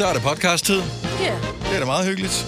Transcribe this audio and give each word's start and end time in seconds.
Så 0.00 0.06
er 0.06 0.12
det 0.12 0.22
podcast-tid. 0.22 0.82
Ja. 1.20 1.34
Det 1.62 1.74
er 1.74 1.78
da 1.78 1.84
meget 1.84 2.06
hyggeligt. 2.06 2.46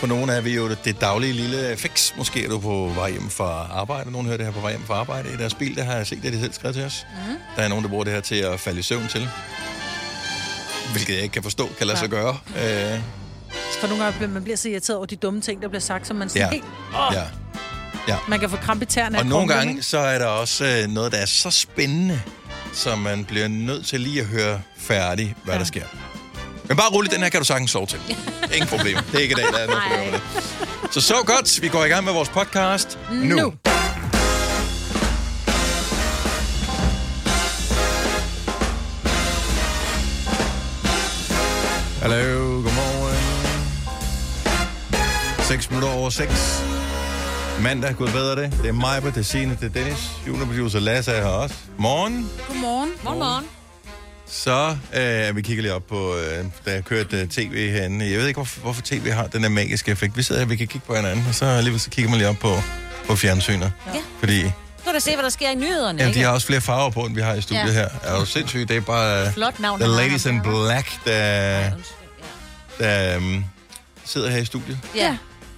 For 0.00 0.06
nogle 0.06 0.32
er 0.32 0.40
vi 0.40 0.54
jo 0.54 0.68
det 0.84 1.00
daglige 1.00 1.32
lille 1.32 1.76
fix. 1.76 2.16
Måske 2.16 2.44
er 2.44 2.48
du 2.48 2.58
på 2.58 2.92
vej 2.94 3.10
hjem 3.10 3.30
fra 3.30 3.66
arbejde. 3.72 4.10
Nogle 4.10 4.26
hører 4.26 4.36
det 4.36 4.46
her 4.46 4.52
på 4.52 4.60
vej 4.60 4.70
hjem 4.70 4.82
fra 4.86 4.94
arbejde 4.94 5.28
i 5.32 5.36
deres 5.36 5.54
bil. 5.54 5.76
Det 5.76 5.84
har 5.84 5.96
jeg 5.96 6.06
set, 6.06 6.22
det 6.22 6.32
de 6.32 6.40
selv 6.40 6.52
skrevet 6.52 6.76
til 6.76 6.84
os. 6.84 7.06
Mm. 7.28 7.36
Der 7.56 7.62
er 7.62 7.68
nogen, 7.68 7.84
der 7.84 7.90
bruger 7.90 8.04
det 8.04 8.12
her 8.12 8.20
til 8.20 8.34
at 8.34 8.60
falde 8.60 8.78
i 8.78 8.82
søvn 8.82 9.08
til. 9.08 9.28
Hvilket 10.92 11.14
jeg 11.14 11.22
ikke 11.22 11.32
kan 11.32 11.42
forstå, 11.42 11.68
kan 11.78 11.86
lade 11.86 11.98
sig 11.98 12.08
gøre. 12.08 12.38
Øh, 12.56 13.00
For 13.80 13.86
nogle 13.86 14.04
gange 14.04 14.18
bliver 14.18 14.30
man 14.32 14.42
bliver 14.42 14.56
så 14.56 14.68
irriteret 14.68 14.96
over 14.96 15.06
de 15.06 15.16
dumme 15.16 15.40
ting, 15.40 15.62
der 15.62 15.68
bliver 15.68 15.80
sagt, 15.80 16.06
som 16.06 16.16
man 16.16 16.28
sådan 16.28 16.42
ja. 16.42 16.50
helt... 16.50 16.64
Åh, 16.94 17.14
ja. 17.14 17.22
ja. 18.08 18.16
Man 18.28 18.40
kan 18.40 18.50
få 18.50 18.56
krampe 18.56 18.82
i 18.82 18.86
tæerne. 18.86 19.16
af 19.16 19.20
Og 19.20 19.26
nogle 19.26 19.48
gange, 19.48 19.82
så 19.82 19.98
er 19.98 20.18
der 20.18 20.26
også 20.26 20.64
øh, 20.64 20.88
noget, 20.88 21.12
der 21.12 21.18
er 21.18 21.26
så 21.26 21.50
spændende, 21.50 22.22
så 22.72 22.96
man 22.96 23.24
bliver 23.24 23.48
nødt 23.48 23.86
til 23.86 24.00
lige 24.00 24.20
at 24.20 24.26
høre 24.26 24.60
færdig, 24.76 25.34
hvad 25.44 25.54
ja. 25.54 25.58
der 25.58 25.66
sker. 25.66 25.84
Men 26.68 26.76
bare 26.76 26.90
roligt, 26.94 27.14
den 27.14 27.22
her 27.22 27.28
kan 27.28 27.40
du 27.40 27.46
sagtens 27.46 27.70
sove 27.70 27.86
til. 27.86 27.98
Ingen 28.54 28.68
problem. 28.68 28.96
Det 29.12 29.14
er 29.14 29.18
ikke 29.18 29.32
i 29.32 29.42
dag, 29.42 29.52
der 29.52 29.58
er 29.58 29.66
noget 29.66 29.82
problem 29.82 30.12
det. 30.12 30.92
Så 30.94 31.00
så 31.00 31.14
godt, 31.26 31.62
vi 31.62 31.68
går 31.68 31.84
i 31.84 31.88
gang 31.88 32.04
med 32.04 32.12
vores 32.12 32.28
podcast 32.28 32.98
nu. 33.12 33.36
Nu. 33.36 33.52
Hallo, 42.02 42.62
godmorgen. 42.62 43.16
6 45.42 45.70
minutter 45.70 45.88
over 45.88 46.10
6. 46.10 46.75
Mandag, 47.60 47.94
gud 47.96 48.08
bedre 48.08 48.42
det. 48.42 48.52
Det 48.62 48.68
er 48.68 48.72
mig, 48.72 49.02
det 49.02 49.16
er 49.16 49.22
Signe, 49.22 49.56
det 49.60 49.64
er 49.64 49.68
Dennis. 49.82 50.10
Juniorproducer 50.26 50.80
Lasse 50.80 51.12
er 51.12 51.22
her 51.22 51.28
også. 51.30 51.54
Morgen. 51.78 52.30
Godmorgen. 52.48 52.90
Morgen, 53.04 53.18
morgen. 53.18 53.44
Så 54.26 54.76
øh, 54.96 55.36
vi 55.36 55.42
kigger 55.42 55.62
lige 55.62 55.74
op 55.74 55.86
på, 55.86 56.16
øh, 56.16 56.44
da 56.66 56.72
jeg 56.72 56.84
kørte 56.84 57.16
øh, 57.20 57.28
tv 57.28 57.70
herinde. 57.70 58.10
Jeg 58.10 58.18
ved 58.18 58.26
ikke, 58.26 58.38
hvorfor, 58.38 58.60
hvorfor 58.60 58.82
tv 58.82 59.10
har 59.10 59.26
den 59.26 59.42
der 59.42 59.48
magiske 59.48 59.90
effekt. 59.90 60.16
Vi 60.16 60.22
sidder 60.22 60.40
her, 60.40 60.48
vi 60.48 60.56
kan 60.56 60.66
kigge 60.68 60.86
på 60.86 60.94
hinanden, 60.94 61.24
og 61.28 61.34
så 61.34 61.44
alligevel 61.46 61.80
så 61.80 61.90
kigger 61.90 62.10
man 62.10 62.18
lige 62.18 62.28
op 62.28 62.36
på, 62.36 62.54
på 63.06 63.16
fjernsynet. 63.16 63.72
Ja. 63.94 64.00
Fordi 64.18 64.42
Nu 64.42 64.50
kan 64.84 64.94
du 64.94 65.00
se, 65.00 65.14
hvad 65.14 65.22
der 65.24 65.28
sker 65.30 65.50
i 65.50 65.54
nyhederne, 65.54 66.02
ja, 66.02 66.08
ikke? 66.08 66.18
de 66.18 66.24
har 66.24 66.30
også 66.32 66.46
flere 66.46 66.60
farver 66.60 66.90
på, 66.90 67.00
end 67.00 67.14
vi 67.14 67.20
har 67.20 67.34
i 67.34 67.40
studiet 67.40 67.66
Ja. 67.66 67.72
her. 67.72 67.88
Er 68.02 68.18
du 68.18 68.26
sindssygt? 68.26 68.68
Det 68.68 68.76
er 68.76 68.80
bare 68.80 69.26
øh, 69.26 69.32
Flot 69.32 69.60
navn. 69.60 69.80
The 69.80 69.88
Ladies 69.88 70.26
in 70.26 70.34
der. 70.34 70.42
Black, 70.42 70.88
der, 71.04 71.12
ja. 71.58 71.72
der 72.78 73.16
um, 73.16 73.44
sidder 74.04 74.30
her 74.30 74.38
i 74.38 74.44
studiet. 74.44 74.78
Ja, 74.94 75.16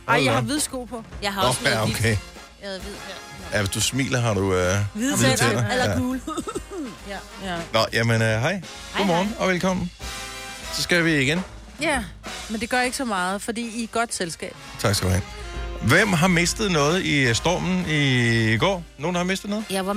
Ej, 0.08 0.24
jeg 0.24 0.32
har 0.34 0.40
hvide 0.40 0.60
sko 0.60 0.84
på. 0.84 1.04
jeg 1.22 1.32
har 1.32 1.42
Nå, 1.42 1.48
også 1.48 1.60
ja, 1.64 1.82
okay. 1.82 2.16
Jeg 2.62 2.68
havde 2.68 2.80
hvid 2.80 2.92
her. 2.92 3.14
Ja, 3.52 3.58
hvis 3.62 3.70
du 3.70 3.80
smiler, 3.80 4.20
har 4.20 4.34
du 4.34 4.54
øh, 4.54 4.76
Hvide 4.94 5.16
hvide 5.16 5.36
tænder. 5.36 5.68
Eller 5.70 5.90
Ja. 5.90 5.98
gul. 5.98 6.20
Ja. 7.44 7.56
Nå, 7.72 7.86
jamen, 7.92 8.22
øh, 8.22 8.40
hej. 8.40 8.62
Godmorgen 8.96 9.34
og 9.38 9.48
velkommen. 9.48 9.90
Så 10.72 10.82
skal 10.82 11.04
vi 11.04 11.18
igen. 11.18 11.44
ja, 11.80 12.04
men 12.50 12.60
det 12.60 12.70
gør 12.70 12.80
ikke 12.80 12.96
så 12.96 13.04
meget, 13.04 13.42
fordi 13.42 13.60
I 13.76 13.80
er 13.80 13.84
et 13.84 13.92
godt 13.92 14.14
selskab. 14.14 14.54
Tak 14.78 14.94
skal 14.94 15.06
du 15.08 15.12
have. 15.12 15.22
Hvem 15.82 16.12
har 16.12 16.28
mistet 16.28 16.70
noget 16.72 17.04
i 17.04 17.20
øh, 17.20 17.34
stormen 17.34 17.84
i 17.90 18.56
går? 18.56 18.82
Nogen 18.98 19.16
har 19.16 19.24
mistet 19.24 19.50
noget? 19.50 19.64
Jeg 19.70 19.86
var 19.86 19.92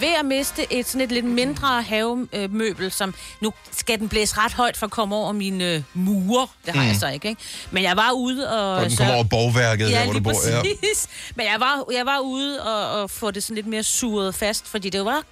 ved 0.00 0.14
at 0.18 0.24
miste 0.24 0.72
et 0.72 0.88
sådan 0.88 1.00
et 1.00 1.12
lidt 1.12 1.24
mindre 1.24 1.82
havemøbel, 1.82 2.90
som 2.92 3.14
nu 3.40 3.52
skal 3.70 3.98
den 3.98 4.08
blæse 4.08 4.34
ret 4.38 4.52
højt 4.52 4.76
for 4.76 4.86
at 4.86 4.90
komme 4.92 5.14
over 5.16 5.32
mine 5.32 5.64
øh, 5.74 5.82
mure. 5.94 6.46
Det 6.66 6.74
har 6.74 6.82
mm. 6.82 6.88
jeg 6.88 6.96
så 6.96 7.08
ikke, 7.08 7.28
ikke? 7.28 7.40
Men 7.70 7.82
jeg 7.82 7.96
var 7.96 8.10
ude 8.12 8.50
og... 8.50 8.74
Og 8.74 8.82
den 8.82 8.90
så- 8.90 8.96
kommer 8.96 9.14
over 9.14 9.24
borgværket, 9.24 9.90
Ja, 9.90 9.98
der 9.98 10.04
hvor 10.04 10.12
du 10.12 10.20
bor. 10.20 10.48
Ja. 10.50 10.60
præcis. 10.60 11.08
Men 11.34 11.46
jeg 11.46 11.56
var, 11.60 11.84
jeg 11.92 12.06
var 12.06 12.18
ude 12.18 12.62
og, 12.62 13.02
og 13.02 13.10
få 13.10 13.30
det 13.30 13.42
sådan 13.42 13.54
lidt 13.54 13.66
mere 13.66 13.82
suret 13.82 14.34
fast, 14.34 14.66
fordi 14.68 14.90
det 14.90 15.04
var 15.04 15.22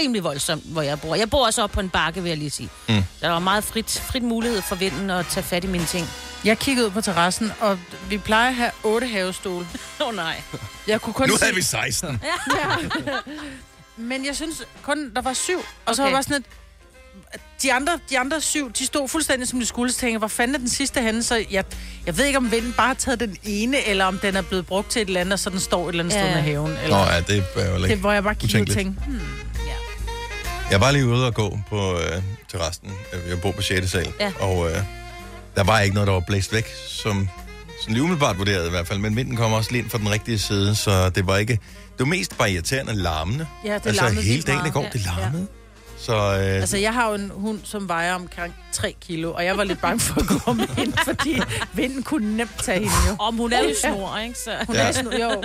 rimelig 0.00 0.24
voldsomt, 0.24 0.62
hvor 0.64 0.82
jeg 0.82 1.00
bor. 1.00 1.14
Jeg 1.14 1.30
bor 1.30 1.46
også 1.46 1.62
op 1.62 1.70
på 1.70 1.80
en 1.80 1.88
bakke, 1.88 2.22
vil 2.22 2.28
jeg 2.28 2.38
lige 2.38 2.50
sige. 2.50 2.68
Mm. 2.88 2.94
Så 2.94 3.26
der 3.26 3.28
var 3.28 3.38
meget 3.38 3.64
frit, 3.64 4.02
frit 4.10 4.22
mulighed 4.22 4.62
for 4.62 4.74
vinden 4.76 5.10
at 5.10 5.26
tage 5.26 5.44
fat 5.44 5.64
i 5.64 5.66
mine 5.66 5.84
ting. 5.86 6.08
Jeg 6.44 6.58
kiggede 6.58 6.86
ud 6.86 6.90
på 6.92 7.00
terrassen, 7.00 7.52
og 7.60 7.78
vi 8.08 8.18
plejer 8.18 8.48
at 8.48 8.54
have 8.54 8.70
otte 8.84 9.06
havestole. 9.06 9.66
Åh 10.00 10.08
oh, 10.08 10.16
nej. 10.16 10.42
Jeg 10.86 11.00
kunne 11.00 11.12
kun 11.12 11.28
Nu 11.28 11.36
se... 11.36 11.42
havde 11.44 11.54
vi 11.56 11.62
16. 11.62 12.20
Men 13.96 14.26
jeg 14.26 14.36
synes 14.36 14.62
kun, 14.82 15.14
der 15.14 15.22
var 15.22 15.32
syv. 15.32 15.58
Og 15.86 15.96
så 15.96 16.02
Okay. 16.02 16.10
var 16.10 16.16
bare 16.16 16.22
sådan 16.22 16.36
et... 16.36 16.44
De 17.62 17.72
andre, 17.72 17.98
de 18.10 18.18
andre 18.18 18.40
syv, 18.40 18.72
de 18.72 18.86
stod 18.86 19.08
fuldstændig 19.08 19.48
som 19.48 19.58
de 19.60 19.66
skulle. 19.66 19.92
Så 19.92 19.98
tænkte 19.98 20.12
jeg, 20.12 20.18
hvor 20.18 20.28
fanden 20.28 20.54
er 20.54 20.58
den 20.58 20.68
sidste 20.68 21.00
henne? 21.00 21.22
Så 21.22 21.44
jeg, 21.50 21.64
jeg 22.06 22.16
ved 22.18 22.24
ikke, 22.24 22.36
om 22.36 22.50
vinden 22.52 22.72
bare 22.72 22.86
har 22.86 22.94
taget 22.94 23.20
den 23.20 23.36
ene, 23.42 23.86
eller 23.86 24.04
om 24.04 24.18
den 24.18 24.36
er 24.36 24.42
blevet 24.42 24.66
brugt 24.66 24.90
til 24.90 25.02
et 25.02 25.06
eller 25.08 25.20
andet, 25.20 25.32
og 25.32 25.38
så 25.38 25.50
den 25.50 25.60
står 25.60 25.84
et 25.88 25.92
eller 25.92 26.04
andet 26.04 26.14
Ja. 26.16 26.22
sted 26.22 26.34
med 26.34 26.42
haven. 26.42 26.70
Nå 26.70 26.76
Eller, 26.84 26.98
ja, 27.14 27.20
det 27.20 27.44
er 27.56 27.70
jo 27.70 27.76
det, 27.82 27.90
ikke 27.90 28.00
hvor 28.00 28.12
jeg 28.12 28.22
bare 28.22 28.34
kiggede 28.34 28.62
og 28.62 28.68
tænkte, 28.76 29.02
hmm, 29.06 29.20
Jeg 30.70 30.80
var 30.80 30.90
lige 30.90 31.06
ude 31.06 31.26
og 31.26 31.34
gå 31.34 31.58
på 31.68 31.98
øh, 31.98 32.22
terrassen. 32.50 32.90
Jeg 33.28 33.40
bor 33.40 33.50
på 33.52 33.62
6. 33.62 33.90
sal. 33.90 34.12
Ja. 34.20 34.32
Og 34.40 34.70
øh, 34.70 34.76
der 35.56 35.64
var 35.64 35.80
ikke 35.80 35.94
noget, 35.94 36.06
der 36.06 36.12
var 36.12 36.20
blæst 36.26 36.52
væk, 36.52 36.68
som 36.88 37.28
sådan 37.80 37.94
lige 37.94 38.02
umiddelbart 38.02 38.38
vurderet 38.38 38.66
i 38.66 38.70
hvert 38.70 38.86
fald. 38.86 38.98
Men 38.98 39.16
vinden 39.16 39.36
kom 39.36 39.52
også 39.52 39.70
lige 39.72 39.82
ind 39.82 39.90
fra 39.90 39.98
den 39.98 40.10
rigtige 40.10 40.38
side, 40.38 40.74
så 40.74 41.10
det 41.10 41.26
var 41.26 41.36
ikke... 41.36 41.52
Det 41.52 41.98
var 41.98 42.04
mest 42.06 42.38
bare 42.38 42.50
irriterende 42.50 42.94
larmende. 42.94 43.46
Ja, 43.64 43.74
det 43.74 43.86
altså 43.86 44.02
larmede 44.02 44.22
hele 44.22 44.42
dagen 44.42 44.66
i 44.66 44.70
går, 44.70 44.82
Ja. 44.82 44.88
det 44.92 45.04
larmede. 45.04 45.46
Så 45.98 46.14
øh, 46.16 46.38
Altså, 46.56 46.76
jeg 46.76 46.92
har 46.94 47.08
jo 47.08 47.14
en 47.14 47.30
hund, 47.34 47.60
som 47.64 47.88
vejer 47.88 48.14
omkring 48.14 48.54
3 48.72 48.94
kilo, 49.00 49.32
og 49.32 49.44
jeg 49.44 49.56
var 49.56 49.64
lidt 49.64 49.80
bange 49.80 50.00
for 50.00 50.20
at 50.20 50.26
gå 50.44 50.52
med 50.52 50.66
hende, 50.68 50.96
fordi 51.10 51.40
vinden 51.72 52.02
kunne 52.02 52.36
nemt 52.36 52.58
tage 52.62 52.78
hende 52.78 52.92
jo. 53.08 53.16
Om 53.18 53.36
hun 53.36 53.52
er 53.52 53.62
jo 53.62 53.70
snor, 53.82 54.18
ikke? 54.18 54.38
Så. 54.38 54.50
Hun 54.66 54.76
Ja. 54.76 54.82
er 54.82 54.92
sådan, 54.92 55.20
jo, 55.20 55.42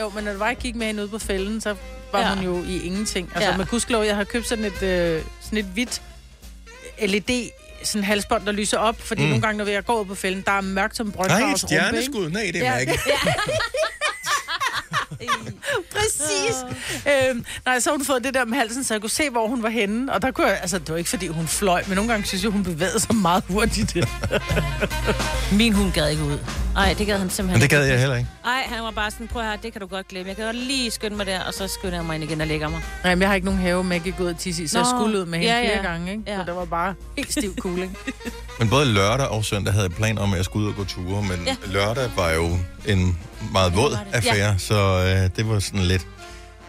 jo, 0.00 0.08
men 0.14 0.24
når 0.24 0.30
det 0.30 0.40
var, 0.40 0.46
jeg 0.46 0.56
gik 0.56 0.74
med 0.76 0.86
hende 0.86 1.02
ude 1.02 1.10
på 1.10 1.18
fælden, 1.18 1.60
så 1.60 1.74
var 2.12 2.20
Ja. 2.20 2.34
hun 2.34 2.44
jo 2.44 2.62
i 2.64 2.82
ingenting. 2.86 3.30
Altså, 3.34 3.50
Ja. 3.50 3.56
med 3.56 3.66
gudskelov, 3.66 4.04
jeg 4.04 4.16
har 4.16 4.24
købt 4.24 4.48
sådan 4.48 4.64
et, 4.64 4.82
øh, 4.82 5.22
sådan 5.40 5.58
et 5.58 5.64
hvidt 5.64 6.02
LED 7.02 7.50
sådan 7.84 8.04
halsbånd, 8.04 8.46
der 8.46 8.52
lyser 8.52 8.78
op, 8.78 9.00
fordi 9.00 9.22
Mm. 9.22 9.28
nogle 9.28 9.42
gange, 9.42 9.58
når 9.58 9.70
jeg 9.70 9.84
går 9.84 10.00
ud 10.00 10.04
på 10.04 10.14
fælden, 10.14 10.42
der 10.46 10.52
er 10.52 10.60
mørkt 10.60 10.96
som 10.96 11.06
nej, 11.06 11.10
et 11.10 11.16
brøndgravs 11.16 11.42
rumpe, 11.42 11.52
ikke? 11.52 11.58
stjerneskud. 11.58 12.30
Nej, 12.30 12.50
det 12.52 12.56
er 12.56 12.64
Ja. 12.64 12.70
Maggie. 12.78 12.94
Præcis. 15.94 16.56
øhm, 17.06 17.44
nej, 17.66 17.80
så 17.80 17.90
har 17.90 17.96
hun 17.96 18.04
fået 18.04 18.24
det 18.24 18.34
der 18.34 18.44
med 18.44 18.58
halsen, 18.58 18.84
så 18.84 18.94
jeg 18.94 19.00
kunne 19.00 19.10
se, 19.10 19.30
hvor 19.30 19.46
hun 19.46 19.62
var 19.62 19.68
henne. 19.68 20.12
Og 20.12 20.22
der 20.22 20.30
kunne 20.30 20.46
jeg, 20.46 20.58
altså, 20.60 20.78
det 20.78 20.90
var 20.90 20.96
ikke, 20.96 21.10
fordi 21.10 21.26
hun 21.26 21.46
fløj, 21.46 21.82
men 21.86 21.96
nogle 21.96 22.10
gange 22.10 22.26
synes 22.26 22.42
jeg, 22.42 22.50
hun 22.50 22.64
bevægede 22.64 23.00
sig 23.00 23.14
meget 23.14 23.44
hurtigt. 23.48 23.96
Min 25.60 25.72
hund 25.72 25.92
gad 25.92 26.10
ikke 26.10 26.22
ud. 26.22 26.38
Nej, 26.74 26.94
det 26.98 27.06
gad 27.06 27.18
han 27.18 27.30
simpelthen 27.30 27.48
Men 27.48 27.60
det 27.60 27.70
gad 27.70 27.84
jeg 27.86 27.98
heller 27.98 28.16
ikke. 28.16 28.28
Nej, 28.44 28.62
han 28.66 28.84
var 28.84 28.90
bare 28.90 29.10
sådan, 29.10 29.28
prøv 29.28 29.42
høre, 29.42 29.56
det 29.62 29.72
kan 29.72 29.80
du 29.80 29.86
godt 29.86 30.08
glemme. 30.08 30.28
Jeg 30.28 30.36
kan 30.36 30.44
godt 30.44 30.56
lige 30.56 30.90
skynde 30.90 31.16
mig 31.16 31.26
der, 31.26 31.40
og 31.40 31.54
så 31.54 31.68
skynder 31.68 31.96
jeg 31.96 32.04
mig 32.04 32.14
ind 32.14 32.24
igen 32.24 32.40
og 32.40 32.46
lægger 32.46 32.68
mig. 32.68 32.80
Nej, 33.04 33.14
men 33.14 33.22
jeg 33.22 33.28
har 33.28 33.34
ikke 33.34 33.44
nogen 33.44 33.60
have 33.60 33.84
med 33.84 33.96
at 33.96 34.14
gå 34.18 34.24
ud 34.24 34.28
og 34.28 34.38
tisse 34.38 34.68
så 34.68 34.78
Nå, 34.78 34.80
jeg 34.80 34.86
skulle 34.86 35.18
ud 35.18 35.24
med 35.24 35.38
hende 35.38 35.52
ja, 35.54 35.58
ja, 35.60 35.66
ja. 35.66 35.72
flere 35.72 35.92
gange, 35.92 36.12
ikke? 36.12 36.22
Ja. 36.26 36.36
Så 36.36 36.44
der 36.46 36.52
var 36.52 36.64
bare 36.64 36.94
helt 37.16 37.32
stiv 37.32 37.54
cooling. 37.58 37.96
Men 38.58 38.70
både 38.70 38.86
lørdag 38.86 39.28
og 39.28 39.44
søndag 39.44 39.72
havde 39.72 39.86
jeg 39.86 39.96
plan 39.96 40.18
om, 40.18 40.32
at 40.32 40.36
jeg 40.36 40.44
skulle 40.44 40.66
ud 40.66 40.70
og 40.70 40.76
gå 40.76 40.84
ture, 40.84 41.22
men. 41.22 41.46
Ja. 41.46 41.56
lørdag 41.66 42.10
var 42.16 42.30
jo 42.30 42.58
en 42.86 43.18
meget 43.52 43.76
våd 43.76 43.98
affære, 44.12 44.36
ja. 44.36 44.54
så 44.58 44.74
øh, 44.74 45.30
det 45.36 45.48
var 45.48 45.58
sådan 45.58 45.80
lidt... 45.80 46.06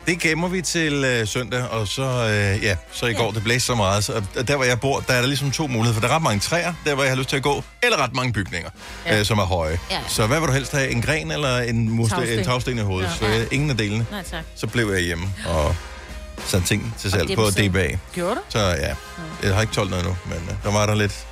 Det 0.07 0.19
gemmer 0.19 0.47
vi 0.47 0.61
til 0.61 0.93
øh, 1.03 1.27
søndag, 1.27 1.63
og 1.63 1.87
så, 1.87 2.01
øh, 2.03 2.63
ja, 2.63 2.75
så 2.91 3.05
i 3.05 3.13
går, 3.13 3.31
det 3.31 3.43
blæste 3.43 3.65
så 3.65 3.75
meget, 3.75 4.03
så 4.03 4.13
øh, 4.35 4.47
der 4.47 4.55
hvor 4.55 4.65
jeg 4.65 4.79
bor, 4.79 4.99
der 4.99 5.13
er 5.13 5.19
der 5.19 5.27
ligesom 5.27 5.51
to 5.51 5.67
muligheder, 5.67 5.93
for 5.93 6.01
der 6.01 6.07
er 6.07 6.15
ret 6.15 6.21
mange 6.23 6.39
træer, 6.39 6.73
der 6.85 6.93
hvor 6.93 7.03
jeg 7.03 7.11
har 7.11 7.17
lyst 7.17 7.29
til 7.29 7.35
at 7.37 7.43
gå, 7.43 7.63
eller 7.83 8.03
ret 8.03 8.13
mange 8.15 8.33
bygninger, 8.33 8.69
ja. 9.05 9.19
Øh, 9.19 9.25
som 9.25 9.39
er 9.39 9.43
høje. 9.45 9.79
Ja. 9.91 9.99
Så 10.07 10.27
hvad 10.27 10.39
vil 10.39 10.47
du 10.47 10.53
helst 10.53 10.71
have, 10.71 10.89
en 10.89 11.01
gren 11.01 11.31
eller 11.31 11.57
en, 11.59 11.89
mursten, 11.89 12.19
Tagsten. 12.19 12.39
en 12.39 12.45
tagsten 12.45 12.77
i 12.77 12.81
hovedet? 12.81 13.09
Ja. 13.21 13.27
Så 13.27 13.41
øh, 13.41 13.47
ingen 13.51 13.69
af 13.69 13.77
delene. 13.77 14.05
Nej, 14.11 14.23
tak. 14.23 14.43
Så 14.55 14.67
blev 14.67 14.91
jeg 14.91 15.01
hjemme 15.01 15.25
og 15.47 15.75
satte 16.47 16.67
ting 16.67 16.95
til 16.99 17.11
salg 17.11 17.35
på. 17.35 17.49
DBA. 17.49 17.87
Gjorde 18.13 18.35
du? 18.35 18.41
Så 18.49 18.59
ja, 18.59 18.95
jeg 19.43 19.53
har 19.53 19.61
ikke 19.61 19.73
toldt 19.73 19.89
noget 19.89 20.05
endnu, 20.05 20.17
men 20.25 20.37
øh, 20.49 20.55
der 20.63 20.71
var 20.71 20.85
der 20.85 20.95
lidt, 20.95 21.25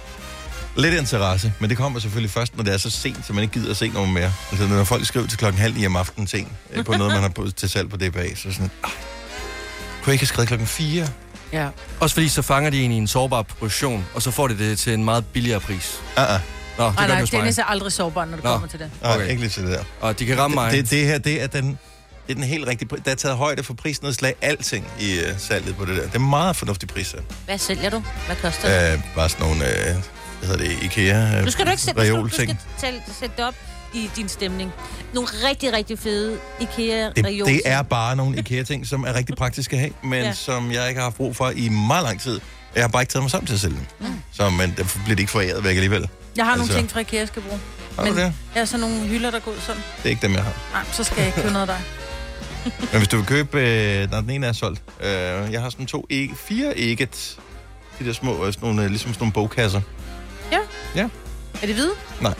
lidt 0.75 0.93
interesse. 0.93 1.53
Men 1.59 1.69
det 1.69 1.77
kommer 1.77 1.99
selvfølgelig 1.99 2.31
først, 2.31 2.57
når 2.57 2.63
det 2.63 2.73
er 2.73 2.77
så 2.77 2.89
sent, 2.89 3.25
så 3.27 3.33
man 3.33 3.43
ikke 3.43 3.53
gider 3.53 3.71
at 3.71 3.77
se 3.77 3.87
nogen 3.87 4.13
mere. 4.13 4.33
Altså 4.51 4.67
når 4.67 4.83
folk 4.83 5.05
skriver 5.05 5.27
til 5.27 5.37
klokken 5.37 5.61
halv 5.61 5.73
ni 5.75 5.85
om 5.85 5.95
aftenen 5.95 6.27
ting, 6.27 6.57
øh, 6.73 6.85
på 6.85 6.91
noget, 6.91 7.13
man 7.13 7.21
har 7.21 7.29
på, 7.29 7.51
til 7.51 7.69
salg 7.69 7.89
på 7.89 7.97
DBA, 7.97 8.35
så 8.35 8.49
er 8.49 8.51
sådan, 8.53 8.71
ah, 8.83 8.89
kunne 8.91 10.07
jeg 10.07 10.13
ikke 10.13 10.21
have 10.21 10.27
skrevet 10.27 10.47
klokken 10.47 10.67
4? 10.67 11.07
Ja. 11.53 11.67
Også 11.99 12.13
fordi 12.15 12.29
så 12.29 12.41
fanger 12.41 12.69
de 12.69 12.83
en 12.83 12.91
i 12.91 12.95
en 12.97 13.07
sårbar 13.07 13.41
position, 13.41 14.05
og 14.13 14.21
så 14.21 14.31
får 14.31 14.47
de 14.47 14.57
det 14.57 14.79
til 14.79 14.93
en 14.93 15.05
meget 15.05 15.25
billigere 15.25 15.59
pris. 15.59 15.99
Ah, 16.17 16.33
ah, 16.33 16.39
Nå, 16.77 16.85
det 16.87 16.95
Nej, 16.95 17.07
gør 17.07 17.13
nej, 17.13 17.21
det. 17.21 17.31
Dennis 17.31 17.57
er 17.57 17.63
aldrig 17.63 17.91
sårbar, 17.91 18.25
når 18.25 18.35
det 18.35 18.43
Nå. 18.43 18.51
kommer 18.51 18.67
til 18.67 18.79
det. 18.79 18.91
ah 19.01 19.15
Okay. 19.15 19.29
ikke 19.29 19.41
lige 19.41 19.49
til 19.49 19.63
det 19.63 19.71
der. 19.71 19.83
Og 20.01 20.19
de 20.19 20.25
kan 20.25 20.37
ramme 20.37 20.55
mig. 20.55 20.71
Det, 20.71 20.89
det 20.89 21.05
her, 21.05 21.17
det 21.17 21.41
er 21.43 21.47
den, 21.47 21.65
det 22.27 22.29
er 22.29 22.33
den 22.35 22.43
helt 22.43 22.67
rigtige 22.67 22.87
pris. 22.87 23.01
Der 23.05 23.11
er 23.11 23.15
taget 23.15 23.37
højde 23.37 23.63
for 23.63 23.73
prisnedslag, 23.73 24.35
alting 24.41 24.87
i 24.99 25.17
uh, 25.19 25.25
salget 25.37 25.75
på 25.75 25.85
det 25.85 25.95
der. 25.97 26.03
Det 26.03 26.15
er 26.15 26.19
meget 26.19 26.55
fornuftig 26.55 26.89
pris. 26.89 27.15
Hvad 27.45 27.57
sælger 27.57 27.89
du? 27.89 28.03
Hvad 28.25 28.35
koster 28.35 28.89
det? 28.89 28.97
Uh, 28.97 29.03
bare 29.15 29.29
sådan 29.29 29.45
nogle, 29.45 29.63
uh, 29.63 29.69
hvad 29.91 30.01
hedder 30.47 30.63
det, 30.65 30.83
IKEA 30.83 31.41
Nu 31.41 31.51
skal 31.51 31.65
du 31.65 31.71
ikke 31.71 31.83
sætte, 31.83 32.01
du 32.01 32.05
skal, 32.05 32.23
du 32.23 32.29
skal 32.29 32.57
tælle, 32.79 33.01
sætte 33.19 33.35
det 33.37 33.45
op 33.45 33.55
i 33.93 34.09
din 34.15 34.29
stemning. 34.29 34.71
Nogle 35.13 35.27
rigtig, 35.49 35.73
rigtig 35.73 35.99
fede 35.99 36.37
IKEA 36.61 37.09
Det, 37.15 37.25
det 37.25 37.61
er 37.65 37.81
bare 37.81 38.15
nogle 38.15 38.37
IKEA-ting, 38.37 38.87
som 38.87 39.03
er 39.03 39.13
rigtig 39.13 39.35
praktiske 39.35 39.75
at 39.75 39.79
have, 39.79 39.91
men 40.03 40.23
ja. 40.23 40.33
Som 40.33 40.71
jeg 40.71 40.87
ikke 40.89 40.99
har 40.99 41.05
haft 41.05 41.15
brug 41.15 41.35
for 41.35 41.49
i 41.55 41.69
meget 41.69 42.03
lang 42.03 42.21
tid. 42.21 42.39
Jeg 42.75 42.83
har 42.83 42.87
bare 42.87 43.01
ikke 43.01 43.11
taget 43.11 43.23
mig 43.23 43.31
sammen 43.31 43.47
til 43.47 43.53
at 43.53 43.59
sælge 43.59 43.75
dem. 43.75 44.07
Mm. 44.07 44.13
Så 44.31 44.49
men 44.49 44.73
det 44.77 44.97
bliver 45.03 45.15
de 45.15 45.21
ikke 45.21 45.31
foræret 45.31 45.63
væk 45.63 45.75
alligevel. 45.75 46.09
Jeg 46.35 46.45
har 46.45 46.51
Altså- 46.51 46.67
nogle 46.67 46.79
ting 46.81 46.91
fra 46.91 46.99
IKEA, 46.99 47.19
jeg 47.19 47.27
skal 47.27 47.41
bruge. 47.41 47.59
Har 47.95 48.03
du 48.05 48.09
Men- 48.13 48.17
det? 48.17 48.23
Jeg 48.53 48.61
har 48.61 48.65
sådan 48.65 48.79
nogle 48.79 49.07
hylder, 49.07 49.31
der 49.31 49.39
går 49.39 49.51
ud 49.51 49.57
sådan. 49.59 49.81
Det 49.97 50.05
er 50.05 50.09
ikke 50.09 50.21
dem, 50.27 50.33
jeg 50.33 50.43
har. 50.43 50.53
Nej, 50.73 50.83
så 50.91 51.03
skal 51.03 51.17
jeg 51.17 51.25
ikke 51.27 51.41
købe 51.41 51.53
noget 51.53 51.69
af 51.69 51.75
dig. 51.75 51.81
Men 52.91 52.97
hvis 52.97 53.07
du 53.07 53.17
vil 53.17 53.25
købe... 53.25 53.59
Øh, 53.61 54.11
når 54.11 54.21
den 54.21 54.29
ene 54.29 54.47
er 54.47 54.53
solgt. 54.53 54.81
Øh, 55.03 55.07
jeg 55.51 55.61
har 55.61 55.69
sådan 55.69 55.85
to, 55.85 56.05
e- 56.13 56.35
fire 56.47 56.79
eget 56.79 57.37
De 57.99 58.05
der 58.05 58.13
små, 58.13 58.45
øh, 58.45 58.53
sådan 58.53 58.67
nogle, 58.67 58.83
øh, 58.83 58.89
ligesom 58.89 59.13
sådan 59.13 59.19
nogle 59.21 59.33
bogkasser. 59.33 59.81
Ja. 60.51 60.59
Ja. 60.95 61.09
Er 61.61 61.67
de 61.67 61.73
hvide? 61.73 61.91
Nej. 62.21 62.33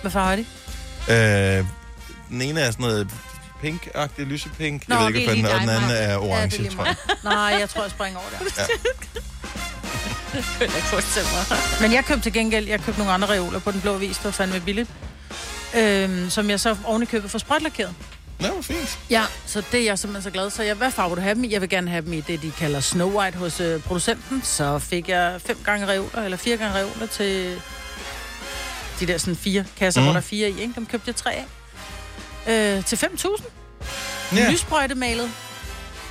Hvad 0.00 0.10
farve 0.10 0.32
er 0.32 0.36
de? 0.36 1.58
Øh, 1.58 1.64
den 2.28 2.42
ene 2.42 2.60
er 2.60 2.70
sådan 2.70 2.82
noget 2.86 3.10
pink-agtig, 3.64 4.24
lysepink. 4.24 4.88
Nå, 4.88 4.94
jeg 4.94 5.12
ved 5.12 5.14
ikke, 5.14 5.26
hvad 5.26 5.36
er 5.36 5.42
lige 5.42 5.54
og 5.54 5.60
den 5.60 5.68
anden 5.68 5.90
er 5.90 6.10
Ja, 6.10 6.18
orange, 6.18 6.58
lige 6.58 6.70
tror 6.70 6.84
jeg. 6.84 6.96
Nej, 7.24 7.56
jeg 7.60 7.70
tror, 7.70 7.82
jeg 7.82 7.90
springer 7.90 8.18
over 8.18 8.28
der. 8.30 8.38
Mig. 10.32 11.58
Men 11.80 11.92
jeg 11.92 12.04
købte 12.04 12.22
til 12.22 12.32
gengæld, 12.32 12.68
jeg 12.68 12.80
købte 12.80 12.98
nogle 12.98 13.12
andre 13.12 13.28
reoler 13.28 13.58
på 13.58 13.70
den 13.70 13.80
blå 13.80 13.96
vis, 13.96 14.16
det 14.16 14.24
var 14.24 14.30
fandme 14.30 14.60
billigt. 14.60 14.90
Øhm, 15.76 16.30
som 16.30 16.50
jeg 16.50 16.60
så 16.60 16.76
oven 16.84 17.02
i 17.02 17.06
købet 17.06 17.30
for 17.30 17.38
sprøjtlakeret. 17.38 17.94
Nå, 18.42 18.48
hvor 18.48 18.62
fint. 18.62 18.98
Ja, 19.10 19.22
så 19.46 19.62
det 19.72 19.80
er 19.80 19.84
jeg 19.84 19.98
simpelthen 19.98 20.22
så 20.22 20.30
glad. 20.30 20.50
Så 20.50 20.62
jeg, 20.62 20.74
hvad 20.74 20.90
farve 20.90 21.10
vil 21.10 21.16
du 21.16 21.22
have 21.22 21.34
dem 21.34 21.44
i? 21.44 21.52
Jeg 21.52 21.60
vil 21.60 21.68
gerne 21.68 21.90
have 21.90 22.04
dem 22.04 22.12
i 22.12 22.20
det, 22.20 22.42
de 22.42 22.50
kalder 22.58 22.80
Snow 22.80 23.10
White 23.18 23.38
hos 23.38 23.60
øh, 23.60 23.80
producenten. 23.80 24.42
Så 24.44 24.78
fik 24.78 25.08
jeg 25.08 25.40
fem 25.46 25.58
gange 25.64 25.86
reoler, 25.86 26.22
eller 26.24 26.36
fire 26.36 26.56
gange 26.56 26.78
reoler 26.78 27.06
til 27.06 27.60
de 29.00 29.06
der 29.06 29.18
sådan 29.18 29.36
fire 29.36 29.64
kasser, 29.78 30.00
mm. 30.00 30.04
hvor 30.06 30.12
der 30.12 30.20
er 30.20 30.22
fire 30.22 30.50
i. 30.50 30.60
Ikke? 30.60 30.72
Dem 30.74 30.86
købte 30.86 31.08
jeg 31.08 31.16
tre 31.16 31.34
af. 31.34 31.46
Øh, 32.78 32.84
til 32.84 32.96
5.000. 32.96 33.44
Ja. 34.36 34.50
Lysprøjtemalet. 34.50 35.30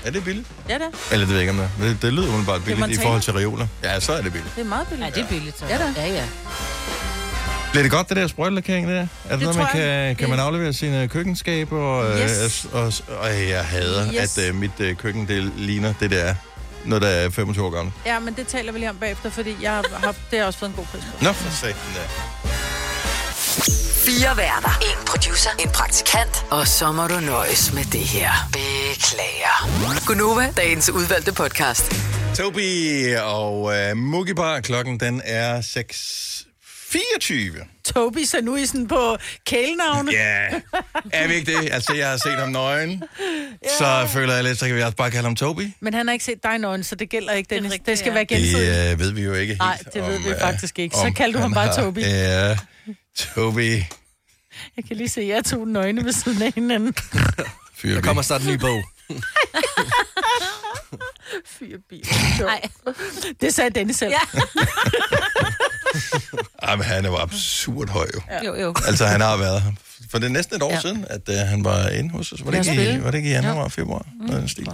Er 0.05 0.11
det 0.11 0.23
billigt? 0.23 0.47
Ja, 0.69 0.73
det 0.73 0.81
er. 0.81 1.13
Eller 1.13 1.25
det 1.25 1.27
ved 1.27 1.35
jeg 1.35 1.41
ikke, 1.41 1.51
om 1.51 1.57
det 1.57 1.69
er. 1.79 1.89
Det, 1.89 2.01
det 2.01 2.13
lyder 2.13 2.27
umiddelbart 2.27 2.63
billigt 2.63 2.89
i 2.89 2.95
forhold 2.95 3.21
til 3.21 3.33
reoler. 3.33 3.67
Ja, 3.83 3.99
så 3.99 4.13
er 4.13 4.21
det 4.21 4.31
billigt. 4.31 4.55
Det 4.55 4.61
er 4.61 4.65
meget 4.65 4.87
billigt. 4.87 5.17
Ja, 5.17 5.21
det 5.21 5.23
er 5.23 5.29
billigt. 5.29 5.59
Så. 5.59 5.65
Ja, 5.65 5.77
da. 5.77 5.93
Ja, 5.95 6.07
ja. 6.07 6.25
Bliver 7.71 7.83
det 7.83 7.91
godt, 7.91 8.09
det 8.09 8.17
der 8.17 8.27
sprøjtelakering 8.27 8.87
der? 8.87 8.93
Er 8.99 9.03
det, 9.03 9.31
det 9.31 9.39
noget, 9.41 9.55
man 9.57 9.67
jeg. 9.73 10.05
kan, 10.07 10.15
kan 10.15 10.29
man 10.29 10.39
aflevere 10.39 10.73
sine 10.73 11.07
køkkenskaber? 11.07 11.79
Og, 11.79 12.19
Yes. 12.19 12.65
øh, 12.65 12.73
og, 12.75 12.83
og, 12.83 12.93
og 13.19 13.49
jeg 13.49 13.65
hader, 13.65 14.07
yes. 14.07 14.13
Yes. 14.21 14.37
at 14.37 14.47
øh, 14.49 14.55
mit 14.55 14.71
øh, 14.79 14.95
køkken 14.95 15.27
det 15.27 15.51
ligner 15.57 15.93
det 15.99 16.11
der, 16.11 16.35
noget 16.85 17.01
der 17.01 17.07
er 17.07 17.29
25 17.29 17.65
år 17.65 17.69
gammelt. 17.69 17.95
Ja, 18.05 18.19
men 18.19 18.33
det 18.33 18.47
taler 18.47 18.71
vi 18.71 18.79
lige 18.79 18.89
om 18.89 18.95
bagefter, 18.97 19.29
fordi 19.29 19.55
jeg 19.61 19.71
har 19.71 19.85
haft, 20.03 20.17
det 20.31 20.39
har 20.39 20.45
også 20.45 20.59
fået 20.59 20.69
en 20.69 20.75
god 20.75 20.85
pris 20.85 21.01
på. 21.03 21.23
Nå, 21.25 21.31
for 21.31 21.51
satan 21.51 21.75
da. 21.95 22.01
Fire 24.05 24.37
værter. 24.37 24.79
En 24.81 25.05
producer. 25.07 25.49
En 25.59 25.69
praktikant. 25.69 26.45
Og 26.49 26.67
så 26.67 26.91
må 26.91 27.07
du 27.07 27.19
nøjes 27.19 27.73
med 27.73 27.83
det 27.83 27.99
her. 27.99 28.31
Beklager. 28.51 30.05
Gunova, 30.07 30.53
dagens 30.57 30.89
udvalgte 30.89 31.33
podcast. 31.33 31.91
Toby 32.37 33.15
og 33.17 33.73
øh, 33.77 33.97
Mookie 33.97 34.35
Bar, 34.35 34.59
klokken 34.59 34.99
den 34.99 35.21
er 35.25 35.61
6.24. 36.95 37.67
Toby 37.85 38.17
Sanuisen 38.23 38.87
på 38.87 39.17
kælenavne. 39.45 40.11
Ja, 40.11 40.47
er 41.13 41.27
vi 41.27 41.33
ikke 41.33 41.51
det? 41.57 41.69
Altså, 41.73 41.93
jeg 41.93 42.09
har 42.09 42.17
set 42.17 42.33
ham 42.39 42.49
nøgen, 42.49 43.03
så 43.79 44.07
føler 44.13 44.33
jeg 44.33 44.43
lidt, 44.43 44.59
så 44.59 44.67
kan 44.67 44.75
vi 44.75 44.81
også 44.81 44.95
bare 44.97 45.11
kalde 45.11 45.23
ham 45.23 45.35
Toby. 45.35 45.67
Men 45.79 45.93
han 45.93 46.07
har 46.07 46.13
ikke 46.13 46.25
set 46.25 46.43
dig 46.43 46.57
nøgen, 46.57 46.83
så 46.83 46.95
det 46.95 47.09
gælder 47.09 47.33
ikke, 47.33 47.55
Dennis. 47.55 47.71
Det, 47.71 47.85
det 47.85 47.99
skal 47.99 48.09
ja. 48.09 48.13
være 48.13 48.25
gensidigt. 48.25 48.75
Det 48.75 48.91
øh, 48.91 48.99
ved 48.99 49.11
vi 49.11 49.21
jo 49.21 49.33
ikke 49.33 49.51
helt. 49.53 49.59
Nej, 49.59 49.77
det 49.93 50.01
ved 50.07 50.19
vi 50.19 50.29
øh, 50.29 50.39
faktisk 50.39 50.79
ikke. 50.79 50.95
Så 50.95 51.01
om 51.05 51.13
kaldte 51.13 51.37
du 51.37 51.41
ham 51.41 51.53
bare 51.53 51.67
har- 51.67 51.73
Toby. 51.81 51.99
Ja, 51.99 52.57
Toby. 53.17 53.83
Jeg 54.77 54.85
kan 54.87 54.97
lige 54.97 55.09
se 55.09 55.21
jer 55.21 55.41
to 55.41 55.65
nøgne 55.65 56.05
ved 56.05 56.11
siden 56.11 56.41
af 56.41 56.51
hinanden. 56.55 56.93
Fyr 57.75 57.93
Der 57.93 58.01
kommer 58.01 58.21
snart 58.21 58.41
en 58.41 58.47
ny 58.47 58.55
bog. 58.55 58.83
Fyr 61.45 61.77
bil. 61.89 62.07
Nej. 62.39 62.61
Det 63.41 63.53
sagde 63.53 63.69
Dennis 63.69 63.95
selv. 63.97 64.11
Ja. 64.11 64.39
Jamen, 66.69 66.85
han 66.85 67.05
er 67.05 67.09
jo 67.09 67.17
absurd 67.17 67.89
høj, 67.89 68.07
jo. 68.15 68.21
Jo, 68.45 68.55
jo. 68.61 68.73
Altså, 68.87 69.05
han 69.05 69.21
har 69.21 69.37
været 69.37 69.61
her. 69.61 69.71
For 70.11 70.17
det 70.17 70.25
er 70.25 70.29
næsten 70.31 70.55
et 70.55 70.63
år 70.63 70.69
ja. 70.69 70.75
Ja. 70.75 70.81
siden, 70.81 71.05
at 71.09 71.21
uh, 71.29 71.35
han 71.35 71.63
var 71.63 71.87
inde 71.87 72.09
hos 72.09 72.31
os. 72.31 72.45
Var 72.45 72.51
det, 72.51 72.67
Ja, 72.67 72.71
ikke 72.71 72.93
i, 72.93 73.03
var 73.03 73.11
det 73.11 73.17
ikke 73.17 73.29
i 73.29 73.33
januar, 73.33 73.67
februar? 73.67 74.05
Mm. 74.19 74.25
Noget 74.25 74.49
stil. 74.49 74.67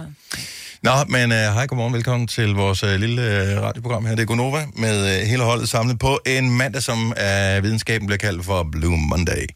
Nå, 0.82 0.90
men 1.08 1.32
uh, 1.32 1.38
hej, 1.38 1.66
godmorgen, 1.66 1.94
velkommen 1.94 2.26
til 2.26 2.54
vores 2.54 2.82
uh, 2.82 2.90
lille 2.90 3.22
uh, 3.22 3.62
radioprogram 3.62 4.06
her. 4.06 4.14
Det 4.14 4.22
er 4.22 4.26
Gonova 4.26 4.66
med 4.76 5.20
uh, 5.22 5.28
hele 5.28 5.42
holdet 5.42 5.68
samlet 5.68 5.98
på 5.98 6.20
en 6.26 6.50
mandag, 6.56 6.82
som 6.82 7.12
af 7.16 7.62
videnskaben 7.62 8.06
bliver 8.06 8.18
kaldt 8.18 8.44
for 8.44 8.68
Blue 8.72 8.96
Monday. 8.98 9.46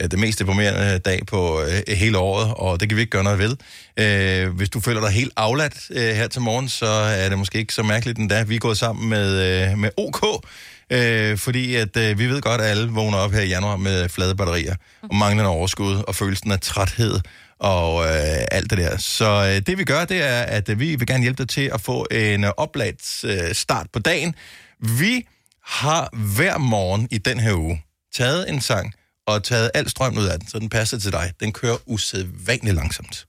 Øh, 0.00 0.10
det 0.10 0.18
mest 0.18 0.38
deprimerende 0.38 0.98
dag 0.98 1.20
på 1.26 1.62
øh, 1.62 1.96
hele 1.96 2.18
året, 2.18 2.54
og 2.56 2.80
det 2.80 2.88
kan 2.88 2.96
vi 2.96 3.00
ikke 3.00 3.10
gøre 3.10 3.24
noget 3.24 3.38
ved. 3.38 3.56
Øh, 3.96 4.56
hvis 4.56 4.70
du 4.70 4.80
føler 4.80 5.00
dig 5.00 5.10
helt 5.10 5.32
afladt 5.36 5.74
øh, 5.90 6.14
her 6.14 6.28
til 6.28 6.40
morgen, 6.40 6.68
så 6.68 6.86
er 6.86 7.28
det 7.28 7.38
måske 7.38 7.58
ikke 7.58 7.74
så 7.74 7.82
mærkeligt 7.82 8.18
endda. 8.18 8.42
Vi 8.42 8.54
er 8.54 8.58
gået 8.58 8.78
sammen 8.78 9.08
med, 9.08 9.70
øh, 9.70 9.78
med 9.78 9.90
OK, 9.96 10.44
Øh, 10.92 11.38
fordi 11.38 11.74
at 11.74 11.96
øh, 11.96 12.18
vi 12.18 12.26
ved 12.26 12.40
godt, 12.40 12.60
at 12.60 12.66
alle 12.66 12.90
vågner 12.90 13.18
op 13.18 13.32
her 13.32 13.40
i 13.40 13.48
januar 13.48 13.76
med 13.76 14.08
flade 14.08 14.34
batterier 14.34 14.74
og 15.02 15.14
manglende 15.14 15.50
overskud 15.50 16.02
og 16.08 16.14
følelsen 16.14 16.52
af 16.52 16.60
træthed 16.60 17.20
og 17.58 18.04
øh, 18.04 18.44
alt 18.50 18.70
det 18.70 18.78
der. 18.78 18.96
Så 18.96 19.24
øh, 19.24 19.66
det 19.66 19.78
vi 19.78 19.84
gør, 19.84 20.04
det 20.04 20.22
er, 20.22 20.42
at 20.42 20.68
øh, 20.68 20.80
vi 20.80 20.96
vil 20.96 21.06
gerne 21.06 21.22
hjælpe 21.22 21.42
dig 21.42 21.48
til 21.48 21.70
at 21.74 21.80
få 21.80 22.06
en 22.10 22.44
øh, 22.44 22.50
opladt 22.56 23.24
øh, 23.24 23.54
start 23.54 23.86
på 23.92 23.98
dagen. 23.98 24.34
Vi 24.80 25.26
har 25.64 26.08
hver 26.36 26.58
morgen 26.58 27.08
i 27.10 27.18
den 27.18 27.40
her 27.40 27.54
uge 27.54 27.82
taget 28.14 28.50
en 28.50 28.60
sang 28.60 28.92
og 29.28 29.44
taget 29.44 29.70
al 29.74 29.90
strøm 29.90 30.18
ud 30.18 30.26
af 30.26 30.38
den, 30.38 30.48
så 30.48 30.58
den 30.58 30.68
passer 30.68 30.98
til 30.98 31.12
dig. 31.12 31.32
Den 31.40 31.52
kører 31.52 31.76
usædvanligt 31.86 32.76
langsomt. 32.76 33.26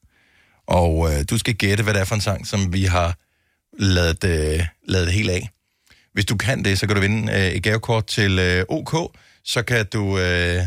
Og 0.68 1.14
øh, 1.14 1.26
du 1.30 1.38
skal 1.38 1.54
gætte, 1.54 1.84
hvad 1.84 1.94
det 1.94 2.00
er 2.00 2.06
for 2.06 2.16
en 2.16 2.22
sang, 2.22 2.48
som 2.48 2.74
vi 2.74 2.84
har 2.84 3.18
lavet, 3.80 4.24
øh, 4.24 4.66
lavet 4.88 5.12
helt 5.12 5.30
af. 5.30 5.50
Hvis 6.14 6.26
du 6.26 6.38
kan 6.38 6.66
det, 6.66 6.80
så 6.80 6.88
kan 6.88 6.96
du 6.96 7.02
vinde 7.02 7.34
øh, 7.34 7.40
et 7.40 7.64
gavekort 7.64 8.08
til 8.08 8.40
øh, 8.40 8.66
OK. 8.70 9.18
Så 9.44 9.62
kan 9.62 9.86
du 9.94 10.20
øh, 10.20 10.62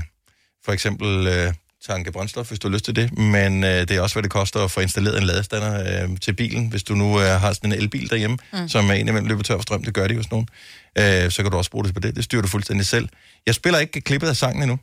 for 0.65 0.73
eksempel 0.73 1.27
øh, 1.27 1.53
tanke 1.87 2.13
brændstof, 2.13 2.49
hvis 2.49 2.59
du 2.59 2.69
har 2.69 2.73
lyst 2.73 2.85
til 2.85 2.97
det. 2.97 3.19
Men 3.19 3.65
øh, 3.65 3.71
det 3.71 3.91
er 3.91 4.01
også, 4.01 4.15
hvad 4.15 4.23
det 4.23 4.31
koster 4.31 4.61
at 4.61 4.71
få 4.71 4.81
installeret 4.81 5.19
en 5.19 5.25
ladestander 5.25 6.03
øh, 6.05 6.17
til 6.21 6.33
bilen. 6.33 6.69
Hvis 6.69 6.83
du 6.83 6.95
nu 6.95 7.21
øh, 7.21 7.27
har 7.27 7.53
sådan 7.53 7.73
en 7.73 7.79
elbil 7.79 8.11
derhjemme, 8.11 8.39
mm. 8.53 8.69
som 8.69 8.91
er 8.91 8.95
indimellem 8.95 9.29
løber 9.29 9.43
tør 9.43 9.55
for 9.55 9.63
strøm, 9.63 9.85
det 9.85 9.95
gør 9.95 10.07
de 10.09 10.17
hos 10.17 10.31
nogen. 10.31 10.49
Øh, 10.99 11.31
så 11.31 11.43
kan 11.43 11.51
du 11.51 11.57
også 11.57 11.71
bruge 11.71 11.85
det 11.85 11.95
på 11.95 12.01
det. 12.01 12.17
Det 12.17 12.25
styrer 12.25 12.43
du 12.43 12.49
fuldstændig 12.49 12.87
selv. 12.87 13.09
Jeg 13.47 13.55
spiller 13.55 13.79
ikke 13.79 14.01
klippet 14.01 14.29
af 14.29 14.37
sangen 14.37 14.63
endnu. 14.63 14.79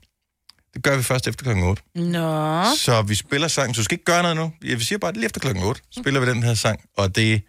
Det 0.73 0.83
gør 0.83 0.97
vi 0.97 1.03
først 1.03 1.27
efter 1.27 1.43
klokken 1.43 1.63
8. 1.63 1.81
Nå. 1.95 2.63
Så 2.77 3.01
vi 3.01 3.15
spiller 3.15 3.47
sangen. 3.47 3.73
Så 3.75 3.79
du 3.79 3.83
skal 3.83 3.95
ikke 3.95 4.05
gøre 4.05 4.21
noget 4.21 4.37
nu. 4.37 4.53
Jeg 4.63 4.81
siger 4.81 4.99
bare, 4.99 5.13
lige 5.13 5.25
efter 5.25 5.39
klokken 5.39 5.63
8 5.63 5.81
spiller 5.97 6.19
vi 6.19 6.25
den 6.29 6.43
her 6.43 6.53
sang, 6.53 6.81
og 6.97 7.15
det, 7.15 7.41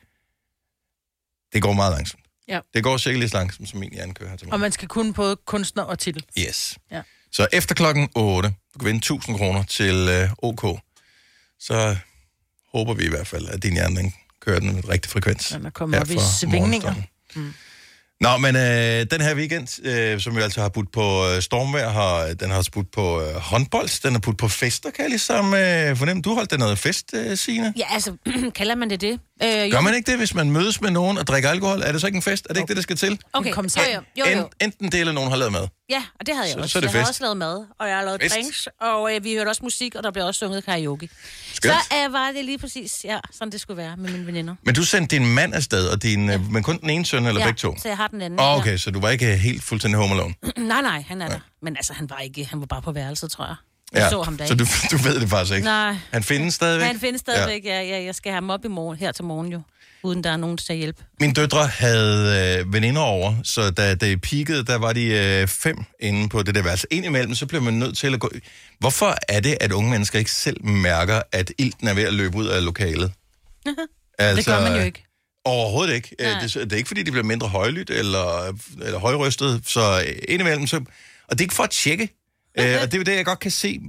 det 1.53 1.63
går 1.63 1.73
meget 1.73 1.93
langsomt. 1.93 2.23
Ja. 2.49 2.61
Det 2.75 2.83
går 2.85 2.97
sikkert 2.97 3.19
lige 3.21 3.29
så 3.31 3.37
langsomt, 3.37 3.69
som 3.69 3.79
min 3.81 3.93
hjerne 3.93 4.15
kører 4.15 4.31
her 4.31 4.37
til 4.37 4.47
Og 4.47 4.51
morgen. 4.51 4.61
man 4.61 4.73
skal 4.73 4.89
kunne 4.89 5.15
både 5.15 5.37
kunstner 5.47 5.83
og 5.83 5.99
titel. 5.99 6.25
Yes. 6.39 6.79
Ja. 6.91 7.03
Så 7.33 7.47
efter 7.53 7.75
klokken 7.75 8.09
8, 8.17 8.49
du 8.75 8.79
kan 8.79 8.87
vinde 8.87 8.99
1000 8.99 9.37
kroner 9.37 9.63
til 9.63 9.95
øh, 10.11 10.31
OK. 10.39 10.81
Så 11.61 11.97
håber 12.73 12.95
vi 12.95 13.05
i 13.05 13.09
hvert 13.09 13.27
fald, 13.27 13.49
at 13.49 13.63
din 13.63 13.73
hjerne 13.73 13.97
den 13.97 14.15
kører 14.41 14.59
den 14.61 14.75
med 14.75 14.89
rigtig 14.89 15.11
frekvens. 15.13 15.53
Er 15.53 15.71
kommet 15.71 15.97
her 15.97 16.01
op 16.01 16.11
i 16.11 16.19
svingninger. 16.41 16.95
morgenstunden. 16.95 17.55
Nå, 18.21 18.37
men 18.37 18.57
øh, 18.57 19.07
den 19.11 19.21
her 19.21 19.35
weekend, 19.35 19.87
øh, 19.87 20.21
som 20.21 20.37
vi 20.37 20.41
altså 20.41 20.61
har 20.61 20.69
budt 20.69 20.93
på 20.93 21.01
øh, 21.29 21.43
stormvejr, 21.43 21.89
har, 21.89 22.35
den 22.41 22.51
har 22.51 22.57
også 22.57 22.71
budt 22.71 22.91
på 22.91 23.23
øh, 23.23 23.35
håndbold, 23.35 24.03
den 24.03 24.13
har 24.13 24.21
budt 24.21 24.39
på 24.39 24.49
fester, 24.49 24.91
kan 24.91 25.03
jeg 25.03 25.11
ligesom 25.11 25.55
øh, 25.55 25.97
fornemme. 25.97 26.23
Du 26.23 26.35
holdt 26.35 26.51
den 26.51 26.59
noget 26.59 26.79
fest, 26.79 27.15
øh, 27.15 27.37
Signe. 27.37 27.75
Ja, 27.77 27.85
altså, 27.91 28.17
kalder 28.59 28.75
man 28.75 28.91
det 28.91 29.01
det? 29.01 29.21
Øh. 29.43 29.71
Gør 29.71 29.81
man 29.81 29.95
ikke 29.95 30.11
det, 30.11 30.19
hvis 30.19 30.35
man 30.35 30.51
mødes 30.51 30.81
med 30.81 30.91
nogen 30.91 31.19
og 31.19 31.27
drikker 31.27 31.51
alkohol? 31.51 31.81
Er 31.83 31.93
det 31.93 32.01
så 32.01 32.07
ikke 32.07 32.17
en 32.17 32.23
fest? 32.23 32.47
Er 32.51 32.55
det 32.55 32.61
ikke 32.61 32.69
det, 32.69 32.77
der 32.77 32.83
skal 32.83 32.97
til? 32.97 33.19
Okay, 33.33 33.53
Kom 33.53 33.65
jo, 33.65 33.69
sammen. 33.69 33.93
jo, 34.19 34.25
jo, 34.25 34.39
jo. 34.39 34.45
En, 34.45 34.47
enten 34.61 34.93
det, 34.93 35.01
eller 35.01 35.13
nogen 35.13 35.31
har 35.31 35.37
lavet 35.37 35.53
mad. 35.53 35.69
Ja, 35.91 36.03
og 36.21 36.27
det 36.27 36.35
havde 36.35 36.47
jeg 36.47 36.53
Så- 36.55 36.59
også. 36.61 36.73
så 36.73 36.79
er 36.79 36.81
det 36.81 36.93
jeg 36.95 37.01
har 37.01 37.09
også 37.09 37.23
lavet 37.23 37.37
mad, 37.37 37.67
og 37.81 37.89
jeg 37.89 37.97
har 37.97 38.05
lavet 38.05 38.23
Fest. 38.23 38.35
drinks, 38.35 38.69
og 38.81 39.15
øh, 39.17 39.25
vi 39.25 39.35
hørte 39.35 39.49
også 39.49 39.61
musik, 39.63 39.95
og 39.95 40.03
der 40.03 40.11
blev 40.11 40.25
også 40.25 40.39
sunget 40.39 40.65
karaoke. 40.65 41.09
Skønt. 41.53 41.75
Så 41.75 41.95
øh, 42.07 42.13
var 42.13 42.31
det 42.37 42.45
lige 42.45 42.59
præcis, 42.59 43.05
ja, 43.05 43.19
sådan 43.33 43.53
det 43.53 43.61
skulle 43.61 43.77
være 43.77 43.97
med 43.97 44.11
mine 44.13 44.27
veninder. 44.27 44.55
Men, 44.63 44.75
du 44.75 44.85
sendte 44.85 45.17
din 45.17 45.27
mand 45.35 45.55
afsted, 45.55 45.89
og 45.89 46.03
din, 46.03 46.31
ja. 46.31 46.39
men 46.39 46.63
kun 46.63 46.79
den 46.81 46.91
ene 46.91 47.07
søn, 47.07 47.27
eller 47.27 47.41
ja, 47.41 47.47
begge 47.47 47.59
to? 47.59 47.75
så 47.83 47.89
jeg 47.89 47.97
har 47.97 48.09
den 48.09 48.21
anden. 48.23 48.41
Oh, 48.41 48.59
okay, 48.59 48.77
så 48.77 48.91
du 48.91 49.01
var 49.01 49.11
ikke 49.11 49.37
helt 49.37 49.63
fuldstændig 49.63 50.01
home 50.01 50.15
alone? 50.15 50.35
Ja. 50.57 50.63
Nej, 50.73 50.83
nej, 50.83 51.05
han 51.09 51.23
er 51.23 51.29
der. 51.29 51.39
Men 51.63 51.77
altså, 51.77 51.93
han 51.93 52.11
var 52.11 52.19
ikke, 52.19 52.45
han 52.45 52.61
var 52.61 52.67
bare 52.67 52.83
på 52.83 52.93
værelset, 52.93 53.31
tror 53.31 53.45
jeg. 53.47 53.55
Jeg 53.93 54.11
så 54.11 54.23
ham 54.23 54.37
da 54.37 54.47
så 54.47 54.53
ikke. 54.53 54.65
du, 54.65 54.97
du 54.97 55.03
ved 55.03 55.21
det 55.21 55.31
faktisk 55.31 55.55
ikke? 55.55 55.65
Nej. 55.65 55.97
Han 56.13 56.23
findes 56.23 56.55
stadigvæk? 56.55 56.87
Han 56.87 57.01
findes 57.01 57.21
stadigvæk, 57.21 57.65
ja. 57.65 57.83
ja. 57.83 58.03
Jeg 58.05 58.15
skal 58.15 58.33
have 58.33 58.37
ham 58.37 58.51
op 58.51 58.65
i 58.65 58.69
morgen, 58.69 58.99
her 58.99 59.13
til 59.13 59.25
morgen 59.25 59.53
jo. 59.53 59.61
Uden 60.03 60.25
der 60.25 60.31
er 60.31 60.37
nogen 60.37 60.57
til 60.57 60.73
at 60.73 60.79
hjælpe. 60.79 61.03
Mine 61.21 61.33
døtre 61.33 61.67
havde 61.67 62.59
øh, 62.61 62.73
veninder 62.73 63.01
over, 63.03 63.35
så 63.45 63.71
da 63.71 63.95
det 63.95 64.21
peakede, 64.21 64.65
der 64.65 64.77
var 64.79 64.93
de 64.93 65.05
øh, 65.05 65.49
fem 65.49 65.77
inde 66.01 66.29
på 66.29 66.43
det 66.43 66.55
der 66.55 66.63
værelse. 66.63 66.87
Indimellem, 66.91 67.35
så 67.35 67.47
bliver 67.47 67.63
man 67.63 67.75
nødt 67.75 67.99
til 67.99 68.15
at 68.15 68.21
gå... 68.21 68.31
Hvorfor 68.79 69.17
er 69.29 69.41
det, 69.41 69.57
at 69.61 69.73
unge 69.73 69.91
mennesker 69.91 70.19
ikke 70.19 70.31
selv 70.31 70.65
mærker, 70.65 71.23
at 71.33 71.53
ilten 71.59 71.89
er 71.89 71.95
ved 71.95 72.03
at 72.05 72.15
løbe 72.15 72.37
ud 72.37 72.47
af 72.47 72.65
lokalet? 72.65 73.13
altså, 74.19 74.37
Det 74.37 74.47
gør 74.47 74.71
man 74.71 74.77
jo 74.77 74.85
ikke. 74.85 75.05
Overhovedet 75.45 75.95
ikke. 75.95 76.17
Øh, 76.19 76.27
Nej. 76.27 76.41
Det, 76.41 76.55
det 76.55 76.73
er 76.73 76.77
ikke, 76.77 76.89
fordi 76.89 77.03
de 77.03 77.11
bliver 77.11 77.25
mindre 77.25 77.49
højlydt 77.49 77.91
eller, 77.91 78.57
eller 78.83 78.99
højrystet, 78.99 79.63
så 79.67 80.05
indimellem 80.29 80.67
så... 80.67 80.77
Og 80.77 80.85
det 81.31 81.41
er 81.41 81.45
ikke 81.45 81.55
for 81.55 81.65
at 81.65 81.71
tjekke. 81.71 82.20
Øh, 82.61 82.83
og 82.83 82.87
det 82.87 82.95
er 82.95 82.99
jo 82.99 83.03
det, 83.05 83.17
jeg 83.17 83.25
godt 83.25 83.39
kan 83.39 83.51
se, 83.51 83.81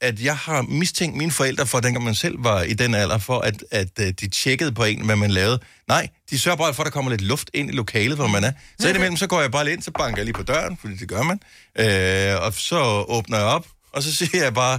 at 0.00 0.20
jeg 0.20 0.36
har 0.36 0.62
mistænkt 0.62 1.16
mine 1.16 1.30
forældre 1.30 1.66
for, 1.66 1.80
dengang 1.80 2.04
man 2.04 2.14
selv 2.14 2.44
var 2.44 2.62
i 2.62 2.72
den 2.72 2.94
alder, 2.94 3.18
for 3.18 3.38
at, 3.40 3.64
at 3.70 3.88
øh, 4.00 4.06
de 4.20 4.28
tjekkede 4.28 4.72
på 4.72 4.84
en, 4.84 5.04
hvad 5.04 5.16
man 5.16 5.30
lavede. 5.30 5.60
Nej, 5.88 6.08
de 6.30 6.38
sørger 6.38 6.56
bare 6.56 6.74
for, 6.74 6.82
at 6.82 6.84
der 6.84 6.90
kommer 6.90 7.10
lidt 7.10 7.20
luft 7.20 7.50
ind 7.54 7.70
i 7.70 7.72
lokalet, 7.72 8.16
hvor 8.16 8.26
man 8.26 8.44
er. 8.44 8.52
Så 8.78 8.88
indimellem, 8.88 9.16
så 9.16 9.26
går 9.26 9.40
jeg 9.40 9.50
bare 9.50 9.64
lidt 9.64 9.72
ind, 9.72 9.82
så 9.82 9.90
banker 9.90 10.18
jeg 10.18 10.24
lige 10.24 10.34
på 10.34 10.42
døren, 10.42 10.76
fordi 10.80 10.94
det 10.96 11.08
gør 11.08 11.22
man. 11.22 11.40
Øh, 11.78 12.42
og 12.42 12.52
så 12.52 13.04
åbner 13.08 13.38
jeg 13.38 13.46
op, 13.46 13.66
og 13.92 14.02
så 14.02 14.14
siger 14.14 14.42
jeg 14.42 14.54
bare, 14.54 14.78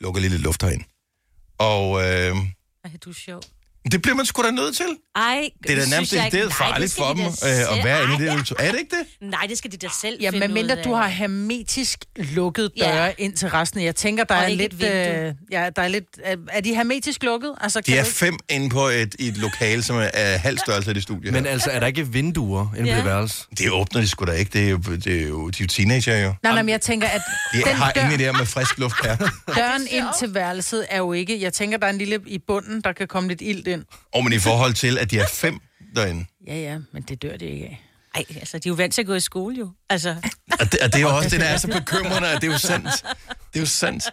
lukker 0.00 0.20
lige 0.20 0.30
lidt 0.30 0.42
luft 0.42 0.62
herind. 0.62 0.82
Og 1.58 2.02
øh, 2.02 2.36
Ej, 2.84 2.90
du 3.04 3.10
er 3.10 3.14
sjov. 3.14 3.42
Det 3.92 4.02
bliver 4.02 4.14
man 4.16 4.26
sgu 4.26 4.42
da 4.42 4.50
nødt 4.50 4.76
til. 4.76 4.86
Ej, 5.16 5.48
Det 5.62 5.70
er 5.70 5.76
da 5.84 5.90
nærmest 5.90 6.12
det 6.12 6.18
er 6.34 6.44
Nej, 6.44 6.52
farligt 6.52 6.90
skal 6.90 7.02
for 7.04 7.12
de 7.14 7.20
dem 7.22 7.32
da 7.42 7.60
øh, 7.72 7.78
at 7.78 7.84
være 7.84 8.02
inde 8.04 8.14
i 8.14 8.18
det. 8.18 8.52
Er 8.58 8.70
det 8.72 8.78
ikke 8.78 8.96
det? 9.20 9.30
Nej, 9.30 9.46
det 9.48 9.58
skal 9.58 9.72
de 9.72 9.76
da 9.76 9.88
selv 10.02 10.16
Ja, 10.20 10.30
finde 10.30 10.46
medmindre 10.48 10.74
ud 10.74 10.78
af. 10.78 10.84
du 10.84 10.92
har 10.94 11.08
hermetisk 11.08 12.04
lukket 12.16 12.70
Ja. 12.76 12.92
døre 12.92 13.20
ind 13.20 13.32
til 13.36 13.48
resten. 13.48 13.82
Jeg 13.82 13.96
tænker, 13.96 14.24
der 14.24 14.34
Og 14.36 14.44
er 14.44 14.48
lidt... 14.48 14.72
Øh, 14.72 15.34
ja, 15.52 15.68
der 15.76 15.82
er 15.82 15.88
lidt... 15.88 16.04
Er, 16.24 16.36
er 16.52 16.60
de 16.60 16.74
hermetisk 16.74 17.22
lukket? 17.22 17.54
Altså, 17.60 17.80
De 17.80 17.96
er 17.98 18.04
du 18.04 18.10
fem 18.10 18.38
inde 18.48 18.70
på 18.70 18.86
et, 18.88 19.14
i 19.18 19.28
et 19.28 19.36
lokale, 19.36 19.82
som 19.82 19.96
er 20.12 20.36
halv 20.38 20.58
størrelse 20.58 20.90
af 20.90 20.94
det 20.94 21.02
studie 21.02 21.30
Men 21.30 21.44
her. 21.44 21.52
altså, 21.52 21.70
er 21.70 21.80
der 21.80 21.86
ikke 21.86 22.08
vinduer 22.08 22.66
inde 22.76 22.82
på 22.82 22.86
Ja. 22.88 22.96
det 22.96 23.04
værelse? 23.04 23.44
Det 23.58 23.70
åbner 23.70 24.00
de 24.00 24.08
sgu 24.08 24.24
da 24.24 24.32
ikke. 24.32 24.50
Det 24.52 24.64
er 24.66 24.70
jo, 24.70 24.76
det 24.78 25.06
er 25.22 25.28
jo, 25.28 25.48
de 25.48 25.56
er 25.62 25.64
jo 25.64 25.66
teenager 25.66 26.16
jo. 26.16 26.34
Nej, 26.42 26.52
nej, 26.52 26.62
men 26.62 26.68
jeg 26.68 26.80
tænker, 26.80 27.08
at 27.08 27.20
De 27.52 27.58
den 27.62 27.66
har 27.74 27.92
dør, 27.92 28.00
ingen 28.10 28.20
idé 28.20 28.38
med 28.38 28.46
frisk 28.46 28.78
luft 28.78 28.96
her. 29.06 29.16
døren 29.56 29.86
ind 29.90 30.04
til 30.18 30.34
værelset 30.34 30.86
er 30.90 30.98
jo 30.98 31.12
ikke... 31.12 31.40
Jeg 31.40 31.52
tænker, 31.52 31.78
der 31.78 31.86
er 31.86 31.90
en 31.90 31.98
lille 31.98 32.18
i 32.26 32.38
bunden, 32.46 32.80
der 32.80 32.92
kan 32.92 33.08
komme 33.08 33.28
lidt 33.28 33.40
ild 33.40 33.66
ind. 33.72 33.84
Og 34.14 34.24
men 34.24 34.32
i 34.32 34.38
forhold 34.38 34.74
til, 34.74 34.98
at 34.98 35.10
de 35.10 35.18
er 35.18 35.26
fem 35.32 35.58
derinde. 35.96 36.24
Ja, 36.46 36.56
ja, 36.56 36.78
men 36.92 37.02
det 37.02 37.22
dør 37.22 37.32
det 37.36 37.46
ikke 37.46 37.64
af. 37.64 37.82
Ej, 38.14 38.24
altså, 38.36 38.58
de 38.58 38.68
er 38.68 38.70
jo 38.70 38.74
vant 38.74 38.94
til 38.94 39.00
at 39.02 39.06
gå 39.06 39.14
i 39.14 39.20
skole, 39.20 39.56
jo. 39.58 39.70
Altså, 39.90 40.16
Og 40.60 40.72
det, 40.72 40.80
og 40.80 40.92
det 40.92 40.94
er 40.94 41.00
jo 41.00 41.16
også 41.16 41.28
det, 41.28 41.40
der 41.40 41.46
er 41.46 41.56
så 41.56 41.66
bekymrende, 41.68 42.28
at 42.28 42.40
det 42.42 42.48
er 42.48 42.52
jo 42.52 42.58
sandt. 42.58 42.90
Det 43.52 43.56
er 43.56 43.60
jo 43.60 43.66
sandt. 43.66 44.04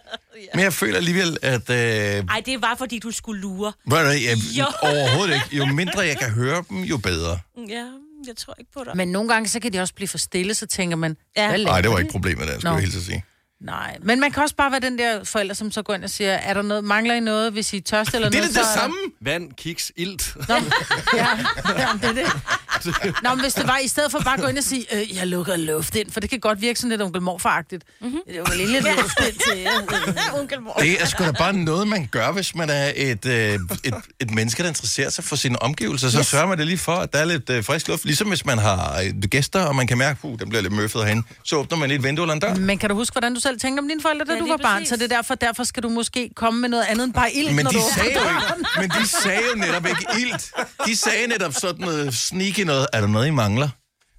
Men 0.54 0.64
jeg 0.64 0.72
føler 0.72 0.96
alligevel, 0.96 1.38
at... 1.42 1.70
Øh, 1.70 1.76
ej, 1.76 2.42
det 2.46 2.54
er 2.54 2.58
bare 2.58 2.76
fordi, 2.76 2.98
du 2.98 3.10
skulle 3.10 3.40
lure. 3.40 3.72
hvad, 3.86 4.06
jeg, 4.06 4.36
Jo. 4.58 4.64
overhovedet 4.82 5.34
ikke. 5.34 5.56
Jo 5.56 5.66
mindre 5.66 6.00
jeg 6.00 6.18
kan 6.18 6.30
høre 6.30 6.64
dem, 6.70 6.82
jo 6.82 6.96
bedre. 6.96 7.38
Ja, 7.68 7.86
jeg 8.26 8.36
tror 8.36 8.54
ikke 8.58 8.72
på 8.72 8.84
dig. 8.84 8.96
Men 8.96 9.08
nogle 9.08 9.28
gange, 9.28 9.48
så 9.48 9.60
kan 9.60 9.72
de 9.72 9.80
også 9.80 9.94
blive 9.94 10.08
for 10.08 10.18
stille, 10.18 10.54
så 10.54 10.66
tænker 10.66 10.96
man... 10.96 11.16
Ja. 11.36 11.56
Nej, 11.56 11.80
det 11.80 11.90
var 11.90 11.98
ikke 11.98 12.10
problemet 12.12 12.48
der, 12.48 12.54
skulle 12.54 12.70
Nå. 12.70 12.76
jeg 12.78 12.88
helt 12.88 13.04
sige. 13.04 13.24
Nej, 13.60 13.96
men 14.02 14.20
man 14.20 14.32
kan 14.32 14.42
også 14.42 14.54
bare 14.54 14.70
være 14.70 14.80
den 14.80 14.98
der 14.98 15.24
forælder, 15.24 15.54
som 15.54 15.70
så 15.70 15.82
går 15.82 15.94
ind 15.94 16.04
og 16.04 16.10
siger, 16.10 16.30
er 16.32 16.54
der 16.54 16.62
noget, 16.62 16.84
mangler 16.84 17.14
I 17.14 17.20
noget, 17.20 17.52
hvis 17.52 17.72
I 17.72 17.76
er 17.76 17.80
tørste 17.80 18.16
eller 18.16 18.28
Det 18.30 18.36
er 18.38 18.40
noget? 18.40 18.54
det, 18.54 18.58
det 18.58 18.66
så 18.66 18.80
samme. 18.80 18.96
Vand, 19.20 19.52
kiks, 19.52 19.92
ilt. 19.96 20.36
Nå, 20.48 20.54
ja, 20.54 21.28
ja, 21.78 21.88
det 22.02 22.08
er 22.08 22.12
det. 22.12 22.26
Nå, 23.24 23.30
men 23.30 23.40
hvis 23.40 23.54
det 23.54 23.66
var, 23.66 23.78
i 23.78 23.88
stedet 23.88 24.10
for 24.10 24.18
bare 24.18 24.34
at 24.34 24.40
gå 24.40 24.46
ind 24.46 24.58
og 24.58 24.64
sige, 24.64 24.86
øh, 24.96 25.16
jeg 25.16 25.26
lukker 25.26 25.56
luft 25.56 25.94
ind, 25.96 26.10
for 26.10 26.20
det 26.20 26.30
kan 26.30 26.40
godt 26.40 26.60
virke 26.60 26.78
sådan 26.78 26.90
lidt 26.90 27.02
onkel 27.02 27.22
morfaragtigt. 27.22 27.84
Mm-hmm. 28.00 28.18
Det 28.26 28.34
er 28.34 28.38
jo 28.38 28.66
lidt 28.66 28.84
luft 28.84 29.20
ind 29.28 29.38
til 29.50 29.58
jer. 29.58 29.70
Onkel 30.40 30.60
Mor. 30.62 30.72
Det 30.72 31.02
er 31.02 31.06
sgu 31.06 31.24
da 31.24 31.30
bare 31.32 31.52
noget, 31.52 31.88
man 31.88 32.08
gør, 32.10 32.32
hvis 32.32 32.54
man 32.54 32.70
er 32.70 32.92
et, 32.96 33.26
øh, 33.26 33.54
et, 33.84 33.94
et 34.20 34.30
menneske, 34.30 34.62
der 34.62 34.68
interesserer 34.68 35.10
sig 35.10 35.24
for 35.24 35.36
sine 35.36 35.62
omgivelser. 35.62 36.08
Så 36.08 36.18
yes. 36.18 36.26
sørger 36.26 36.46
man 36.46 36.58
det 36.58 36.66
lige 36.66 36.78
for, 36.78 36.92
at 36.92 37.12
der 37.12 37.18
er 37.18 37.24
lidt 37.24 37.50
øh, 37.50 37.64
frisk 37.64 37.88
luft. 37.88 38.04
Ligesom 38.04 38.28
hvis 38.28 38.46
man 38.46 38.58
har 38.58 39.00
øh, 39.04 39.22
gæster, 39.22 39.60
og 39.64 39.76
man 39.76 39.86
kan 39.86 39.98
mærke, 39.98 40.18
at 40.32 40.40
den 40.40 40.48
bliver 40.48 40.62
lidt 40.62 40.72
møffet 40.72 41.04
herinde. 41.04 41.22
Så 41.44 41.56
åbner 41.56 41.78
man 41.78 41.88
lidt 41.88 42.02
vindue 42.02 42.22
eller 42.22 42.34
en 42.34 42.40
dør. 42.40 42.54
Men 42.54 42.78
kan 42.78 42.88
du 42.90 42.94
huske, 42.94 43.14
hvordan 43.14 43.34
du 43.34 43.40
selv 43.48 43.60
tænkte 43.60 43.80
om 43.80 43.88
dine 43.88 44.02
forældre, 44.02 44.24
da 44.24 44.32
Ja, 44.32 44.38
du 44.40 44.48
var 44.48 44.56
barn? 44.56 44.74
præcis. 44.76 44.88
Så 44.88 44.96
det 44.96 45.02
er 45.12 45.16
derfor, 45.16 45.34
derfor 45.34 45.64
skal 45.64 45.82
du 45.82 45.88
måske 45.88 46.30
komme 46.36 46.60
med 46.60 46.68
noget 46.68 46.84
andet 46.88 47.04
end 47.04 47.14
bare 47.14 47.32
ild, 47.32 47.50
Men 47.54 47.64
når 47.64 47.70
de, 47.70 47.76
du 47.76 47.82
sagde 47.94 48.12
jo 48.14 48.28
ikke, 48.28 48.42
men 48.80 48.90
de 48.90 49.06
sagde 49.08 49.42
jo 49.52 49.58
netop 49.64 49.86
ikke 49.86 50.06
ilt. 50.20 50.44
De 50.86 50.96
sagde 50.96 51.26
netop 51.26 51.54
sådan 51.54 51.80
noget 51.80 52.14
sneaky 52.14 52.60
noget. 52.60 52.86
Er 52.92 53.00
der 53.00 53.08
noget, 53.08 53.26
I 53.26 53.30
mangler? 53.30 53.68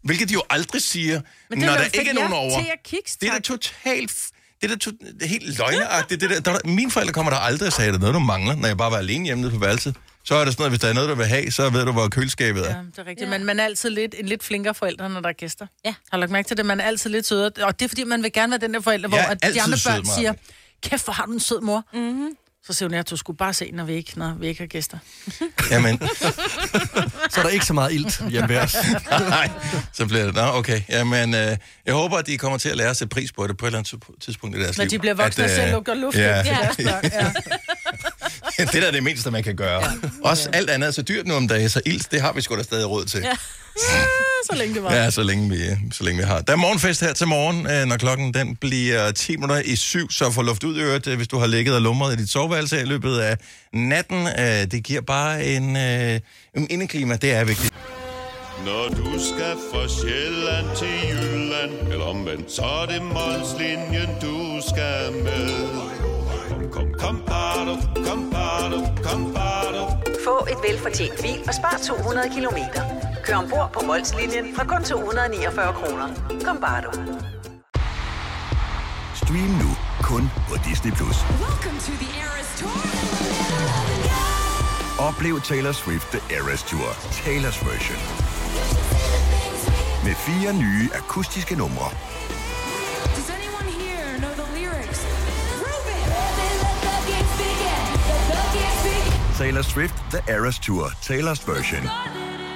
Hvilket 0.03 0.29
de 0.29 0.33
jo 0.33 0.43
aldrig 0.49 0.81
siger, 0.81 1.21
Men 1.49 1.59
når 1.59 1.67
der 1.73 1.83
ikke 1.83 2.09
er 2.09 2.13
nogen 2.13 2.33
over. 2.33 2.61
Kiks, 2.85 3.17
Det 3.17 3.29
er 3.29 3.33
da 3.33 3.39
totalt... 3.39 4.11
Det 4.61 4.71
er 4.71 4.75
da 4.75 4.79
to, 4.79 4.91
det 4.91 5.23
er 5.23 5.27
helt 5.27 5.57
løgneagtigt. 5.57 6.21
Det 6.21 6.29
der, 6.29 6.39
der, 6.39 6.59
mine 6.65 6.91
forældre 6.91 7.13
kommer 7.13 7.31
der 7.31 7.37
aldrig 7.39 7.67
og 7.67 7.73
sagde, 7.73 7.87
er 7.87 7.91
der 7.91 7.99
noget, 7.99 8.13
du 8.13 8.19
mangler, 8.19 8.55
når 8.55 8.67
jeg 8.67 8.77
bare 8.77 8.91
var 8.91 8.97
alene 8.97 9.25
hjemme 9.25 9.41
nede 9.41 9.53
på 9.53 9.59
værelset. 9.59 9.95
Så 10.23 10.35
er 10.35 10.45
det 10.45 10.53
sådan 10.53 10.61
noget, 10.61 10.71
hvis 10.71 10.79
der 10.79 10.87
er 10.87 10.93
noget, 10.93 11.09
du 11.09 11.15
vil 11.15 11.25
have, 11.25 11.51
så 11.51 11.69
ved 11.69 11.85
du, 11.85 11.91
hvor 11.91 12.07
køleskabet 12.07 12.61
er. 12.69 12.75
Ja, 12.75 12.81
det 12.91 12.97
er 12.97 13.05
rigtigt. 13.07 13.21
Ja. 13.31 13.37
Men 13.37 13.45
man 13.45 13.59
er 13.59 13.63
altid 13.65 13.89
lidt, 13.89 14.15
en 14.17 14.25
lidt 14.25 14.43
flinkere 14.43 14.73
forældre, 14.73 15.09
når 15.09 15.21
der 15.21 15.29
er 15.29 15.33
gæster. 15.33 15.67
Ja. 15.85 15.93
Har 16.11 16.17
du 16.17 16.19
lagt 16.19 16.31
mærke 16.31 16.47
til 16.47 16.57
det? 16.57 16.65
Man 16.65 16.79
er 16.79 16.83
altid 16.83 17.09
lidt 17.09 17.27
sødere. 17.27 17.51
Og 17.65 17.79
det 17.79 17.85
er, 17.85 17.89
fordi 17.89 18.03
man 18.03 18.23
vil 18.23 18.31
gerne 18.33 18.51
være 18.51 18.59
den 18.59 18.73
der 18.73 18.81
forælder, 18.81 19.09
hvor 19.09 19.17
at 19.17 19.41
de 19.53 19.61
andre 19.61 19.77
sød, 19.77 19.91
børn 19.91 20.03
Maja. 20.05 20.15
siger, 20.17 20.33
kæft, 20.83 21.03
hvor 21.05 21.13
har 21.13 21.25
du 21.25 21.31
en 21.31 21.39
sød 21.39 21.61
mor. 21.61 21.83
Mm-hmm. 21.93 22.29
Så 22.65 22.73
siger 22.73 22.89
hun, 22.89 22.95
ja, 22.95 23.01
du 23.01 23.17
skulle 23.17 23.37
bare 23.37 23.53
se, 23.53 23.69
når 23.73 23.83
vi 23.83 23.93
ikke, 23.93 24.11
når 24.19 24.35
vi 24.39 24.47
ikke 24.47 24.59
har 24.61 24.67
gæster. 24.67 24.97
Jamen, 25.71 25.99
Så 27.29 27.39
er 27.39 27.43
der 27.43 27.49
ikke 27.49 27.65
så 27.65 27.73
meget 27.73 27.93
ilt 27.93 28.21
hjemme 28.29 28.49
ved 28.49 28.57
os. 28.57 28.75
nej, 29.29 29.49
så 29.93 30.05
bliver 30.05 30.25
det... 30.25 30.35
Nå, 30.35 30.41
okay. 30.41 30.81
Jamen, 30.89 31.33
øh, 31.33 31.57
jeg 31.85 31.93
håber, 31.93 32.17
at 32.17 32.27
de 32.27 32.37
kommer 32.37 32.57
til 32.57 32.69
at 32.69 32.77
lære 32.77 32.89
at 32.89 32.97
sætte 32.97 33.13
pris 33.13 33.31
på 33.31 33.47
det 33.47 33.57
på 33.57 33.65
et 33.65 33.67
eller 33.67 33.79
andet 33.79 34.19
tidspunkt 34.21 34.57
i 34.57 34.61
deres 34.61 34.77
Når 34.77 34.83
liv. 34.85 34.89
de 34.91 34.99
bliver 34.99 35.13
voksne 35.13 35.43
og 35.43 35.49
At, 35.49 35.55
selv 35.55 35.67
øh, 35.67 35.73
lukker 35.73 35.93
luft 35.93 36.17
ja. 36.17 36.37
ind 36.37 36.45
til 36.75 36.85
deres 36.85 37.01
børn. 37.11 37.11
Ja. 37.11 37.31
det 38.73 38.81
der 38.81 38.87
er 38.87 38.91
det 38.91 39.03
mindste, 39.03 39.31
man 39.31 39.43
kan 39.43 39.55
gøre. 39.55 39.81
Ja. 39.83 39.91
Også 40.23 40.49
alt 40.53 40.69
andet 40.69 40.87
er 40.87 40.91
så 40.91 41.01
dyrt 41.01 41.27
nu 41.27 41.33
om 41.33 41.47
dagen, 41.47 41.69
så 41.69 41.81
ilt, 41.85 42.11
det 42.11 42.21
har 42.21 42.33
vi 42.33 42.41
sgu 42.41 42.55
da 42.57 42.63
stadig 42.63 42.89
råd 42.89 43.05
til. 43.05 43.19
Ja. 43.21 43.31
Så 44.51 44.55
længe 44.57 44.75
det 44.75 44.83
var. 44.83 44.93
Ja, 44.93 45.09
så 45.11 45.23
længe, 45.23 45.49
vi, 45.49 45.57
så 45.91 46.03
længe 46.03 46.17
vi 46.21 46.23
har. 46.27 46.41
Der 46.41 46.53
er 46.53 46.57
morgenfest 46.57 47.01
her 47.01 47.13
til 47.13 47.27
morgen, 47.27 47.67
øh, 47.71 47.85
når 47.85 47.97
klokken 47.97 48.33
den 48.33 48.55
bliver 48.55 49.11
10 49.11 49.35
minutter 49.35 49.61
i 49.65 49.75
syv, 49.75 50.11
så 50.11 50.31
få 50.31 50.41
luft 50.41 50.63
ud 50.63 50.77
i 50.77 50.81
øret, 50.81 51.07
øh, 51.07 51.17
hvis 51.17 51.27
du 51.27 51.37
har 51.37 51.47
ligget 51.47 51.75
og 51.75 51.81
lumret 51.81 52.13
i 52.13 52.21
dit 52.21 52.29
soveværelse 52.29 52.81
i 52.81 52.85
løbet 52.85 53.19
af 53.19 53.37
natten. 53.73 54.27
Øh, 54.27 54.71
Det 54.71 54.83
giver 54.83 55.01
bare 55.01 55.45
en, 55.45 55.75
en 55.77 56.67
indeklima, 56.69 57.15
det 57.15 57.31
er 57.33 57.43
vigtigt. 57.43 57.73
Når 58.65 58.87
du 58.89 59.19
skal 59.19 59.55
fra 59.73 59.87
Sjælland 59.87 60.65
til 60.77 61.09
Jylland 61.09 61.91
Eller 61.91 62.05
omvendt, 62.05 62.51
så 62.51 62.61
er 62.61 62.85
det 62.85 63.01
Molslinjen, 63.01 64.09
du 64.21 64.61
skal 64.69 65.11
med 65.23 65.98
Kom, 66.99 67.23
kom, 68.05 68.33
kom. 69.03 69.35
Få 70.25 70.45
et 70.51 70.57
velfortjent 70.67 71.21
bil 71.21 71.39
og 71.47 71.53
spar 71.53 71.79
200 71.87 72.29
kilometer. 72.35 72.81
Kør 73.25 73.35
ombord 73.35 73.69
på 73.73 73.85
Molslinjen 73.85 74.55
fra 74.55 74.63
kun 74.63 74.83
249 74.83 75.73
kroner. 75.79 76.07
Kom 76.45 76.57
bare 76.61 76.81
du. 76.85 76.91
Stream 79.15 79.51
nu 79.61 79.69
kun 80.03 80.29
på 80.49 80.55
Disney+. 80.67 80.91
Plus. 80.91 81.17
Oplev 84.99 85.41
Taylor 85.41 85.71
Swift 85.71 86.07
The 86.11 86.21
Eras 86.37 86.63
Tour, 86.63 86.89
Taylor's 87.23 87.59
version. 87.69 87.99
Med 90.05 90.15
fire 90.15 90.53
nye 90.53 90.89
akustiske 90.93 91.55
numre. 91.55 91.89
Taylor 99.39 99.61
Swift 99.61 99.95
The 100.11 100.21
Eras 100.27 100.59
Tour, 100.59 100.85
Taylor's 101.01 101.39
version. 101.39 101.83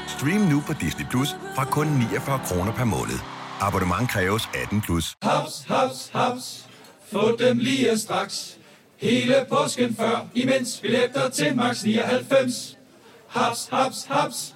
Stream 0.08 0.42
nu 0.42 0.62
på 0.68 0.74
Disney 0.74 1.06
Plus 1.10 1.30
fra 1.56 1.66
kun 1.66 1.88
49 1.88 2.40
kroner 2.46 2.72
per 2.72 2.84
måned. 2.84 3.20
Abonnement 3.60 4.10
kræves 4.10 4.50
18 4.54 4.82
plus. 4.82 5.16
Haps, 5.22 5.66
haps, 5.68 6.10
haps. 6.14 6.66
Få 7.12 7.36
dem 7.36 7.58
lige 7.58 7.98
straks. 7.98 8.58
Hele 8.98 9.46
påsken 9.50 9.96
før, 9.96 10.28
imens 10.34 10.80
billetter 10.82 11.30
til 11.30 11.56
max 11.56 11.84
99. 11.84 12.78
Haps, 13.28 13.70
haps, 13.72 14.06
haps. 14.10 14.56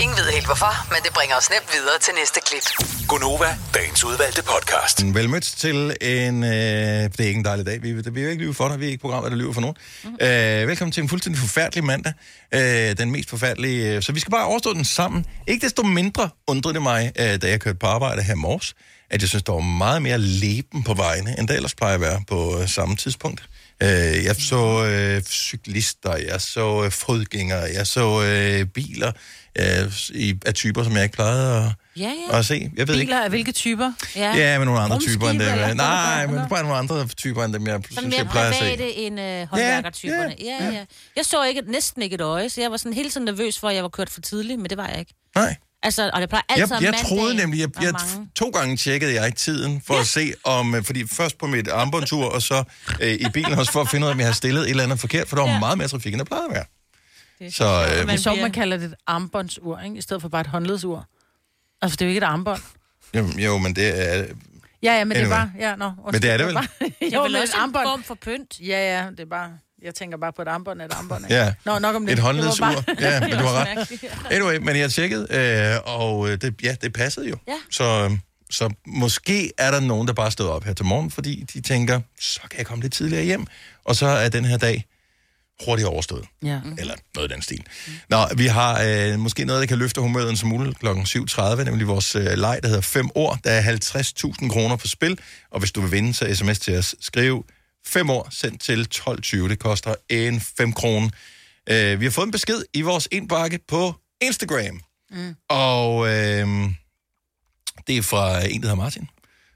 Ingen 0.00 0.16
ved 0.16 0.32
helt 0.32 0.46
hvorfor, 0.46 0.88
men 0.92 1.02
det 1.04 1.12
bringer 1.14 1.36
os 1.36 1.50
nemt 1.50 1.68
videre 1.72 1.98
til 2.00 2.14
næste 2.20 2.40
klip. 2.46 2.62
Gonova, 3.08 3.56
dagens 3.74 4.04
udvalgte 4.04 4.42
podcast. 4.42 5.14
Velmødt 5.14 5.42
til 5.44 5.96
en... 6.00 6.44
Øh, 6.44 6.50
det 6.50 7.20
er 7.20 7.24
ikke 7.24 7.38
en 7.38 7.44
dejlig 7.44 7.66
dag. 7.66 7.82
Vi, 7.82 7.92
vi 7.92 8.02
vil 8.10 8.30
ikke 8.30 8.42
lyve 8.42 8.54
for 8.54 8.68
dig. 8.68 8.80
Vi 8.80 8.86
er 8.86 8.90
ikke 8.90 9.00
programmet, 9.00 9.30
der 9.32 9.38
lyver 9.38 9.52
for 9.52 9.60
nogen. 9.60 9.76
Mm. 10.04 10.16
Øh, 10.20 10.68
velkommen 10.68 10.92
til 10.92 11.02
en 11.02 11.08
fuldstændig 11.08 11.40
forfærdelig 11.40 11.84
mandag. 11.84 12.12
Øh, 12.54 12.96
den 12.98 13.10
mest 13.10 13.30
forfærdelige... 13.30 13.96
øh, 13.96 14.02
Så 14.02 14.12
vi 14.12 14.20
skal 14.20 14.30
bare 14.30 14.46
overstå 14.46 14.74
den 14.74 14.84
sammen. 14.84 15.26
Ikke 15.48 15.64
desto 15.64 15.82
mindre 15.82 16.30
undrede 16.46 16.74
det 16.74 16.82
mig, 16.82 17.12
øh, 17.18 17.42
da 17.42 17.48
jeg 17.48 17.60
kørte 17.60 17.78
på 17.78 17.86
arbejde 17.86 18.22
her 18.22 18.34
i 18.34 18.36
morges, 18.36 18.74
at 19.10 19.20
jeg 19.20 19.28
synes, 19.28 19.42
der 19.42 19.52
var 19.52 19.60
meget 19.60 20.02
mere 20.02 20.18
leben 20.18 20.82
på 20.82 20.94
vejene, 20.94 21.38
end 21.38 21.48
der 21.48 21.54
ellers 21.54 21.74
plejer 21.74 21.94
at 21.94 22.00
være 22.00 22.22
på 22.28 22.60
øh, 22.60 22.68
samme 22.68 22.96
tidspunkt. 22.96 23.42
Øh, 23.82 24.24
jeg 24.24 24.36
så 24.36 24.84
øh, 24.84 25.22
cyklister, 25.22 26.16
jeg 26.16 26.40
så 26.40 26.82
øh, 26.84 26.90
fodgængere, 26.90 27.68
jeg 27.74 27.86
så 27.86 28.22
øh, 28.22 28.66
biler 28.66 29.12
øh, 29.58 29.92
i, 30.14 30.34
af 30.46 30.54
typer, 30.54 30.84
som 30.84 30.94
jeg 30.94 31.02
ikke 31.02 31.14
plejede 31.14 31.56
at, 31.56 31.72
Ja, 31.96 32.12
ja. 32.30 32.38
at 32.38 32.46
se. 32.46 32.70
Jeg 32.76 32.88
ved 32.88 32.94
ikke. 32.94 33.06
Biler 33.06 33.20
af 33.22 33.28
hvilke 33.28 33.52
typer? 33.52 33.92
Ja. 34.16 34.36
Ja, 34.36 34.58
med 34.58 34.66
nogle 34.66 34.80
andre 34.80 34.98
typer 35.00 35.28
end 35.30 35.38
dem. 35.40 35.52
eller- 35.52 35.74
Nej, 35.74 36.26
men 36.26 36.40
bare 36.48 36.62
nogle 36.62 36.76
andre 36.76 37.06
typer 37.08 37.44
end 37.44 37.52
dem, 37.52 37.66
jeg 37.66 37.74
Sådan 37.74 37.98
synes, 37.98 38.16
jeg 38.16 38.24
mere 38.24 38.32
plejer 38.32 38.48
at 38.48 38.54
se. 38.54 38.60
private 38.60 38.94
end 38.94 39.20
øh, 39.20 39.46
håndværkertyperne. 39.50 40.34
Ja, 40.40 40.44
Ja, 40.60 40.64
ja, 40.64 40.70
ja. 40.72 40.84
Jeg 41.16 41.24
så 41.24 41.44
ikke, 41.44 41.62
næsten 41.66 42.02
ikke 42.02 42.14
et 42.14 42.20
øje, 42.20 42.48
så 42.48 42.60
jeg 42.60 42.70
var 42.70 42.76
sådan 42.76 42.92
hele 42.92 43.10
tiden 43.10 43.24
nervøs 43.24 43.58
for, 43.58 43.68
at 43.68 43.74
jeg 43.74 43.82
var 43.82 43.88
kørt 43.88 44.10
for 44.10 44.20
tidligt, 44.20 44.60
men 44.60 44.70
det 44.70 44.78
var 44.78 44.88
jeg 44.88 44.98
ikke. 44.98 45.14
Nej. 45.34 45.56
Altså, 45.84 46.10
og 46.14 46.20
det 46.20 46.28
plejer 46.28 46.42
Jeg, 46.50 46.58
altid 46.62 46.74
jeg 46.74 46.82
mandagen. 46.82 47.06
troede 47.06 47.34
nemlig, 47.36 47.60
jeg, 47.60 47.68
jeg, 47.82 47.94
to 48.36 48.48
gange 48.48 48.76
tjekkede 48.76 49.14
jeg 49.22 49.34
tiden 49.34 49.82
for 49.86 49.94
ja. 49.94 50.00
at 50.00 50.06
se 50.06 50.32
om, 50.44 50.74
øh, 50.74 50.84
fordi 50.84 51.06
først 51.08 51.38
på 51.38 51.46
mit 51.46 51.68
armbåndsur, 51.68 52.24
og 52.24 52.42
så 52.42 52.64
øh, 53.00 53.12
i 53.12 53.26
bilen 53.32 53.52
også 53.58 53.72
for 53.72 53.80
at 53.80 53.88
finde 53.88 54.04
ud 54.04 54.08
af, 54.08 54.14
om 54.14 54.18
jeg 54.18 54.26
havde 54.26 54.36
stillet 54.36 54.62
et 54.62 54.70
eller 54.70 54.84
andet 54.84 55.00
forkert, 55.00 55.28
for 55.28 55.36
der 55.36 55.42
var. 55.42 55.50
Ja. 55.52 55.58
meget 55.58 55.78
mere 55.78 55.88
trafik, 55.88 56.12
end 56.12 56.18
der 56.18 56.24
plejede 56.24 56.46
at 56.50 56.54
være. 56.54 56.64
Så, 57.50 57.86
øh, 58.00 58.06
Men 58.06 58.18
så 58.18 58.34
man 58.34 58.52
kalder 58.52 58.76
det 58.76 58.84
et 58.86 58.94
armbåndsur, 59.06 59.80
ikke? 59.80 59.96
I 59.96 60.00
stedet 60.00 60.20
for 60.22 60.28
bare 60.28 60.40
et 60.40 60.46
håndledsur. 60.46 61.06
Altså, 61.82 61.96
det 61.96 62.02
er 62.02 62.06
jo 62.06 62.10
ikke 62.10 62.18
et 62.18 62.24
armbånd. 62.28 62.60
jo, 63.16 63.26
jo, 63.38 63.58
men 63.58 63.76
det 63.76 64.12
er... 64.12 64.24
Ja, 64.82 64.98
ja, 64.98 65.04
men 65.04 65.16
det 65.16 65.22
er 65.22 65.24
Anyway. 65.26 65.38
bare... 65.38 65.52
Ja, 65.58 65.76
no, 65.76 65.90
Men 66.12 66.22
det 66.22 66.30
er 66.30 66.36
det 66.36 66.46
vel? 66.46 66.54
Bare, 66.54 66.66
Det 67.00 67.12
jo, 67.14 67.18
er 67.18 67.22
vel 67.22 67.32
men 67.32 67.36
et 67.38 67.42
også 67.42 67.54
en 67.56 67.60
armbånd. 67.62 67.86
form 67.86 68.02
for 68.02 68.14
pynt. 68.14 68.60
Ja, 68.60 68.98
ja, 69.02 69.10
det 69.10 69.20
er 69.20 69.24
bare... 69.26 69.50
Jeg 69.82 69.94
tænker 69.94 70.16
bare 70.18 70.32
på 70.32 70.42
et 70.42 70.48
armbånd 70.48 70.80
er 70.80 70.84
et 70.84 70.92
armbånd. 70.94 71.24
ikke? 71.24 71.34
Ja. 71.34 71.54
Nå, 71.64 71.78
nok 71.78 71.96
om 71.96 72.06
det. 72.06 72.12
Et 72.12 72.18
håndledsur. 72.18 72.64
bare- 72.64 72.84
Ja, 73.00 73.20
men 73.20 73.30
du 73.30 73.36
har 73.36 73.64
Det 73.74 74.02
var 74.02 74.24
ret. 74.24 74.32
Anyway, 74.32 74.56
men 74.56 74.76
jeg 74.76 74.92
tjekkede, 74.92 75.26
øh, 75.84 75.98
og 76.00 76.30
øh, 76.30 76.38
det, 76.40 76.54
ja, 76.62 76.74
det 76.82 76.92
passede 76.92 77.28
jo. 77.28 77.36
Ja. 77.48 77.52
Så, 77.70 77.84
øh, 77.84 78.18
så 78.50 78.74
måske 78.86 79.52
er 79.58 79.70
der 79.70 79.80
nogen, 79.80 80.08
der 80.08 80.14
bare 80.14 80.30
stod 80.30 80.48
op 80.48 80.64
her 80.64 80.72
til 80.72 80.84
morgen, 80.86 81.10
fordi 81.10 81.44
de 81.54 81.60
tænker, 81.60 82.00
så 82.20 82.40
kan 82.50 82.58
jeg 82.58 82.66
komme 82.66 82.82
lidt 82.82 82.92
tidligere 82.92 83.24
hjem, 83.24 83.46
og 83.84 83.96
så 83.96 84.06
er 84.06 84.28
den 84.28 84.44
her 84.44 84.56
dag 84.56 84.84
hurtigt 85.64 85.88
overstået. 85.88 86.24
Ja. 86.42 86.60
Eller 86.78 86.94
noget 87.14 87.30
i 87.30 87.34
den 87.34 87.42
stil. 87.42 87.64
Nå, 88.08 88.26
vi 88.36 88.46
har 88.46 88.82
øh, 88.82 89.18
måske 89.18 89.44
noget, 89.44 89.60
der 89.60 89.66
kan 89.66 89.78
løfte 89.78 90.00
humøret 90.00 90.30
en 90.30 90.36
smule 90.36 90.74
kl. 90.74 90.86
7.30, 90.86 91.62
nemlig 91.62 91.86
vores 91.86 92.16
øh, 92.16 92.24
leg, 92.24 92.58
der 92.62 92.68
hedder 92.68 92.82
5 92.82 93.10
år. 93.14 93.38
Der 93.44 93.50
er 93.50 93.76
50.000 94.42 94.48
kroner 94.48 94.76
på 94.76 94.88
spil, 94.88 95.18
og 95.50 95.58
hvis 95.58 95.72
du 95.72 95.80
vil 95.80 95.92
vinde, 95.92 96.14
så 96.14 96.34
sms 96.34 96.58
til 96.58 96.78
os. 96.78 96.94
Skriv 97.00 97.44
5 97.86 98.10
år, 98.10 98.28
send 98.30 98.58
til 98.58 98.88
12.20. 98.94 99.36
Det 99.36 99.58
koster 99.58 99.94
en 100.08 100.40
5 100.40 100.72
kroner. 100.72 101.08
Øh, 101.68 102.00
vi 102.00 102.04
har 102.04 102.10
fået 102.10 102.26
en 102.26 102.32
besked 102.32 102.62
i 102.74 102.80
vores 102.80 103.08
indbakke 103.10 103.58
på 103.68 103.94
Instagram. 104.20 104.80
Mm. 105.10 105.34
Og 105.48 106.08
øh, 106.08 106.48
det 107.86 107.96
er 107.96 108.02
fra 108.02 108.46
en, 108.46 108.60
der 108.62 108.68
hedder 108.68 108.74
Martin, 108.74 109.08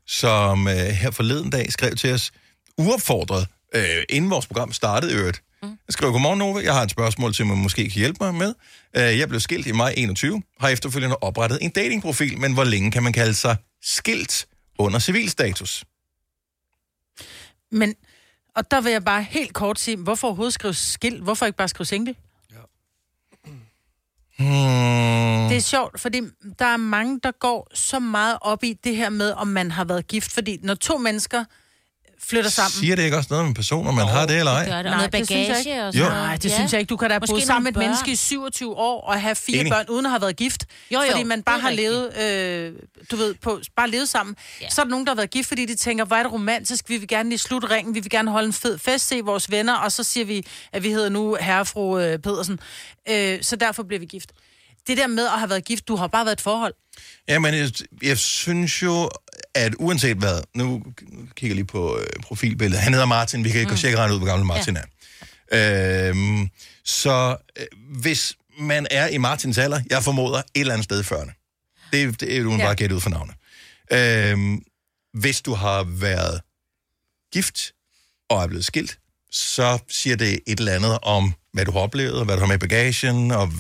som 0.07 0.69
øh, 0.69 0.75
her 0.75 1.11
forleden 1.11 1.51
dag 1.51 1.73
skrev 1.73 1.95
til 1.95 2.13
os, 2.13 2.33
uopfordret, 2.79 3.47
øh, 3.75 4.03
inden 4.09 4.31
vores 4.31 4.47
program 4.47 4.73
startede 4.73 5.15
øvrigt. 5.15 5.43
Jeg 5.69 5.93
skrev, 5.93 6.13
godmorgen 6.13 6.39
Nova, 6.39 6.61
jeg 6.65 6.75
har 6.75 6.83
et 6.83 6.91
spørgsmål 6.91 7.35
til, 7.35 7.47
man 7.47 7.59
måske 7.59 7.83
kan 7.83 7.99
hjælpe 8.01 8.25
mig 8.25 8.35
med. 8.35 8.55
Øh, 8.97 9.19
jeg 9.19 9.29
blev 9.29 9.41
skilt 9.41 9.67
i 9.67 9.73
maj 9.73 9.95
21, 9.97 10.43
har 10.61 10.69
efterfølgende 10.69 11.17
oprettet 11.17 11.59
en 11.63 11.71
datingprofil, 11.71 12.39
men 12.39 12.55
hvor 12.55 12.65
længe 12.65 12.91
kan 12.91 13.03
man 13.03 13.13
kalde 13.13 13.35
sig 13.35 13.57
skilt 13.83 14.47
under 14.79 14.99
civilstatus? 14.99 15.85
Men, 17.73 17.95
og 18.57 18.71
der 18.71 18.81
vil 18.81 18.93
jeg 18.93 19.05
bare 19.05 19.23
helt 19.23 19.55
kort 19.55 19.81
sige, 19.81 19.97
hvorfor 19.97 20.27
overhovedet 20.27 20.55
skrive 20.55 20.75
skilt? 20.75 21.23
Hvorfor 21.23 21.47
ikke 21.47 21.59
bare 21.59 21.69
skrive 21.69 21.87
single? 21.87 22.15
Hmm. 24.39 25.49
Det 25.49 25.57
er 25.57 25.61
sjovt, 25.61 26.01
fordi 26.01 26.21
der 26.59 26.65
er 26.65 26.77
mange, 26.77 27.21
der 27.23 27.31
går 27.31 27.69
så 27.75 27.99
meget 27.99 28.39
op 28.41 28.65
i 28.65 28.73
det 28.73 28.97
her 28.97 29.11
med, 29.11 29.33
om 29.33 29.49
man 29.49 29.71
har 29.71 29.85
været 29.85 30.07
gift. 30.07 30.33
Fordi 30.33 30.59
når 30.63 30.75
to 30.75 30.99
mennesker 30.99 31.45
flytter 32.25 32.51
sammen... 32.51 32.71
Siger 32.71 32.97
det 32.97 33.03
ikke 33.03 33.17
også 33.17 33.27
noget 33.31 33.47
om 33.47 33.55
personer, 33.55 33.93
man 33.93 34.07
har 34.09 34.27
det 34.27 34.39
eller 34.39 34.53
ej? 34.53 34.69
gør 34.69 34.83
det. 34.83 34.93
Og 34.93 34.97
noget 34.97 35.13
det 35.13 35.27
synes 35.27 35.31
jeg 35.49 35.49
bagage 35.49 35.71
ikke. 35.71 35.85
og 35.87 35.93
sådan 35.93 36.07
Jo. 36.09 36.11
noget. 36.13 36.27
Nej, 36.29 36.37
det 36.37 36.51
Ja. 36.51 36.55
synes 36.55 36.73
jeg 36.73 36.81
ikke. 36.81 36.91
Du 36.91 36.97
kan 36.97 37.11
da 37.11 37.19
Måske 37.19 37.33
bo 37.35 37.41
sammen 37.41 37.65
med 37.65 37.73
et 37.73 37.79
menneske 37.79 38.11
i 38.13 38.17
27 38.17 38.77
år 38.77 39.01
og 39.01 39.21
have 39.21 39.35
fire 39.35 39.59
Enig. 39.61 39.73
børn, 39.73 39.85
uden 39.89 40.07
at 40.07 40.11
have 40.11 40.21
været 40.21 40.37
gift. 40.37 40.65
Jo, 40.91 41.01
jo, 41.01 41.11
fordi 41.11 41.23
man 41.23 41.43
bare 41.43 41.61
har 41.61 41.69
rigtigt. 41.69 41.91
levet, 41.91 42.17
øh, 42.19 42.73
du 43.11 43.17
ved, 43.17 43.35
på, 43.35 43.61
bare 43.77 43.91
levet 43.91 44.09
sammen. 44.09 44.37
Ja. 44.61 44.69
Så 44.71 44.81
er 44.81 44.85
der 44.85 44.91
nogen, 44.91 45.07
der 45.07 45.11
har 45.13 45.17
været 45.17 45.31
gift, 45.31 45.49
fordi 45.49 45.67
de 45.67 45.75
tænker, 45.75 46.05
hvor 46.05 46.17
er 46.17 46.23
det 46.23 46.33
romantisk, 46.33 46.89
vi 46.89 46.97
vil 46.97 47.09
gerne 47.09 47.29
lige 47.29 47.39
slutte 47.39 47.71
ringen, 47.71 47.95
vi 47.95 48.01
vil 48.01 48.11
gerne 48.11 48.31
holde 48.31 48.47
en 48.47 48.53
fed 48.53 48.79
fest, 48.79 49.09
se 49.09 49.21
vores 49.21 49.51
venner, 49.51 49.75
og 49.75 49.93
så 49.93 50.03
siger 50.03 50.25
vi, 50.27 50.47
at 50.73 50.83
vi 50.83 50.91
hedder 50.91 51.09
nu 51.09 51.37
herre 51.41 51.61
og 51.61 51.67
fru 51.67 51.99
øh, 51.99 52.19
Pedersen. 52.19 52.61
Øh, 53.09 53.39
så 53.43 53.57
derfor 53.57 53.83
bliver 53.83 54.01
vi 54.01 54.07
gift. 54.07 54.31
Det 54.87 54.97
der 54.97 55.07
med 55.07 55.27
at 55.27 55.39
have 55.39 55.51
været 55.51 55.65
gift, 55.65 55.89
du 55.89 55.97
har 55.97 56.07
bare 56.07 56.25
været 56.25 56.37
et 56.37 56.41
forhold. 56.41 56.75
Ja, 57.29 57.39
men 57.39 57.55
jeg, 57.55 57.71
jeg 58.03 58.19
synes 58.19 58.83
jo, 58.83 59.11
at 59.55 59.75
uanset 59.79 60.17
hvad, 60.17 60.43
nu 60.55 60.83
kigger 61.37 61.55
jeg 61.55 61.55
lige 61.55 61.65
på 61.65 61.99
øh, 61.99 62.07
profilbilledet, 62.23 62.83
han 62.83 62.93
hedder 62.93 63.07
Martin, 63.07 63.45
vi 63.45 63.51
kan 63.51 63.61
ikke 63.61 63.71
mm. 63.71 63.77
sikkert 63.77 63.99
regne 63.99 64.15
ud, 64.15 64.19
hvor 64.19 64.27
gammel 64.27 64.47
Martin 64.47 64.77
ja. 64.77 64.83
er. 65.51 66.09
Øhm, 66.11 66.49
så 66.85 67.37
øh, 67.59 67.67
hvis 68.01 68.35
man 68.59 68.87
er 68.91 69.09
i 69.09 69.19
Martins 69.19 69.59
alder, 69.59 69.81
jeg 69.91 70.05
formoder 70.05 70.39
et 70.39 70.45
eller 70.55 70.73
andet 70.73 70.85
sted 70.85 71.05
40'erne. 71.05 71.33
Det, 71.93 72.21
det 72.21 72.37
er 72.37 72.41
jo 72.41 72.51
ja. 72.51 72.57
bare 72.57 72.75
gætte 72.75 72.95
ud 72.95 73.01
for 73.01 73.11
navnet. 73.11 73.35
Øhm, 73.93 74.63
hvis 75.15 75.43
du 75.43 75.55
har 75.55 75.85
været 75.85 76.41
gift 77.33 77.73
og 78.29 78.43
er 78.43 78.47
blevet 78.47 78.65
skilt, 78.65 78.99
så 79.31 79.79
siger 79.89 80.17
det 80.17 80.41
et 80.47 80.59
eller 80.59 80.73
andet 80.73 80.99
om, 81.03 81.35
hvad 81.53 81.65
du 81.65 81.71
har 81.71 81.81
oplevet, 81.81 82.25
hvad 82.25 82.35
du 82.35 82.41
har 82.41 82.47
med 82.47 82.55
i 82.55 82.59
bagagen, 82.59 83.31
og 83.31 83.53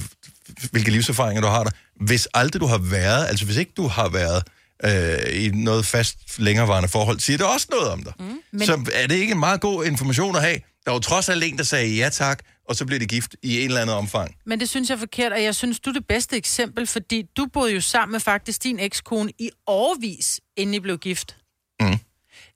hvilke 0.72 0.90
livserfaringer 0.90 1.40
du 1.42 1.48
har 1.48 1.64
der. 1.64 1.70
Hvis 2.04 2.28
aldrig 2.34 2.60
du 2.60 2.66
har 2.66 2.78
været, 2.78 3.26
altså 3.26 3.44
hvis 3.44 3.56
ikke 3.56 3.72
du 3.76 3.86
har 3.86 4.08
været 4.08 4.42
øh, 4.84 5.44
i 5.44 5.48
noget 5.48 5.86
fast 5.86 6.38
længerevarende 6.38 6.88
forhold, 6.88 7.20
siger 7.20 7.36
det 7.36 7.46
også 7.46 7.66
noget 7.70 7.88
om 7.90 8.02
dig. 8.02 8.12
Mm. 8.18 8.38
Men- 8.52 8.66
Så 8.66 8.90
er 8.92 9.06
det 9.06 9.14
ikke 9.14 9.32
en 9.32 9.38
meget 9.40 9.60
god 9.60 9.84
information 9.84 10.36
at 10.36 10.42
have? 10.42 10.58
Der 10.86 10.92
var 10.92 10.98
trods 10.98 11.28
alt 11.28 11.44
en, 11.44 11.58
der 11.58 11.64
sagde 11.64 11.96
ja 11.96 12.08
tak, 12.08 12.42
og 12.68 12.76
så 12.76 12.86
blev 12.86 13.00
det 13.00 13.08
gift 13.08 13.36
i 13.42 13.60
en 13.60 13.66
eller 13.68 13.80
anden 13.80 13.96
omfang. 13.96 14.34
Men 14.46 14.60
det 14.60 14.68
synes 14.68 14.88
jeg 14.90 14.94
er 14.94 14.98
forkert, 14.98 15.32
og 15.32 15.42
jeg 15.42 15.54
synes, 15.54 15.80
du 15.80 15.90
er 15.90 15.94
det 15.94 16.06
bedste 16.06 16.36
eksempel, 16.36 16.86
fordi 16.86 17.22
du 17.36 17.46
boede 17.52 17.72
jo 17.74 17.80
sammen 17.80 18.12
med 18.12 18.20
faktisk 18.20 18.62
din 18.62 18.78
ekskone 18.80 19.32
i 19.38 19.50
årvis, 19.66 20.40
inden 20.56 20.74
I 20.74 20.78
blev 20.80 20.98
gift. 20.98 21.36
Mm. 21.80 21.98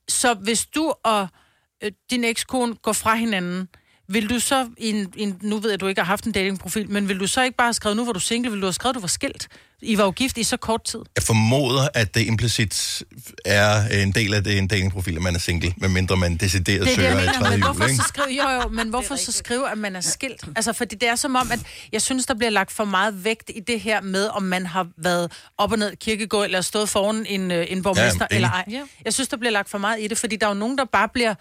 Så 0.09 0.33
hvis 0.33 0.65
du 0.65 0.93
og 1.03 1.27
øh, 1.83 1.91
din 2.11 2.23
ekskone 2.23 2.75
går 2.75 2.93
fra 2.93 3.15
hinanden, 3.15 3.67
vil 4.13 4.29
du 4.29 4.39
så, 4.39 4.67
i 4.77 4.89
en, 4.89 5.13
en, 5.17 5.37
nu 5.41 5.57
ved 5.57 5.69
jeg, 5.69 5.73
at 5.73 5.81
du 5.81 5.87
ikke 5.87 6.01
har 6.01 6.05
haft 6.05 6.25
en 6.25 6.31
datingprofil, 6.31 6.89
men 6.89 7.07
vil 7.07 7.19
du 7.19 7.27
så 7.27 7.43
ikke 7.43 7.57
bare 7.57 7.67
have 7.67 7.73
skrevet, 7.73 7.97
nu 7.97 8.05
var 8.05 8.11
du 8.11 8.19
single, 8.19 8.51
vil 8.51 8.61
du 8.61 8.65
have 8.65 8.73
skrevet, 8.73 8.93
at 8.93 8.95
du 8.95 9.01
var 9.01 9.07
skilt? 9.07 9.47
I 9.83 9.97
var 9.97 10.03
jo 10.03 10.11
gift 10.11 10.37
i 10.37 10.43
så 10.43 10.57
kort 10.57 10.83
tid. 10.83 10.99
Jeg 11.15 11.23
formoder, 11.23 11.87
at 11.93 12.15
det 12.15 12.25
implicit 12.25 13.03
er 13.45 13.87
en 14.03 14.11
del 14.11 14.33
af 14.33 14.43
det 14.43 14.57
en 14.57 14.67
datingprofil, 14.67 15.15
at 15.15 15.21
man 15.21 15.35
er 15.35 15.39
single, 15.39 15.73
medmindre 15.77 16.17
man 16.17 16.37
decideret 16.37 16.65
Det 16.67 16.81
er 16.81 16.85
det, 16.85 16.95
søger 16.95 17.09
jeg 17.09 17.17
i 17.17 17.25
mener, 17.25 17.39
tredje 17.39 17.57
men 17.57 17.65
jul, 17.65 17.73
hvorfor 17.73 17.95
så 17.95 18.07
skrive, 18.07 18.27
jo, 18.43 18.49
jo, 18.49 18.69
men 18.69 18.89
hvorfor 18.89 19.15
så 19.15 19.31
skrive, 19.31 19.71
at 19.71 19.77
man 19.77 19.95
er 19.95 20.01
skilt? 20.01 20.43
Altså, 20.55 20.73
fordi 20.73 20.95
det 20.95 21.09
er 21.09 21.15
som 21.15 21.35
om, 21.35 21.51
at 21.51 21.59
jeg 21.91 22.01
synes, 22.01 22.25
der 22.25 22.33
bliver 22.33 22.49
lagt 22.49 22.71
for 22.71 22.85
meget 22.85 23.23
vægt 23.23 23.51
i 23.55 23.59
det 23.59 23.81
her 23.81 24.01
med, 24.01 24.27
om 24.27 24.43
man 24.43 24.65
har 24.65 24.87
været 24.97 25.31
op 25.57 25.71
og 25.71 25.79
ned 25.79 25.95
kirkegård, 25.95 26.45
eller 26.45 26.61
stået 26.61 26.89
foran 26.89 27.25
en, 27.29 27.51
øh, 27.51 27.65
en 27.69 27.83
borgmester, 27.83 28.27
ja, 28.31 28.35
eller 28.35 28.49
ej. 28.49 28.65
Jeg 29.05 29.13
synes, 29.13 29.27
der 29.27 29.37
bliver 29.37 29.51
lagt 29.51 29.69
for 29.69 29.77
meget 29.77 30.01
i 30.01 30.07
det, 30.07 30.17
fordi 30.17 30.35
der 30.35 30.45
er 30.45 30.51
jo 30.51 30.59
nogen, 30.59 30.77
der 30.77 30.85
bare 30.85 31.09
bliver, 31.13 31.33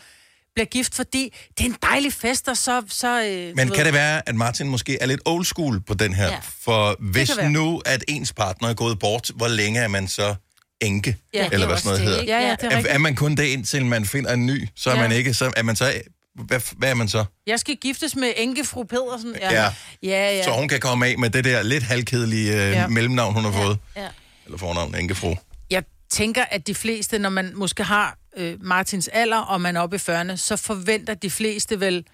bliver 0.55 0.67
gift, 0.67 0.95
fordi 0.95 1.35
det 1.59 1.65
er 1.65 1.69
en 1.69 1.77
dejlig 1.83 2.13
fest, 2.13 2.49
og 2.49 2.57
så... 2.57 2.83
så 2.89 3.23
øh, 3.25 3.57
Men 3.57 3.69
kan 3.69 3.77
ved- 3.79 3.85
det 3.85 3.95
være, 3.95 4.29
at 4.29 4.35
Martin 4.35 4.69
måske 4.69 4.99
er 5.03 5.07
lidt 5.07 5.21
old 5.25 5.45
school 5.45 5.81
på 5.81 5.95
den 5.95 6.15
her? 6.15 6.25
Ja. 6.27 6.33
Ja. 6.33 6.39
For 6.61 6.97
hvis 7.01 7.31
nu, 7.51 7.83
at 7.87 8.05
ens 8.09 8.33
partner 8.33 8.69
er 8.69 8.75
gået 8.75 8.99
bort, 8.99 9.31
hvor 9.35 9.49
længe 9.49 9.81
er 9.81 9.89
man 9.89 10.09
så 10.09 10.35
enke? 10.81 11.17
Ja, 11.35 11.49
Eller 11.53 11.67
er 11.67 11.71
hvad 11.71 11.79
sådan 11.79 11.89
noget 11.89 11.99
det, 12.01 12.07
hedder. 12.09 12.21
ikke? 12.21 12.33
Ja, 12.33 12.41
ja, 12.49 12.51
det 12.55 12.63
er 12.65 12.71
er, 12.71 12.77
rigtigt. 12.77 12.95
er 12.95 12.99
man 12.99 13.15
kun 13.15 13.35
det, 13.35 13.45
indtil 13.45 13.87
man 13.87 14.05
finder 14.07 14.33
en 14.33 14.47
ny? 14.47 14.69
Så 14.77 14.91
er 14.91 14.95
Ja. 14.95 15.01
man 15.01 15.13
ikke, 15.13 15.35
så 15.35 15.53
er 15.57 15.63
man 15.63 15.77
så... 15.77 15.93
Hvad, 16.35 16.61
hvad 16.77 16.91
er 16.91 16.95
man 16.95 17.09
så? 17.09 17.25
Jeg 17.47 17.61
skal 17.61 17.77
giftes 17.77 18.17
med 18.17 18.33
enke 18.37 18.65
fru 18.65 18.85
Pedersen. 18.85 19.35
Ja, 19.41 19.53
Ja. 19.53 19.73
ja. 20.03 20.37
ja. 20.37 20.45
Så 20.45 20.51
hun 20.51 20.69
kan 20.69 20.81
komme 20.81 21.07
af 21.07 21.19
med 21.19 21.31
det 21.31 21.45
der 21.45 21.63
lidt 21.63 21.83
halvkedelige 21.85 22.51
øh, 22.53 22.57
Ja. 22.59 22.71
ja. 22.71 22.87
mellemnavn, 22.87 23.35
hun 23.35 23.45
har 23.45 23.53
fået. 23.53 23.79
Ja. 23.97 24.07
Eller 24.47 24.59
fornavn, 24.59 24.95
enkefru. 24.95 25.35
jeg 25.71 25.83
tænker, 26.11 26.45
at 26.51 26.67
de 26.67 26.75
fleste, 26.75 27.19
når 27.19 27.31
man 27.31 27.53
måske 27.55 27.83
har 27.85 28.17
øh, 28.37 28.57
Martins 28.61 29.09
alder, 29.09 29.38
og 29.38 29.61
man 29.61 29.77
er 29.77 29.81
oppe 29.81 29.97
i 29.97 29.99
40'erne, 29.99 30.37
så 30.37 30.57
forventer 30.57 31.14
de 31.14 31.31
fleste 31.31 31.81
vel, 31.81 32.05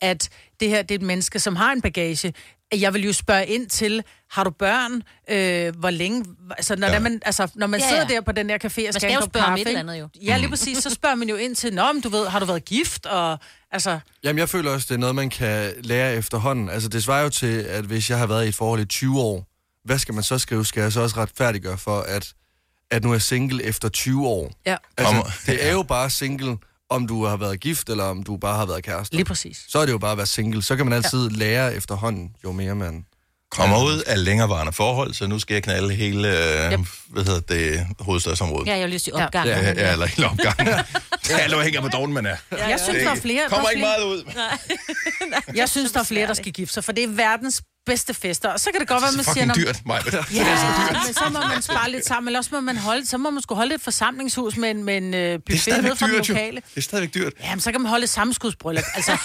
at 0.00 0.28
det 0.60 0.68
her 0.68 0.82
det 0.82 0.90
er 0.90 0.98
et 0.98 1.02
menneske, 1.02 1.38
som 1.38 1.56
har 1.56 1.72
en 1.72 1.80
bagage. 1.82 2.34
Jeg 2.74 2.94
vil 2.94 3.04
jo 3.04 3.12
spørge 3.12 3.46
ind 3.46 3.66
til, 3.66 4.04
har 4.30 4.44
du 4.44 4.50
børn? 4.50 5.02
Øh, 5.30 5.76
hvor 5.78 5.90
længe? 5.90 6.24
Altså, 6.50 6.76
når, 6.76 6.88
ja. 6.88 6.98
man, 6.98 7.20
altså, 7.24 7.50
når 7.54 7.66
man 7.66 7.80
Ja, 7.80 7.86
ja, 7.86 7.90
sidder 7.90 8.06
ja. 8.08 8.14
der 8.14 8.20
på 8.20 8.32
den 8.32 8.48
der 8.48 8.54
café 8.54 8.66
og 8.66 8.70
skal, 8.70 8.92
skal 8.94 9.10
have 9.10 9.20
jo 9.20 9.26
spørge 9.30 9.46
om 9.46 9.50
kaffe, 9.50 9.60
et 9.62 9.68
eller 9.68 9.80
ikke? 9.80 9.92
andet, 9.92 10.00
jo. 10.00 10.08
Ja, 10.22 10.36
lige 10.36 10.48
præcis. 10.48 10.78
Så 10.78 10.90
spørger 10.90 11.14
man 11.16 11.28
jo 11.28 11.36
ind 11.36 11.56
til, 11.56 11.74
Nå, 11.74 11.92
men 11.92 12.02
du 12.02 12.08
ved, 12.08 12.26
har 12.28 12.38
du 12.40 12.46
været 12.46 12.64
gift? 12.64 13.06
Og, 13.06 13.38
altså, 13.72 13.98
Jamen, 14.24 14.38
jeg 14.38 14.48
føler 14.48 14.70
også, 14.70 14.86
det 14.88 14.94
er 14.94 14.98
noget, 14.98 15.14
man 15.14 15.30
kan 15.30 15.72
lære 15.80 16.14
efterhånden. 16.14 16.68
Altså, 16.70 16.88
det 16.88 17.04
svarer 17.04 17.22
jo 17.22 17.28
til, 17.28 17.58
at 17.60 17.84
hvis 17.84 18.10
jeg 18.10 18.18
har 18.18 18.26
været 18.26 18.44
i 18.44 18.48
et 18.48 18.54
forhold 18.54 18.80
i 18.80 18.84
20 18.84 19.20
år, 19.20 19.46
hvad 19.84 19.98
skal 19.98 20.14
man 20.14 20.22
så 20.22 20.38
skrive? 20.38 20.64
Skal 20.66 20.80
jeg 20.80 20.92
så 20.92 21.00
også 21.00 21.16
retfærdiggøre 21.16 21.78
for, 21.78 22.00
at, 22.00 22.32
at 22.90 23.04
nu 23.04 23.12
er 23.12 23.18
single 23.18 23.64
efter 23.64 23.88
20 23.88 24.26
år? 24.26 24.52
ja. 24.66 24.76
Altså, 24.98 25.32
det 25.46 25.66
er 25.66 25.72
jo 25.72 25.82
bare 25.82 26.10
single, 26.10 26.56
om 26.90 27.06
du 27.06 27.24
har 27.24 27.36
været 27.36 27.60
gift, 27.60 27.88
eller 27.88 28.04
om 28.04 28.22
du 28.22 28.36
bare 28.36 28.56
har 28.56 28.66
været 28.66 28.84
kæreste. 28.84 29.16
Lige 29.16 29.24
præcis. 29.24 29.64
Så 29.68 29.78
er 29.78 29.86
det 29.86 29.92
jo 29.92 29.98
bare 29.98 30.12
at 30.12 30.18
være 30.18 30.26
single. 30.26 30.62
Så 30.62 30.76
kan 30.76 30.86
man 30.86 30.92
altid 30.92 31.28
ja. 31.30 31.36
lære 31.36 31.74
efterhånden, 31.74 32.30
jo 32.44 32.52
mere 32.52 32.74
man... 32.74 33.06
Kommer 33.50 33.84
ud 33.84 34.02
af 34.06 34.24
længerevarende 34.24 34.72
forhold, 34.72 35.14
så 35.14 35.26
nu 35.26 35.38
skal 35.38 35.54
jeg 35.54 35.62
knalde 35.62 35.94
hele, 35.94 36.28
øh, 36.28 36.72
yep. 36.72 36.80
hvad 37.06 37.24
hedder 37.24 37.40
det, 37.40 37.86
hovedstadsområdet. 38.00 38.66
Ja, 38.66 38.72
jeg 38.72 38.82
vil 38.82 38.90
lige 38.90 39.00
sige 39.00 39.14
opgang. 39.14 39.48
Ja, 39.48 39.72
ja, 39.72 39.92
eller 39.92 40.06
hele 40.06 40.28
opgangen. 40.28 40.68
det 41.28 41.44
er 41.44 41.56
jo 41.56 41.60
ikke, 41.60 41.80
hvor 41.80 41.88
doven 41.88 42.12
man 42.12 42.26
er. 42.26 42.36
Jeg 42.50 42.80
synes, 42.84 43.02
der 43.02 43.10
er 43.10 43.14
flere... 43.14 43.42
Kommer 43.48 43.66
er 43.66 43.70
ikke 43.70 43.80
meget 43.80 44.02
ud. 44.04 44.24
Jeg 45.54 45.68
synes, 45.68 45.92
der 45.92 46.00
er 46.00 46.04
flere, 46.04 46.26
der 46.26 46.34
skal 46.34 46.52
gifte 46.52 46.74
sig, 46.74 46.84
for 46.84 46.92
det 46.92 47.04
er 47.04 47.08
verdens 47.08 47.62
bedste 47.86 48.14
fester. 48.14 48.48
Og 48.48 48.60
så 48.60 48.70
kan 48.72 48.80
det 48.80 48.88
godt 48.88 49.02
være, 49.02 49.10
Det 49.10 49.16
man 49.16 49.24
er 49.28 49.32
siger... 49.34 49.46
fucking 49.46 49.66
"Nå, 49.66 49.72
dyrt, 49.72 49.86
Maja. 49.86 50.24
Ja, 50.34 51.00
men 51.06 51.14
så 51.14 51.24
må 51.32 51.38
man 51.54 51.62
spare 51.62 51.90
lidt 51.90 52.06
sammen, 52.06 52.28
eller 52.28 52.38
også 52.38 52.50
må 52.52 52.60
man 52.60 52.76
holde, 52.76 53.06
så 53.06 53.18
må 53.18 53.30
man 53.30 53.42
skulle 53.42 53.56
holde 53.56 53.74
et 53.74 53.80
forsamlingshus 53.80 54.56
med 54.56 54.70
en, 54.70 54.84
med 54.84 54.96
en 54.96 55.12
Det 55.12 55.32
er 55.32 55.38
buffet 55.38 55.82
nede 55.82 55.96
fra 55.96 56.06
den 56.06 56.14
dyrt, 56.14 56.28
jo. 56.28 56.34
lokale. 56.34 56.56
Det 56.56 56.76
er 56.76 56.80
stadigvæk 56.80 57.14
dyrt. 57.14 57.32
Jamen, 57.44 57.60
så 57.60 57.72
kan 57.72 57.80
man 57.80 57.88
holde 57.90 58.04
et 58.04 58.10
sammenskudsbryllup. 58.10 58.84
Altså, 58.94 59.16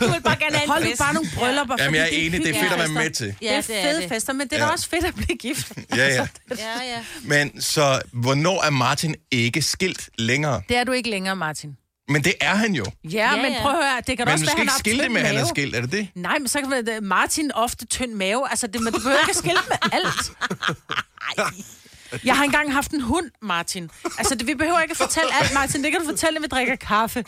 Du 0.00 0.08
vil 0.08 0.20
bare 0.22 0.36
gerne 0.36 0.56
have 0.56 0.68
hold 0.68 0.84
nu 0.84 0.90
bare 0.98 1.14
nogle 1.14 1.28
bryllupper. 1.36 1.76
Jamen, 1.78 1.88
fordi 1.88 1.96
jeg 1.98 2.04
er 2.04 2.26
enig, 2.26 2.40
det 2.40 2.56
er 2.56 2.60
fedt 2.60 2.72
at 2.72 2.78
være 2.78 2.88
med 2.88 3.10
til. 3.10 3.26
Det 3.26 3.36
Ja, 3.42 3.56
er 3.56 3.60
det 3.60 3.78
er 3.78 3.90
fede 3.90 4.00
det. 4.02 4.08
fester, 4.08 4.32
men 4.32 4.48
det 4.48 4.52
er 4.56 4.58
da 4.58 4.64
Ja. 4.64 4.72
også 4.72 4.88
fedt 4.88 5.04
at 5.04 5.14
blive 5.14 5.38
gift. 5.38 5.72
Ja, 5.96 6.06
ja. 6.06 6.12
Ja, 6.50 6.56
ja. 6.58 6.98
Men 7.22 7.60
så, 7.60 8.00
hvornår 8.12 8.62
er 8.62 8.70
Martin 8.70 9.14
ikke 9.30 9.62
skilt 9.62 10.08
længere? 10.18 10.62
Det 10.68 10.76
er 10.76 10.84
du 10.84 10.92
ikke 10.92 11.10
længere, 11.10 11.31
Martin. 11.36 11.76
Men 12.08 12.24
det 12.24 12.34
er 12.40 12.54
han 12.54 12.74
jo. 12.74 12.84
Ja, 13.04 13.08
ja, 13.10 13.42
men 13.42 13.52
prøv 13.62 13.70
at 13.72 13.76
høre, 13.76 14.02
det 14.06 14.16
kan 14.16 14.26
Men 14.26 14.32
også 14.32 14.44
være, 14.44 14.50
han 14.54 14.60
ikke 14.62 14.72
har 14.72 14.78
skille 14.78 15.02
det 15.02 15.10
med, 15.10 15.20
at 15.20 15.26
han 15.26 15.36
er 15.36 15.40
mave. 15.40 15.48
skilt. 15.48 15.76
Er 15.76 15.80
det 15.80 15.92
det? 15.92 16.08
Nej, 16.14 16.38
men 16.38 16.48
så 16.48 16.60
kan 16.60 16.70
det 16.70 16.86
være, 16.86 17.00
Martin 17.00 17.52
ofte 17.54 17.86
tynd 17.86 18.12
mave. 18.12 18.50
Altså, 18.50 18.66
det, 18.66 18.80
man, 18.80 18.92
du 18.92 18.98
behøver 18.98 19.18
ikke 19.18 19.30
at 19.30 19.36
skille 19.36 19.58
med 19.68 19.76
alt. 19.92 20.32
Jeg 22.24 22.36
har 22.36 22.44
engang 22.44 22.72
haft 22.72 22.90
en 22.90 23.00
hund, 23.00 23.30
Martin. 23.42 23.90
Altså, 24.18 24.34
det, 24.34 24.46
vi 24.46 24.54
behøver 24.54 24.80
ikke 24.80 24.92
at 24.92 24.96
fortælle 24.96 25.28
alt, 25.42 25.54
Martin. 25.54 25.84
Det 25.84 25.92
kan 25.92 26.00
du 26.00 26.06
fortælle, 26.06 26.34
når 26.34 26.40
vi 26.40 26.46
drikker 26.46 26.76
kaffe. 26.76 27.24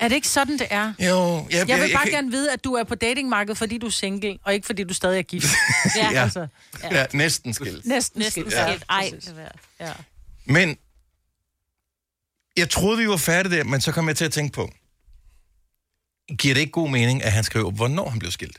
Er 0.00 0.08
det 0.08 0.12
ikke 0.14 0.28
sådan, 0.28 0.58
det 0.58 0.66
er? 0.70 0.92
Jo, 0.98 1.46
Jeg 1.50 1.66
vil 1.66 1.74
jeg 1.76 1.90
bare 1.94 2.04
kan- 2.04 2.12
gerne 2.12 2.30
vide, 2.30 2.52
at 2.52 2.64
du 2.64 2.72
er 2.74 2.84
på 2.84 2.94
datingmarkedet, 2.94 3.58
fordi 3.58 3.78
du 3.78 3.86
er 3.86 3.90
single, 3.90 4.38
og 4.44 4.54
ikke 4.54 4.66
fordi 4.66 4.84
du 4.84 4.94
stadig 4.94 5.18
er 5.18 5.22
gift. 5.22 5.46
Ja, 5.96 6.22
altså, 6.22 6.46
ja. 6.82 6.98
ja 7.00 7.06
næsten 7.12 7.54
skilt. 7.54 7.86
næsten, 7.86 8.18
Næsten 8.20 8.50
skilt. 8.50 8.62
skilt. 8.66 8.84
Ej, 8.90 9.10
Ja. 9.80 9.92
Men 10.44 10.76
jeg 12.56 12.70
troede, 12.70 12.98
vi 12.98 13.08
var 13.08 13.16
færdige 13.16 13.56
der, 13.56 13.64
men 13.64 13.80
så 13.80 13.92
kom 13.92 14.08
jeg 14.08 14.16
til 14.16 14.24
at 14.24 14.32
tænke 14.32 14.52
på, 14.52 14.70
giver 16.38 16.54
det 16.54 16.60
ikke 16.60 16.72
god 16.72 16.90
mening, 16.90 17.22
at 17.24 17.32
han 17.32 17.44
skriver, 17.44 17.70
hvornår 17.70 18.08
han 18.10 18.18
blev 18.18 18.30
skilt? 18.32 18.58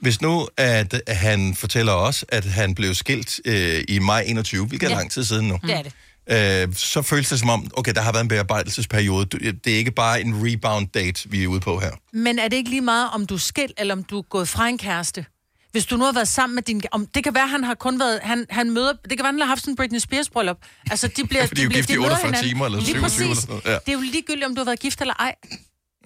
Hvis 0.00 0.20
nu, 0.20 0.48
at 0.56 1.02
han 1.08 1.54
fortæller 1.54 1.92
os, 1.92 2.24
at 2.28 2.44
han 2.44 2.74
blev 2.74 2.94
skilt 2.94 3.40
øh, 3.44 3.84
i 3.88 3.98
maj 3.98 4.20
21, 4.26 4.66
hvilket 4.66 4.86
er 4.86 4.90
Ja. 4.90 4.96
lang 4.96 5.10
tid 5.10 5.24
siden 5.24 5.48
nu, 5.48 5.58
det 5.62 5.74
er 5.74 5.82
det. 5.82 6.68
øh, 6.68 6.74
så 6.74 7.02
føles 7.02 7.28
det 7.28 7.38
som 7.40 7.50
om, 7.50 7.70
okay, 7.76 7.92
der 7.94 8.00
har 8.00 8.12
været 8.12 8.22
en 8.22 8.28
bearbejdelsesperiode. 8.28 9.24
Det 9.64 9.72
er 9.72 9.76
ikke 9.76 9.90
bare 9.90 10.20
en 10.20 10.34
rebound 10.46 10.88
date, 10.88 11.30
vi 11.30 11.42
er 11.42 11.46
ude 11.48 11.60
på 11.60 11.80
her. 11.80 11.90
Men 12.12 12.38
er 12.38 12.48
det 12.48 12.56
ikke 12.56 12.70
lige 12.70 12.80
meget, 12.80 13.10
om 13.10 13.26
du 13.26 13.34
er 13.34 13.38
skilt, 13.38 13.72
eller 13.78 13.94
om 13.94 14.04
du 14.04 14.18
er 14.18 14.22
gået 14.22 14.48
fra 14.48 14.68
en 14.68 14.78
kæreste? 14.78 15.26
Hvis 15.72 15.86
du 15.86 15.96
nu 15.96 16.04
har 16.04 16.12
været 16.12 16.28
sammen 16.28 16.54
med 16.54 16.62
din... 16.62 16.82
Om, 16.92 17.06
det 17.06 17.24
kan 17.24 17.34
være, 17.34 17.46
han 17.48 17.64
har 17.64 17.74
kun 17.74 17.98
været... 18.00 18.20
Han, 18.22 18.46
han 18.50 18.70
møder... 18.70 18.92
Det 18.92 19.10
kan 19.10 19.18
være, 19.18 19.32
han 19.32 19.40
har 19.40 19.46
haft 19.46 19.60
sådan 19.60 19.72
en 19.72 19.76
Britney 19.76 19.98
Spears 19.98 20.30
bryllup. 20.30 20.56
Altså, 20.90 21.08
de 21.08 21.26
bliver... 21.26 21.42
Ja, 21.42 21.46
for 21.46 21.54
de 21.54 21.60
er 21.60 21.64
jo 21.64 21.70
gift 21.70 21.90
i 21.90 21.96
møder 21.96 22.04
48 22.04 22.26
hinanden. 22.26 22.48
timer, 22.48 22.64
eller 22.66 22.78
Lige 22.78 22.86
27 22.86 23.24
eller 23.24 23.34
præcis. 23.34 23.42
sådan 23.42 23.60
noget, 23.64 23.64
ja. 23.74 23.78
Det 23.86 23.88
er 23.88 23.92
jo 23.92 24.00
ligegyldigt, 24.00 24.44
om 24.46 24.54
du 24.54 24.60
har 24.60 24.64
været 24.64 24.80
gift 24.80 25.00
eller 25.00 25.14
ej. 25.14 25.34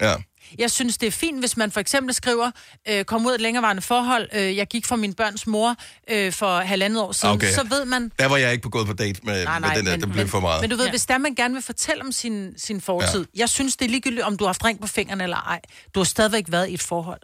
Ja. 0.01 0.15
Jeg 0.59 0.71
synes, 0.71 0.99
det 0.99 1.07
er 1.07 1.11
fint, 1.11 1.39
hvis 1.41 1.57
man 1.57 1.71
for 1.73 1.81
eksempel 1.81 2.15
skriver, 2.15 2.51
øh, 2.89 3.05
kom 3.05 3.27
ud 3.27 3.31
af 3.31 3.35
et 3.35 3.41
længerevarende 3.41 3.83
forhold, 3.83 4.29
øh, 4.35 4.57
jeg 4.57 4.67
gik 4.67 4.87
fra 4.87 4.97
min 4.97 5.15
børns 5.15 5.47
mor 5.47 5.77
øh, 6.11 6.33
for 6.33 6.59
halvandet 6.59 7.03
år 7.03 7.13
siden, 7.13 7.35
Okay. 7.35 7.53
så 7.53 7.67
ved 7.71 7.85
man... 7.85 8.13
Der 8.19 8.27
var 8.27 8.37
jeg 8.37 8.53
ikke 8.53 8.63
på 8.63 8.69
gået 8.69 8.87
på 8.87 8.93
date 8.93 9.21
med, 9.23 9.45
Nej, 9.45 9.59
med 9.59 9.69
nej, 9.69 9.77
den 9.77 9.87
der, 9.87 9.93
men, 9.93 10.01
det 10.01 10.09
blev 10.09 10.23
men, 10.25 10.29
for 10.31 10.41
meget. 10.41 10.61
Men 10.61 10.71
du 10.71 10.77
ved, 10.77 10.85
ja. 10.85 10.91
hvis 10.91 11.07
der 11.07 11.19
man 11.19 11.35
gerne 11.35 11.55
vil 11.55 11.63
fortælle 11.63 12.03
om 12.05 12.13
sin, 12.13 12.55
sin 12.59 12.81
fortid, 12.81 13.21
ja. 13.35 13.41
jeg 13.41 13.49
synes, 13.49 13.77
det 13.77 13.85
er 13.85 13.91
ligegyldigt, 13.91 14.23
om 14.23 14.37
du 14.37 14.45
har 14.45 14.49
haft 14.49 14.65
ring 14.65 14.81
på 14.81 14.87
fingrene 14.87 15.23
eller 15.25 15.37
ej. 15.37 15.61
Du 15.95 16.01
har 16.01 16.05
stadigvæk 16.05 16.45
været 16.49 16.69
i 16.69 16.75
et 16.75 16.83
forhold. 16.83 17.21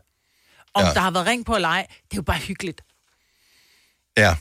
Om 0.75 0.85
Ja. 0.85 0.93
der 0.95 1.01
har 1.01 1.11
været 1.11 1.27
ring 1.27 1.47
på 1.47 1.55
eller 1.55 1.69
ej, 1.69 1.87
det 1.91 2.13
er 2.13 2.17
jo 2.17 2.23
bare 2.23 2.39
hyggeligt. 2.39 2.81
Ja. 4.17 4.37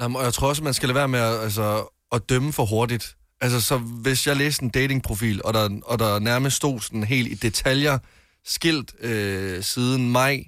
Jamen, 0.00 0.16
og 0.16 0.24
jeg 0.24 0.34
tror 0.34 0.48
også, 0.48 0.62
man 0.64 0.74
skal 0.74 0.88
lade 0.88 0.94
være 0.96 1.08
med 1.08 1.20
at, 1.20 1.40
altså, 1.42 1.94
at 2.12 2.28
dømme 2.28 2.52
for 2.52 2.64
hurtigt. 2.66 3.16
Altså, 3.40 3.60
så 3.60 3.78
hvis 3.78 4.26
jeg 4.26 4.36
læste 4.36 4.62
en 4.62 4.68
datingprofil, 4.70 5.40
og 5.44 5.54
der, 5.54 5.78
og 5.84 5.98
der 5.98 6.18
nærmest 6.18 6.56
stod 6.56 6.80
sådan 6.80 7.04
helt 7.04 7.28
i 7.28 7.34
detaljer, 7.34 7.98
skilt 8.44 8.92
øh, 9.00 9.62
siden 9.62 10.10
maj 10.12 10.44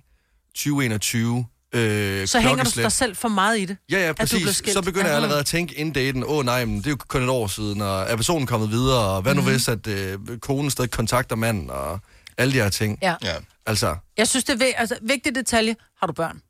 2021, 0.55 1.47
øh, 1.73 2.27
Så 2.29 2.41
hænger 2.41 2.65
du 2.65 2.71
dig 2.83 2.93
selv 2.93 3.17
for 3.17 3.29
meget 3.29 3.59
i 3.59 3.65
det. 3.65 3.77
Ja, 3.91 3.99
ja, 3.99 4.09
at 4.09 4.19
du 4.21 4.37
blev 4.37 4.47
præcis. 4.47 4.73
Så 4.73 4.83
begynder 4.83 5.07
jeg 5.07 5.17
allerede 5.17 5.41
at 5.41 5.47
tænke 5.47 5.75
inden 5.75 5.95
daten, 5.95 6.25
åh 6.25 6.31
oh, 6.31 6.45
nej, 6.45 6.65
men 6.65 6.77
det 6.79 6.87
er 6.87 6.91
jo 6.91 6.97
kun 7.09 7.23
et 7.23 7.29
år 7.29 7.47
siden, 7.47 7.81
og 7.81 8.03
er 8.03 8.17
personen 8.17 8.47
kommet 8.47 8.71
videre, 8.71 9.05
og 9.05 9.23
hvad 9.23 9.35
nu 9.35 9.41
Mhm. 9.41 9.51
hvis, 9.51 9.69
at 9.69 9.87
øh, 9.87 10.19
konen 10.41 10.71
stadig 10.71 10.91
kontakter 10.91 11.37
manden, 11.37 11.71
og 11.71 12.01
alle 12.39 12.53
de 12.55 12.59
her 12.63 12.69
ting. 12.69 12.99
Ja. 13.03 13.15
ja. 13.23 13.35
Altså, 13.67 13.97
Jeg 14.17 14.29
synes, 14.29 14.45
det 14.45 14.63
er 14.63 14.73
altså, 14.77 14.99
vigtig 15.03 15.35
detalje. 15.35 15.77
Har 16.01 16.07
du 16.07 16.13
børn? 16.13 16.43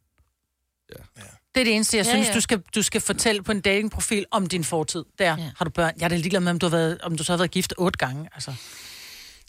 Ja. 0.90 1.22
Det 1.54 1.60
er 1.60 1.64
det 1.64 1.74
eneste, 1.74 1.96
jeg 1.96 2.06
Ja, 2.06 2.12
synes, 2.12 2.28
ja. 2.28 2.34
Du, 2.34 2.40
skal, 2.40 2.62
du 2.74 2.82
skal 2.82 3.00
fortælle 3.00 3.42
på 3.42 3.52
en 3.52 3.60
datingprofil 3.60 4.26
om 4.30 4.46
din 4.46 4.64
fortid. 4.64 5.04
Der 5.18 5.24
ja. 5.24 5.50
har 5.56 5.64
du 5.64 5.70
børn. 5.70 5.92
Jeg 5.98 6.04
er 6.04 6.08
da 6.08 6.16
ligeglad 6.16 6.40
med, 6.40 6.50
om 6.50 6.58
du, 6.58 6.66
har 6.66 6.70
været, 6.70 7.00
om 7.00 7.16
du 7.16 7.24
så 7.24 7.32
har 7.32 7.36
været 7.36 7.50
gift 7.50 7.74
otte 7.78 7.98
gange. 7.98 8.28
Altså. 8.34 8.54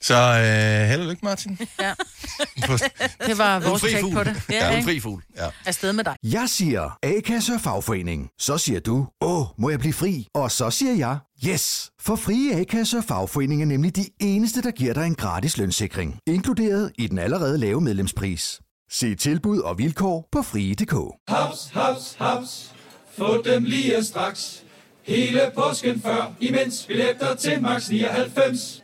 Så 0.01 0.13
øh, 0.15 0.89
held 0.89 1.01
og 1.01 1.07
lykke, 1.07 1.25
Martin. 1.25 1.57
Ja. 1.81 1.93
Det 3.27 3.37
var 3.37 3.57
en 3.57 3.63
vores 3.63 3.81
fri 3.81 3.95
fugl. 4.01 4.13
på 4.13 4.23
det. 4.23 4.41
Ja, 4.49 4.69
en 4.71 4.77
ikke? 4.77 4.85
fri 4.85 4.99
fugl. 4.99 5.23
ja. 5.37 5.47
Afsted 5.65 5.93
med 5.93 6.03
dig. 6.03 6.15
Jeg 6.23 6.49
siger 6.49 6.97
A-kasse 7.03 7.53
og 7.53 7.61
fagforening. 7.61 8.29
Så 8.39 8.57
siger 8.57 8.79
du, 8.79 9.07
åh, 9.21 9.45
må 9.57 9.69
jeg 9.69 9.79
blive 9.79 9.93
fri? 9.93 10.27
Og 10.33 10.51
så 10.51 10.69
siger 10.69 10.93
jeg, 10.93 11.17
yes! 11.47 11.89
For 12.01 12.15
frie 12.15 12.55
A-kasse 12.59 12.97
og 12.97 13.03
fagforening 13.03 13.61
er 13.61 13.65
nemlig 13.65 13.95
de 13.95 14.05
eneste, 14.21 14.61
der 14.61 14.71
giver 14.71 14.93
dig 14.93 15.05
en 15.05 15.15
gratis 15.15 15.57
lønssikring. 15.57 16.19
Inkluderet 16.27 16.91
i 16.97 17.07
den 17.07 17.17
allerede 17.19 17.57
lave 17.57 17.81
medlemspris. 17.81 18.61
Se 18.91 19.15
tilbud 19.15 19.59
og 19.59 19.77
vilkår 19.77 20.27
på 20.31 20.41
frie.dk. 20.41 20.95
Haps, 21.27 21.69
haps, 21.73 22.15
haps. 22.19 22.71
Få 23.17 23.41
dem 23.41 23.63
lige 23.63 24.03
straks. 24.03 24.63
Hele 25.03 25.41
påsken 25.55 26.01
før, 26.01 26.33
imens 26.39 26.85
billetter 26.87 27.35
til 27.35 27.61
max 27.61 27.89
99. 27.89 28.83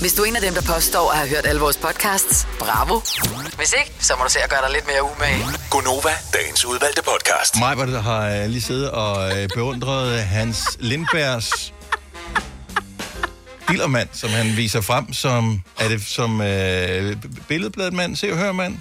Hvis 0.00 0.12
du 0.12 0.22
er 0.22 0.26
en 0.26 0.36
af 0.36 0.42
dem, 0.42 0.54
der 0.54 0.62
påstår 0.74 1.10
at 1.10 1.18
have 1.18 1.28
hørt 1.28 1.46
alle 1.46 1.60
vores 1.60 1.76
podcasts, 1.76 2.46
bravo. 2.58 3.00
Hvis 3.56 3.74
ikke, 3.80 3.92
så 4.00 4.14
må 4.18 4.24
du 4.24 4.30
se 4.30 4.38
at 4.44 4.50
gøre 4.50 4.62
dig 4.62 4.70
lidt 4.72 4.86
mere 4.86 5.02
umage. 5.02 5.44
Gonova, 5.70 6.10
dagens 6.34 6.64
udvalgte 6.64 7.02
podcast. 7.02 7.58
Mig 7.58 7.76
der 7.76 8.00
har 8.00 8.30
øh, 8.30 8.46
lige 8.48 8.60
siddet 8.60 8.90
og 8.90 9.38
øh, 9.38 9.48
beundret 9.54 10.22
Hans 10.22 10.58
Lindbergs 10.78 11.74
dillermand, 13.68 14.08
som 14.12 14.30
han 14.30 14.56
viser 14.56 14.80
frem 14.80 15.12
som, 15.12 15.62
er 15.80 15.88
det 15.88 16.02
som 16.02 16.40
øh, 16.40 17.16
billedbladmand, 17.48 18.16
se 18.16 18.32
og 18.32 18.38
hør 18.38 18.52
mand? 18.52 18.78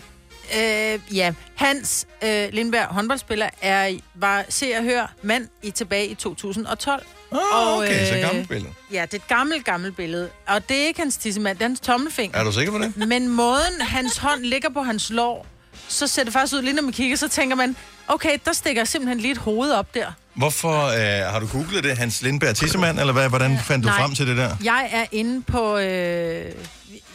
Øh, 0.58 1.00
ja, 1.18 1.34
Hans 1.56 2.08
øh, 2.24 2.50
Lindberg, 2.52 2.86
håndboldspiller, 2.86 3.50
er, 3.62 3.98
var 4.16 4.46
se 4.50 4.74
og 4.78 4.84
hør 4.84 5.14
mand 5.24 5.48
i 5.64 5.72
tilbage 5.72 6.08
i 6.08 6.16
2012. 6.16 7.06
Oh, 7.32 7.78
okay, 7.78 8.06
så 8.06 8.28
gammelt 8.28 8.50
billede. 8.50 8.74
Ja, 8.92 9.02
det 9.02 9.14
er 9.14 9.18
et 9.18 9.28
gammelt, 9.28 9.66
gammelt 9.66 9.96
billede. 9.96 10.30
Og 10.48 10.70
det 10.70 10.78
er 10.84 10.88
ikke 10.88 11.00
hans 11.00 11.18
tissemand, 11.18 11.58
det 11.58 11.64
er 11.64 11.68
hans 11.68 11.80
tommelfinger. 11.80 12.40
Er 12.40 12.44
du 12.44 12.52
sikker 12.52 12.72
på 12.72 12.80
det? 12.80 13.08
Men 13.08 13.28
måden, 13.28 13.82
hans 13.82 14.18
hånd 14.18 14.42
ligger 14.42 14.70
på 14.70 14.82
hans 14.82 15.10
lår, 15.10 15.46
så 15.90 16.08
ser 16.08 16.24
det 16.24 16.34
faktisk 16.34 16.54
ud, 16.54 16.62
lige 16.62 16.74
når 16.74 16.82
man 16.82 16.94
kigger, 16.94 17.18
så 17.18 17.28
tænker 17.28 17.56
man, 17.56 17.76
okay, 18.08 18.38
der 18.46 18.54
stikker 18.54 18.84
simpelthen 18.84 19.20
lige 19.20 19.32
et 19.32 19.38
hoved 19.38 19.72
op 19.72 19.94
der. 19.94 20.12
Hvorfor 20.34 20.86
øh, 20.86 21.32
har 21.32 21.40
du 21.40 21.48
googlet 21.48 21.84
det? 21.84 21.98
Hans 21.98 22.22
Lindberg 22.22 22.56
tissemand, 22.56 23.00
eller 23.00 23.14
hvad? 23.14 23.30
Hvordan 23.30 23.60
fandt 23.60 23.84
du 23.86 23.90
Nej. 23.90 24.00
frem 24.00 24.16
til 24.16 24.28
det 24.28 24.38
der? 24.38 24.56
Jeg 24.64 24.90
er 24.92 25.06
inde 25.12 25.42
på... 25.42 25.78
Øh, 25.78 26.52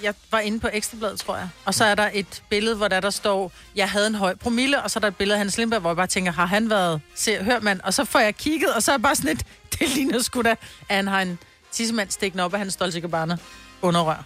jeg 0.02 0.14
var 0.30 0.38
inde 0.38 0.60
på 0.60 0.68
Ekstrabladet, 0.72 1.20
tror 1.20 1.36
jeg. 1.36 1.48
Og 1.64 1.74
så 1.74 1.84
er 1.84 1.94
der 1.94 2.10
et 2.12 2.42
billede, 2.50 2.76
hvor 2.76 2.88
der, 2.88 3.00
der 3.00 3.10
står, 3.10 3.52
jeg 3.76 3.90
havde 3.90 4.06
en 4.06 4.14
høj 4.14 4.34
promille, 4.34 4.82
og 4.82 4.90
så 4.90 4.98
er 4.98 5.00
der 5.00 5.08
et 5.08 5.16
billede 5.16 5.34
af 5.34 5.38
Hans 5.38 5.58
Lindberg, 5.58 5.80
hvor 5.80 5.90
jeg 5.90 5.96
bare 5.96 6.06
tænker, 6.06 6.32
har 6.32 6.46
han 6.46 6.70
været... 6.70 7.00
Se, 7.14 7.42
hør 7.42 7.60
man. 7.60 7.80
Og 7.84 7.94
så 7.94 8.04
får 8.04 8.18
jeg 8.18 8.36
kigget, 8.36 8.74
og 8.74 8.82
så 8.82 8.90
er 8.90 8.94
jeg 8.94 9.02
bare 9.02 9.16
sådan 9.16 9.30
et, 9.30 9.46
det 9.78 9.88
ligner 9.88 10.22
sgu 10.22 10.42
da, 10.42 10.54
at 10.88 10.96
han 10.96 11.06
har 11.06 11.22
en 11.22 11.38
tissemand 11.72 12.10
stikkende 12.10 12.44
op 12.44 12.54
af 12.54 12.58
hans 12.58 12.76
Gabbana 12.76 13.36
underrør. 13.82 14.24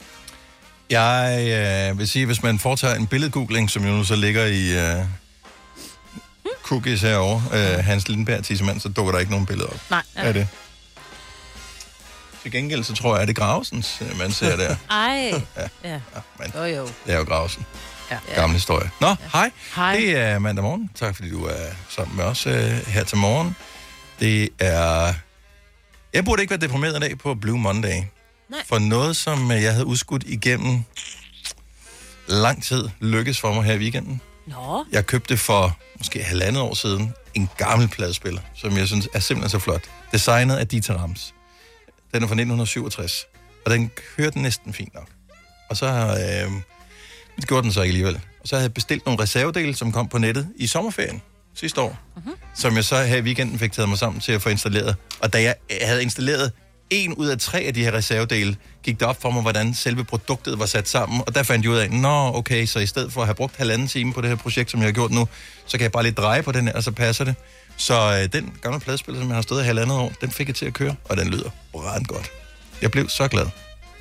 Jeg 0.90 1.88
øh, 1.90 1.98
vil 1.98 2.08
sige, 2.08 2.26
hvis 2.26 2.42
man 2.42 2.58
foretager 2.58 2.94
en 2.94 3.06
billedgoogling, 3.06 3.70
som 3.70 3.84
jo 3.84 3.90
nu 3.90 4.04
så 4.04 4.16
ligger 4.16 4.44
i 4.46 4.78
øh, 4.98 5.04
cookies 6.62 7.00
herovre, 7.02 7.42
øh, 7.52 7.84
Hans 7.84 8.08
Lindberg 8.08 8.44
tissemand, 8.44 8.80
så 8.80 8.88
dukker 8.88 9.12
der 9.12 9.18
ikke 9.18 9.30
nogen 9.32 9.46
billeder 9.46 9.68
op 9.68 9.80
Nej. 9.90 10.02
af 10.16 10.34
det. 10.34 10.48
Til 12.42 12.52
gengæld, 12.52 12.84
så 12.84 12.94
tror 12.94 13.14
jeg, 13.14 13.22
at 13.22 13.28
det 13.28 13.38
er 13.38 13.40
Gravsens, 13.44 13.98
øh, 14.00 14.18
man 14.18 14.32
ser 14.32 14.56
der. 14.56 14.76
Ej. 14.90 15.32
Ja. 15.56 15.90
Ja. 15.90 16.00
Men 16.38 16.52
Jo, 16.54 16.64
jo. 16.64 16.86
det 17.06 17.14
er 17.14 17.18
jo 17.18 17.24
Gravsen. 17.24 17.66
Ja. 18.10 18.18
Gammel 18.34 18.54
historie. 18.54 18.90
Nå, 19.00 19.14
hej. 19.32 19.50
Hej. 19.76 19.96
Det 19.96 20.16
er 20.16 20.38
mandag 20.38 20.62
morgen. 20.64 20.90
Tak 20.94 21.16
fordi 21.16 21.30
du 21.30 21.44
er 21.44 21.66
sammen 21.88 22.16
med 22.16 22.24
os 22.24 22.46
øh, 22.46 22.54
her 22.86 23.04
til 23.04 23.18
morgen. 23.18 23.56
Det 24.20 24.48
er... 24.58 25.14
Jeg 26.12 26.24
burde 26.24 26.42
ikke 26.42 26.50
være 26.50 26.60
deprimeret 26.60 26.96
i 26.96 27.00
dag 27.00 27.18
på 27.18 27.34
Blue 27.34 27.58
Monday. 27.58 28.02
Nej. 28.50 28.60
For 28.66 28.78
noget, 28.78 29.16
som 29.16 29.50
øh, 29.50 29.62
jeg 29.62 29.72
havde 29.72 29.86
udskudt 29.86 30.24
igennem 30.26 30.82
lang 32.28 32.62
tid, 32.64 32.88
lykkes 33.00 33.40
for 33.40 33.52
mig 33.54 33.64
her 33.64 33.74
i 33.74 33.78
weekenden. 33.78 34.20
Nå. 34.46 34.84
Jeg 34.92 35.06
købte 35.06 35.36
for 35.36 35.76
måske 35.98 36.22
halvandet 36.22 36.62
år 36.62 36.74
siden 36.74 37.12
en 37.34 37.48
gammel 37.56 37.88
pladespiller, 37.88 38.40
som 38.54 38.76
jeg 38.76 38.86
synes 38.86 39.08
er 39.14 39.18
simpelthen 39.20 39.50
så 39.50 39.58
flot. 39.58 39.82
Designet 40.12 40.56
af 40.56 40.68
Dieter 40.68 40.94
Rams. 40.94 41.34
Den 42.14 42.22
er 42.22 42.26
fra 42.26 42.34
1967, 42.34 43.24
og 43.64 43.70
den 43.70 43.90
kørte 44.16 44.38
næsten 44.38 44.72
fint 44.72 44.94
nok. 44.94 45.08
Og 45.70 45.76
så 45.76 45.86
øh, 45.86 46.52
det 47.36 47.48
gjorde 47.48 47.62
den 47.62 47.72
så 47.72 47.82
ikke 47.82 47.90
alligevel. 47.90 48.20
Og 48.40 48.48
så 48.48 48.56
havde 48.56 48.62
jeg 48.64 48.74
bestilt 48.74 49.06
nogle 49.06 49.22
reservedele, 49.22 49.74
som 49.74 49.92
kom 49.92 50.08
på 50.08 50.18
nettet 50.18 50.48
i 50.56 50.66
sommerferien 50.66 51.22
sidste 51.54 51.80
år, 51.80 51.98
Mhm. 52.16 52.32
som 52.54 52.76
jeg 52.76 52.84
så 52.84 53.02
her 53.02 53.16
i 53.16 53.20
weekenden 53.22 53.58
fik 53.58 53.72
taget 53.72 53.88
mig 53.88 53.98
sammen 53.98 54.20
til 54.20 54.32
at 54.32 54.42
få 54.42 54.48
installeret. 54.48 54.96
Og 55.20 55.32
da 55.32 55.42
jeg 55.42 55.54
havde 55.82 56.02
installeret 56.02 56.52
en 56.90 57.14
ud 57.14 57.26
af 57.26 57.38
tre 57.38 57.60
af 57.60 57.74
de 57.74 57.84
her 57.84 57.92
reservedele 57.92 58.56
gik 58.82 59.00
det 59.00 59.08
op 59.08 59.22
for 59.22 59.30
mig, 59.30 59.42
hvordan 59.42 59.74
selve 59.74 60.04
produktet 60.04 60.58
var 60.58 60.66
sat 60.66 60.88
sammen. 60.88 61.22
Og 61.26 61.34
der 61.34 61.42
fandt 61.42 61.64
jeg 61.64 61.72
ud 61.72 61.76
af, 61.76 61.90
nå 61.90 62.32
okay, 62.34 62.66
så 62.66 62.78
i 62.78 62.86
stedet 62.86 63.12
for 63.12 63.20
at 63.20 63.26
have 63.26 63.34
brugt 63.34 63.56
halvanden 63.56 63.88
time 63.88 64.12
på 64.12 64.20
det 64.20 64.28
her 64.28 64.36
projekt, 64.36 64.70
som 64.70 64.80
jeg 64.80 64.86
har 64.86 64.92
gjort 64.92 65.10
nu, 65.10 65.28
så 65.66 65.78
kan 65.78 65.82
jeg 65.82 65.92
bare 65.92 66.02
lige 66.02 66.12
dreje 66.12 66.42
på 66.42 66.52
den 66.52 66.66
her, 66.66 66.74
og 66.74 66.82
så 66.82 66.90
passer 66.92 67.24
det. 67.24 67.34
Så 67.76 68.20
øh, 68.22 68.40
den 68.40 68.52
gamle 68.62 68.80
pladespiller, 68.80 69.20
som 69.20 69.28
jeg 69.28 69.36
har 69.36 69.42
stået 69.42 69.62
i 69.62 69.64
halvandet 69.64 69.96
år, 69.96 70.12
den 70.20 70.30
fik 70.30 70.48
jeg 70.48 70.56
til 70.56 70.66
at 70.66 70.74
køre, 70.74 70.94
og 71.04 71.16
den 71.16 71.28
lyder 71.28 71.50
godt. 72.06 72.30
Jeg 72.82 72.90
blev 72.90 73.08
så 73.08 73.28
glad. 73.28 73.46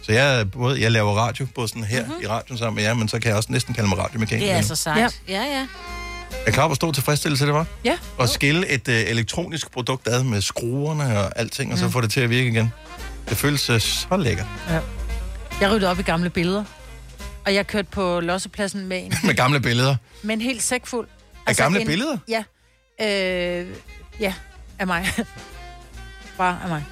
Så 0.04 0.12
jeg, 0.12 0.52
både, 0.52 0.82
jeg 0.82 0.92
laver 0.92 1.14
radio, 1.14 1.48
både 1.56 1.68
sådan 1.68 1.84
her 1.84 2.06
mm-hmm. 2.06 2.24
i 2.24 2.28
radioen 2.28 2.58
sammen 2.58 2.76
med 2.76 2.84
jer, 2.84 2.94
men 2.94 3.08
så 3.08 3.20
kan 3.20 3.30
jeg 3.30 3.38
også 3.38 3.52
næsten 3.52 3.74
kalde 3.74 3.90
mig 3.90 3.98
radiomekaniker. 3.98 4.46
Det 4.46 4.52
er 4.52 4.54
nu. 4.54 4.58
altså 4.58 4.76
sejt. 4.76 5.22
Ja, 5.28 5.34
ja. 5.34 5.44
ja. 5.44 5.68
Er 6.46 6.52
klar, 6.52 6.66
hvor 6.68 6.76
stor 6.76 6.92
tilfredsstillelse 6.92 7.46
det 7.46 7.54
var? 7.54 7.66
Ja. 7.86 7.98
At 8.20 8.30
skille 8.30 8.68
et 8.70 8.88
øh, 8.88 8.96
elektronisk 8.96 9.72
produkt 9.72 10.08
ad 10.08 10.24
med 10.24 10.42
skruerne 10.42 11.20
og 11.20 11.40
alting, 11.40 11.74
og 11.74 11.78
så 11.80 11.90
få 11.90 12.02
det 12.02 12.12
til 12.12 12.22
at 12.22 12.30
virke 12.30 12.48
igen. 12.50 12.74
Det 13.30 13.38
føles 13.38 13.70
øh, 13.70 13.80
så 13.82 14.18
lækkert. 14.18 14.46
Ja. 14.70 14.80
Jeg 15.62 15.72
ryddede 15.72 15.92
op 15.92 16.00
i 16.00 16.02
gamle 16.02 16.30
billeder. 16.30 16.64
Og 17.46 17.54
jeg 17.54 17.68
kørte 17.68 17.88
på 17.92 18.20
lossepladsen 18.20 18.88
med 18.88 19.06
en, 19.06 19.14
med 19.28 19.36
gamle 19.36 19.60
billeder. 19.60 19.96
med 20.24 20.36
en 20.36 20.42
helt 20.42 20.64
sæk 20.64 20.86
fuld. 20.86 21.08
Af 21.48 21.56
gamle 21.56 21.86
billeder? 21.86 22.18
Ja. 22.28 22.44
Øh, 23.02 23.68
ja, 24.20 24.34
af 24.80 24.88
mig. 24.88 25.08
Bare 26.38 26.60
af 26.64 26.70
mig. 26.70 26.84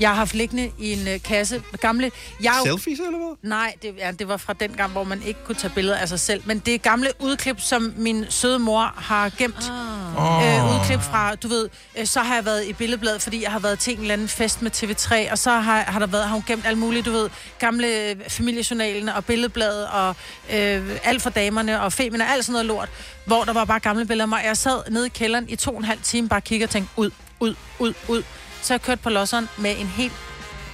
Jeg 0.00 0.08
har 0.08 0.16
haft 0.16 0.34
liggende 0.34 0.70
i 0.78 0.92
en 0.92 1.08
øh, 1.08 1.22
kasse 1.22 1.62
med 1.70 1.78
gamle... 1.78 2.10
Jeg, 2.42 2.52
Selfies, 2.64 2.98
eller 2.98 3.18
hvad? 3.18 3.36
Nej, 3.50 3.74
det, 3.82 3.94
ja, 3.98 4.10
det 4.10 4.28
var 4.28 4.36
fra 4.36 4.52
den 4.52 4.70
gang, 4.72 4.92
hvor 4.92 5.04
man 5.04 5.22
ikke 5.22 5.40
kunne 5.44 5.54
tage 5.54 5.72
billeder 5.74 5.96
af 5.96 6.08
sig 6.08 6.20
selv. 6.20 6.42
Men 6.44 6.58
det 6.58 6.74
er 6.74 6.78
gamle 6.78 7.08
udklip, 7.20 7.60
som 7.60 7.94
min 7.96 8.24
søde 8.28 8.58
mor 8.58 8.94
har 8.96 9.30
gemt. 9.38 9.72
Åh. 10.18 10.46
Øh, 10.46 10.74
udklip 10.74 11.00
fra, 11.00 11.34
du 11.34 11.48
ved, 11.48 11.68
øh, 11.98 12.06
så 12.06 12.20
har 12.20 12.34
jeg 12.34 12.44
været 12.44 12.66
i 12.66 12.72
billedbladet, 12.72 13.22
fordi 13.22 13.42
jeg 13.42 13.52
har 13.52 13.58
været 13.58 13.78
til 13.78 13.92
en 13.92 14.00
eller 14.00 14.12
anden 14.12 14.28
fest 14.28 14.62
med 14.62 14.70
TV3, 14.70 15.32
og 15.32 15.38
så 15.38 15.50
har, 15.50 15.80
har 15.80 15.98
der 15.98 16.06
været, 16.06 16.24
har 16.24 16.34
hun 16.34 16.44
gemt 16.46 16.66
alt 16.66 16.78
muligt, 16.78 17.06
du 17.06 17.10
ved, 17.10 17.30
gamle 17.58 18.16
familiejournalen 18.28 19.08
og 19.08 19.24
billedbladet, 19.24 19.86
og 19.88 20.16
øh, 20.52 20.98
alt 21.04 21.22
for 21.22 21.30
damerne, 21.30 21.80
og 21.80 21.92
femina, 21.92 22.24
alt 22.24 22.44
sådan 22.44 22.52
noget 22.52 22.66
lort, 22.66 22.88
hvor 23.24 23.44
der 23.44 23.52
var 23.52 23.64
bare 23.64 23.80
gamle 23.80 24.06
billeder 24.06 24.24
af 24.24 24.28
mig. 24.28 24.42
Jeg 24.44 24.56
sad 24.56 24.90
nede 24.90 25.06
i 25.06 25.10
kælderen 25.14 25.48
i 25.48 25.56
to 25.56 25.70
og 25.70 25.78
en 25.78 25.84
halv 25.84 26.00
time, 26.02 26.28
bare 26.28 26.40
kiggede 26.40 26.66
og 26.66 26.70
tænkte, 26.70 26.92
ud, 26.96 27.10
ud, 27.40 27.54
ud, 27.78 27.94
ud. 28.08 28.22
Så 28.62 28.72
jeg 28.74 28.82
kørte 28.82 29.02
på 29.02 29.10
losseren 29.10 29.48
med 29.58 29.74
en 29.78 29.86
helt 29.86 30.12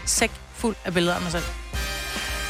sæk 0.07 0.31
fuld 0.55 0.77
af 0.85 0.94
billeder 0.94 1.14
af 1.14 1.22
mig 1.22 1.33
selv. 1.33 1.44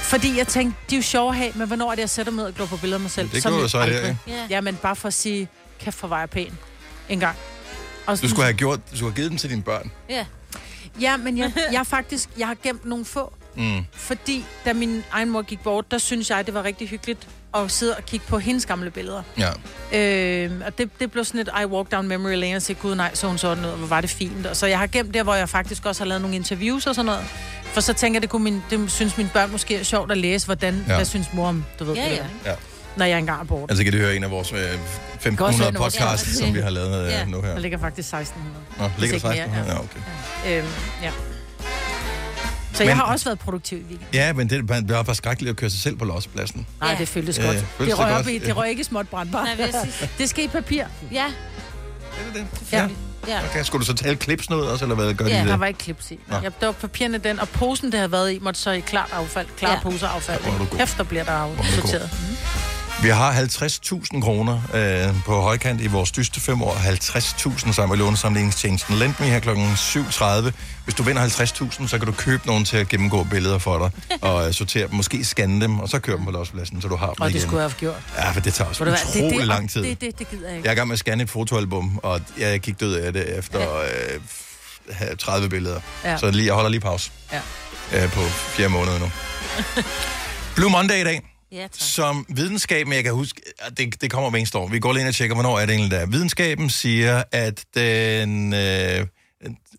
Fordi 0.03 0.39
jeg 0.39 0.47
tænkte, 0.47 0.79
de 0.91 0.95
er 0.95 0.99
jo 0.99 1.03
sjove 1.03 1.29
at 1.31 1.37
have, 1.37 1.53
men 1.55 1.67
hvornår 1.67 1.91
er 1.91 1.95
det, 1.95 2.01
jeg 2.03 2.11
sætter 2.11 2.33
mig 2.33 2.43
ned 2.43 2.49
og 2.49 2.55
glor 2.55 2.67
på 2.67 2.77
billeder 2.77 2.97
af 2.97 3.01
mig 3.01 3.11
selv? 3.11 3.31
Det 3.31 3.43
Som 3.43 3.51
gjorde 3.51 3.61
jeg 3.61 3.65
du 3.65 3.69
så, 3.69 3.79
aldrig. 3.79 3.99
ikke? 4.09 4.17
Ja. 4.27 4.47
ja, 4.51 4.61
men 4.61 4.77
bare 4.77 4.97
for 4.97 5.09
at 5.09 5.15
sige, 5.15 5.49
kæft 5.81 5.97
for 5.97 6.09
var 6.09 6.19
jeg 6.19 6.31
pæn. 6.31 6.59
En 7.09 7.21
gang. 7.21 7.37
Og 8.07 8.23
Du 8.23 8.29
skulle 8.29 8.45
have 8.45 8.55
gjort, 8.57 8.81
du 8.91 8.97
skulle 8.97 9.11
have 9.13 9.17
givet 9.17 9.31
dem 9.31 9.39
til 9.39 9.51
dine 9.51 9.63
børn. 9.63 9.93
Ja. 10.09 10.27
Ja, 11.01 11.17
men 11.17 11.39
jeg, 11.39 11.53
jeg 11.73 11.79
har 11.79 11.85
faktisk, 11.85 12.29
jeg 12.39 12.47
har 12.47 12.57
gemt 12.63 12.85
nogle 12.85 13.05
få. 13.05 13.33
Mm. 13.57 13.85
Fordi 13.93 14.45
da 14.65 14.73
min 14.73 15.05
egen 15.11 15.31
mor 15.31 15.43
gik 15.43 15.61
bort, 15.63 15.91
der 15.91 15.99
synes 15.99 16.31
jeg, 16.31 16.47
det 16.47 16.55
var 16.55 16.63
rigtig 16.65 16.89
hyggeligt 16.89 17.29
at 17.65 17.71
sidde 17.71 17.95
og 17.97 18.07
kigge 18.07 18.27
på 18.29 18.39
hendes 18.39 18.67
gamle 18.67 18.91
billeder. 18.91 19.23
Ja. 19.39 19.49
Øh, 19.99 20.51
og 20.67 20.79
det, 20.79 20.91
det 21.01 21.11
blev 21.13 21.25
sådan 21.25 21.41
et 21.41 21.49
I 21.63 21.65
walk 21.65 21.93
down 21.93 22.09
memory 22.09 22.35
lane 22.37 22.57
og 22.57 22.63
sige, 22.63 22.77
gud 22.83 22.95
nej, 22.95 23.11
så 23.15 23.27
hun 23.27 23.39
sådan 23.39 23.65
ud, 23.65 23.71
og 23.71 23.77
hvor 23.77 23.87
var 23.87 24.01
det 24.01 24.11
fint. 24.11 24.47
Og 24.47 24.57
så 24.57 24.67
jeg 24.67 24.79
har 24.79 24.87
gemt 24.87 25.15
der, 25.15 25.23
hvor 25.23 25.35
jeg 25.35 25.49
faktisk 25.49 25.87
også 25.87 26.01
har 26.03 26.09
lavet 26.09 26.21
nogle 26.21 26.37
interviews 26.37 26.87
og 26.87 26.95
sådan 26.95 27.07
noget. 27.07 27.25
For 27.65 27.81
så 27.81 27.93
tænker 27.93 28.17
jeg, 28.17 28.23
det, 28.23 28.31
kunne 28.31 28.45
min, 28.45 28.63
det 28.71 28.91
synes 28.91 29.17
mine 29.17 29.31
børn 29.33 29.53
måske 29.53 29.77
er 29.77 29.83
sjovt 29.85 30.11
at 30.13 30.19
læse, 30.19 30.47
hvordan, 30.47 30.75
Ja. 30.75 30.91
ja. 30.93 30.97
hvad 30.97 31.05
synes 31.07 31.33
mor 31.33 31.49
om, 31.49 31.65
du 31.79 31.85
ved, 31.85 31.95
Ja, 31.95 32.05
det 32.05 32.11
ja. 32.11 32.17
der, 32.17 32.51
Ja. 32.51 32.55
når 32.97 33.05
jeg 33.05 33.19
engang 33.19 33.41
er 33.41 33.45
bort. 33.45 33.71
Altså 33.71 33.85
kan 33.85 33.93
det 33.93 34.01
høre 34.01 34.17
en 34.17 34.25
af 34.25 34.31
vores 34.31 34.53
øh, 34.53 34.59
1500 34.59 35.37
Godt 35.37 35.57
høre 35.57 35.75
vores- 35.75 35.95
podcasts, 35.97 36.41
ja. 36.41 36.47
som 36.47 36.55
vi 36.55 36.61
har 36.61 36.71
lavet 36.71 37.05
øh, 37.07 37.11
Ja, 37.13 37.25
nu 37.25 37.41
her. 37.43 37.49
Der 37.53 37.59
ligger 37.59 37.79
faktisk 37.79 38.09
1600. 38.15 38.55
Nå, 38.79 38.91
ligger 38.99 39.19
der 39.19 39.33
ikke 39.33 39.47
mere, 39.51 39.61
1600? 39.61 39.73
Ja, 40.45 40.55
okay. 40.55 40.59
Øhm, 40.59 40.69
ja. 41.03 41.11
Så 42.77 42.83
Men- 42.83 42.89
jeg 42.89 42.97
har 42.97 43.03
også 43.05 43.25
været 43.25 43.39
produktiv 43.39 43.79
i 43.79 43.81
weekenden. 43.81 44.07
Ja, 44.13 44.33
men 44.33 44.51
det, 44.51 44.69
det 44.69 44.89
var 44.89 45.03
bare 45.03 45.15
skrækkeligt 45.17 45.51
at 45.51 45.57
køre 45.57 45.71
sig 45.71 45.81
selv 45.81 45.97
på 45.97 46.05
lossepladsen. 46.05 46.67
Nej, 46.81 46.95
det 46.95 47.09
føltes 47.09 47.39
Ja, 47.39 47.43
godt. 47.45 47.57
føltes 47.57 47.67
det 47.79 47.87
det 47.87 47.99
røg 47.99 48.09
godt? 48.11 48.21
op 48.21 48.29
i, 48.29 48.39
det 48.39 48.57
røg 48.57 48.69
ikke 48.69 48.81
i 48.81 48.85
småt 48.85 49.09
brandbar. 49.09 49.43
Nej, 49.45 49.55
vil 49.57 49.69
jeg 49.73 49.87
sige. 49.99 50.11
det 50.19 50.31
skal 50.31 50.45
i 50.45 50.49
papir. 50.49 50.85
Ja. 51.13 51.25
Er 51.25 51.31
det 52.35 52.35
det? 52.35 52.73
Ja. 52.73 52.89
ja. 53.29 53.41
Okay, 53.51 53.63
skulle 53.63 53.81
du 53.81 53.87
så 53.87 53.95
tale 53.95 54.17
klips 54.17 54.51
noget 54.51 54.69
også, 54.71 54.85
eller 54.85 54.95
hvad 54.95 55.15
gør 55.15 55.25
de 55.25 55.31
Ja, 55.35 55.41
det? 55.41 55.49
der 55.49 55.57
var 55.57 55.67
ikke 55.67 55.79
klips 55.79 56.11
i. 56.11 56.19
Ja, 56.33 56.41
der 56.61 56.67
var 56.67 56.73
papirerne 56.73 57.19
den, 57.19 57.41
og 57.41 57.49
posen, 57.49 57.87
det 57.93 57.95
havde 58.01 58.13
været 58.13 58.33
i, 58.33 58.39
måtte 58.39 58.61
så 58.61 58.71
i 58.71 58.81
klart 58.81 59.09
affald. 59.13 59.47
Klar 59.59 59.69
Ja. 59.71 59.75
ja. 59.75 59.81
poseaffald. 59.83 60.43
hvor 60.43 60.53
er 60.53 60.59
du 60.59 60.65
god. 60.65 60.79
Hæfter 60.79 61.05
bliver 61.05 61.25
der 61.25 61.33
er 61.33 61.47
du 61.49 61.55
god. 61.57 61.65
sorteret. 61.65 62.11
Vi 63.03 63.09
har 63.09 63.33
50.000 63.33 64.21
kroner 64.21 64.61
øh, 64.75 65.15
på 65.25 65.41
højkant 65.41 65.81
i 65.81 65.87
vores 65.87 66.11
dyreste 66.13 66.41
fem 66.41 66.63
år. 66.63 66.75
50.000 66.75 67.73
sammen 67.73 67.99
med 67.99 68.05
lånesamligningstjenesten 68.05 68.95
Lendme 68.95 69.27
her 69.27 69.41
kl. 69.41 69.49
7.30. 69.49 70.51
Hvis 70.85 70.95
du 70.95 71.03
vinder 71.03 71.27
50.000, 71.29 71.89
så 71.89 71.99
kan 71.99 72.07
du 72.07 72.13
købe 72.13 72.47
nogen 72.47 72.65
til 72.65 72.77
at 72.77 72.89
gennemgå 72.89 73.25
billeder 73.25 73.59
for 73.59 73.79
dig, 73.79 74.19
og 74.31 74.47
øh, 74.49 74.55
sortere 74.55 74.87
dem, 74.87 74.95
måske 74.95 75.25
scanne 75.25 75.61
dem, 75.61 75.81
og 75.81 75.89
så 75.89 75.99
køre 75.99 76.17
dem 76.17 76.25
på 76.25 76.31
lossepladsen, 76.31 76.83
så 76.83 76.89
du 76.89 76.97
har 76.97 77.07
dem 77.07 77.21
Og 77.21 77.29
det 77.29 77.35
igen. 77.35 77.43
skulle 77.49 77.63
jeg 77.63 77.71
have 77.71 77.79
gjort. 77.79 78.03
Ja, 78.17 78.31
for 78.31 78.41
det 78.41 78.55
tager 78.55 78.69
også 78.69 78.85
utrolig 78.85 79.31
det, 79.31 79.39
det, 79.39 79.47
lang 79.47 79.71
tid. 79.71 79.83
Det, 79.83 80.01
det, 80.01 80.19
det 80.19 80.31
gider 80.31 80.49
jeg 80.49 80.57
ikke. 80.57 80.67
Jeg 80.67 80.71
er 80.71 80.75
i 80.75 80.77
gang 80.77 80.89
med 80.89 80.95
at 80.95 80.99
scanne 80.99 81.25
et 81.25 81.31
fotoalbum, 81.31 82.01
og 82.03 82.21
jeg 82.39 82.61
gik 82.61 82.81
død 82.81 82.95
af 82.95 83.13
det 83.13 83.39
efter 83.39 83.61
øh, 83.79 85.17
30 85.19 85.49
billeder. 85.49 85.81
Ja. 86.05 86.17
Så 86.17 86.31
lige, 86.31 86.47
jeg 86.47 86.55
holder 86.55 86.71
lige 86.71 86.81
pause 86.81 87.11
Ja. 87.93 88.05
øh, 88.05 88.13
på 88.13 88.21
fjerde 88.21 88.73
måned 88.73 88.99
nu. 88.99 89.11
Blue 90.57 90.71
Monday 90.71 91.01
i 91.01 91.05
dag. 91.05 91.36
Ja, 91.57 91.63
tak. 91.63 91.71
Som 91.75 92.27
videnskab, 92.29 92.87
men 92.87 92.97
jeg 92.97 93.05
kan 93.05 93.13
huske, 93.13 93.41
det, 93.77 94.01
det 94.01 94.11
kommer 94.11 94.31
hver 94.31 94.39
eneste 94.39 94.59
år. 94.59 94.69
Vi 94.69 94.79
går 94.79 94.93
lige 94.93 95.01
ind 95.01 95.09
og 95.09 95.15
tjekker, 95.15 95.35
hvornår 95.35 95.59
er 95.59 95.67
det 95.67 95.75
egentlig 95.75 95.99
der. 95.99 96.07
Videnskaben 96.07 96.71
siger, 96.71 97.23
at 97.33 97.65
den, 97.75 98.53
øh, 98.53 99.07